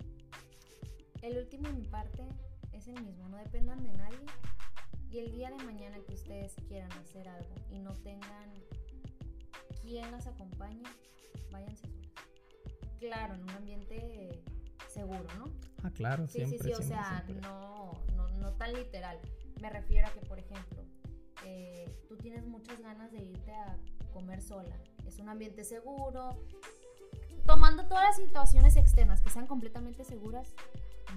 El 1.22 1.38
último 1.38 1.68
de 1.68 1.74
mi 1.74 1.84
parte 1.84 2.22
es 2.72 2.86
el 2.88 3.02
mismo. 3.02 3.28
No 3.28 3.36
dependan 3.38 3.82
de 3.82 3.92
nadie. 3.92 4.18
Y 5.14 5.20
el 5.20 5.30
día 5.30 5.48
de 5.48 5.62
mañana 5.64 5.96
que 6.08 6.12
ustedes 6.12 6.56
quieran 6.66 6.90
hacer 6.90 7.28
algo 7.28 7.54
y 7.70 7.78
no 7.78 7.92
tengan 7.94 8.50
quien 9.80 10.10
las 10.10 10.26
acompañe, 10.26 10.82
váyanse 11.52 11.86
solas. 11.86 12.10
Claro, 12.98 13.34
en 13.34 13.42
un 13.44 13.50
ambiente 13.50 14.42
seguro, 14.88 15.22
¿no? 15.38 15.44
Ah, 15.84 15.92
claro, 15.92 16.26
Sí, 16.26 16.38
siempre. 16.38 16.58
sí, 16.58 16.64
sí, 16.64 16.72
o 16.72 16.76
siempre, 16.78 16.96
sea, 16.96 17.22
siempre. 17.26 17.48
no, 17.48 17.92
no, 18.16 18.28
no 18.40 18.52
tan 18.54 18.72
literal. 18.72 19.20
Me 19.60 19.70
refiero 19.70 20.08
a 20.08 20.10
que, 20.12 20.20
por 20.26 20.40
ejemplo, 20.40 20.82
eh, 21.44 21.88
tú 22.08 22.16
tienes 22.16 22.44
muchas 22.44 22.80
ganas 22.80 23.12
de 23.12 23.22
irte 23.22 23.52
a 23.52 23.78
comer 24.12 24.42
sola. 24.42 24.76
Es 25.06 25.20
un 25.20 25.28
ambiente 25.28 25.62
seguro. 25.62 26.44
Tomando 27.46 27.84
todas 27.86 28.04
las 28.04 28.16
situaciones 28.16 28.76
externas 28.76 29.20
que 29.20 29.30
sean 29.30 29.46
completamente 29.46 30.04
seguras, 30.04 30.54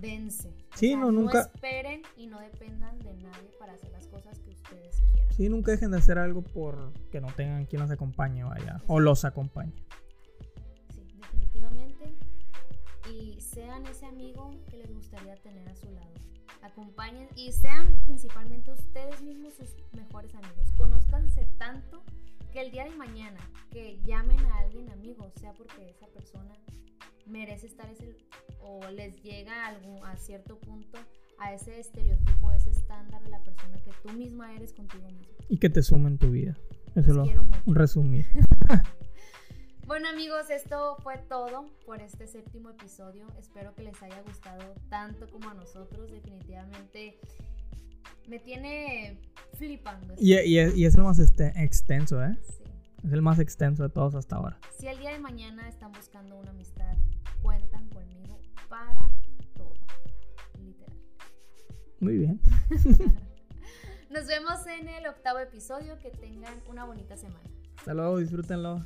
dense. 0.02 0.50
O 0.50 0.78
Sí, 0.78 0.90
sea, 0.90 0.98
no, 0.98 1.12
nunca- 1.12 1.42
esperen 1.54 2.02
y 2.18 2.28
no 2.28 2.40
dependan 2.40 3.00
de 3.00 3.14
nadie 3.16 3.50
para 3.60 3.74
hacer 3.74 3.92
las 3.92 4.08
cosas 4.08 4.38
que 4.40 4.50
ustedes 4.52 5.02
quieran. 5.14 5.34
Sí, 5.34 5.50
nunca 5.50 5.72
dejen 5.72 5.92
de 5.92 5.98
hacer 5.98 6.18
algo 6.18 6.42
por 6.42 6.92
que 7.12 7.22
no 7.22 7.28
tengan 7.34 7.66
quien 7.66 7.82
los 7.82 7.92
acompañe, 7.92 8.44
vaya. 8.44 8.82
O 8.88 9.00
los 9.00 9.24
acompañe. 9.26 9.74
Sí, 10.94 11.02
definitivamente. 11.16 12.14
Y 13.10 13.40
sean 13.40 13.86
ese 13.88 14.06
amigo 14.06 14.52
que 14.70 14.78
les 14.78 14.94
gustaría 14.94 15.36
tener 15.38 15.68
a 15.70 15.76
su 15.76 15.90
lado. 15.92 16.12
Acompañen 16.62 17.30
y 17.36 17.52
sean 17.54 17.94
principalmente 18.06 18.72
ustedes 18.72 19.22
mismos 19.22 19.54
sus 19.54 19.70
mejores 19.94 20.34
amigos. 20.36 20.72
Conózcanse 20.78 21.46
tanto 21.58 22.04
que 22.52 22.62
el 22.62 22.72
día 22.72 22.86
de 22.86 22.96
mañana 22.96 23.40
que 23.72 24.00
llamen 24.06 24.40
a 24.46 24.60
alguien 24.60 24.90
amigo, 24.90 25.30
sea 25.40 25.54
porque 25.54 25.90
esa 25.90 26.08
persona 26.08 26.56
merece 27.26 27.68
estar 27.68 27.90
ese 27.90 28.18
o 28.62 28.90
les 28.90 29.22
llega 29.22 29.66
a, 29.66 29.68
algún, 29.70 30.04
a 30.06 30.16
cierto 30.18 30.60
punto 30.60 30.98
a 31.40 31.54
ese 31.54 31.80
estereotipo, 31.80 32.52
ese 32.52 32.72
estándar 32.72 33.24
de 33.24 33.30
la 33.30 33.44
persona 33.44 33.78
que 33.84 33.92
tú 34.02 34.12
misma 34.14 34.56
eres 34.56 34.74
contigo 34.74 35.08
mismo. 35.08 35.36
Y 35.50 35.60
que 35.60 35.70
te 35.70 35.84
sumen 35.84 36.18
tu 36.18 36.32
vida. 36.32 36.58
Eso 36.96 37.14
Los 37.14 37.28
lo 37.28 37.74
resumir. 37.74 38.26
Bueno 39.88 40.10
amigos, 40.10 40.50
esto 40.50 40.98
fue 41.02 41.18
todo 41.18 41.66
por 41.86 42.02
este 42.02 42.28
séptimo 42.28 42.72
episodio. 42.72 43.26
Espero 43.40 43.74
que 43.74 43.84
les 43.84 44.04
haya 44.04 44.22
gustado 44.22 44.76
tanto 44.90 45.30
como 45.30 45.50
a 45.50 45.54
nosotros. 45.54 46.12
Definitivamente 46.12 47.18
me 48.28 48.40
tiene 48.40 49.20
flipando. 49.58 50.14
y- 50.18 50.34
y 50.36 50.86
es 50.86 50.96
el 50.96 51.04
más 51.04 51.20
este- 51.20 51.52
extenso, 51.64 52.24
¿eh? 52.24 52.38
Sí. 52.44 52.64
Es 53.06 53.14
el 53.14 53.22
más 53.22 53.40
extenso 53.40 53.84
de 53.84 53.90
todos 53.90 54.16
hasta 54.16 54.36
ahora. 54.38 54.60
Si 54.78 54.88
el 54.88 54.98
día 55.00 55.12
de 55.12 55.20
mañana 55.20 55.68
están 55.70 55.92
buscando 55.92 56.36
una 56.38 56.50
amistad, 56.52 56.96
cuentan 57.42 57.88
conmigo 57.90 58.40
para 58.70 59.08
todo. 59.56 59.74
Literal. 60.60 60.98
Muy 62.00 62.18
bien. 62.18 62.42
Nos 64.10 64.26
vemos 64.28 64.66
en 64.68 64.88
el 64.90 65.06
octavo 65.08 65.40
episodio. 65.40 66.00
Que 66.00 66.10
tengan 66.10 66.54
una 66.70 66.86
bonita 66.86 67.16
semana. 67.18 67.50
Hasta 67.78 67.94
luego, 67.94 68.18
disfrútenlo. 68.18 68.84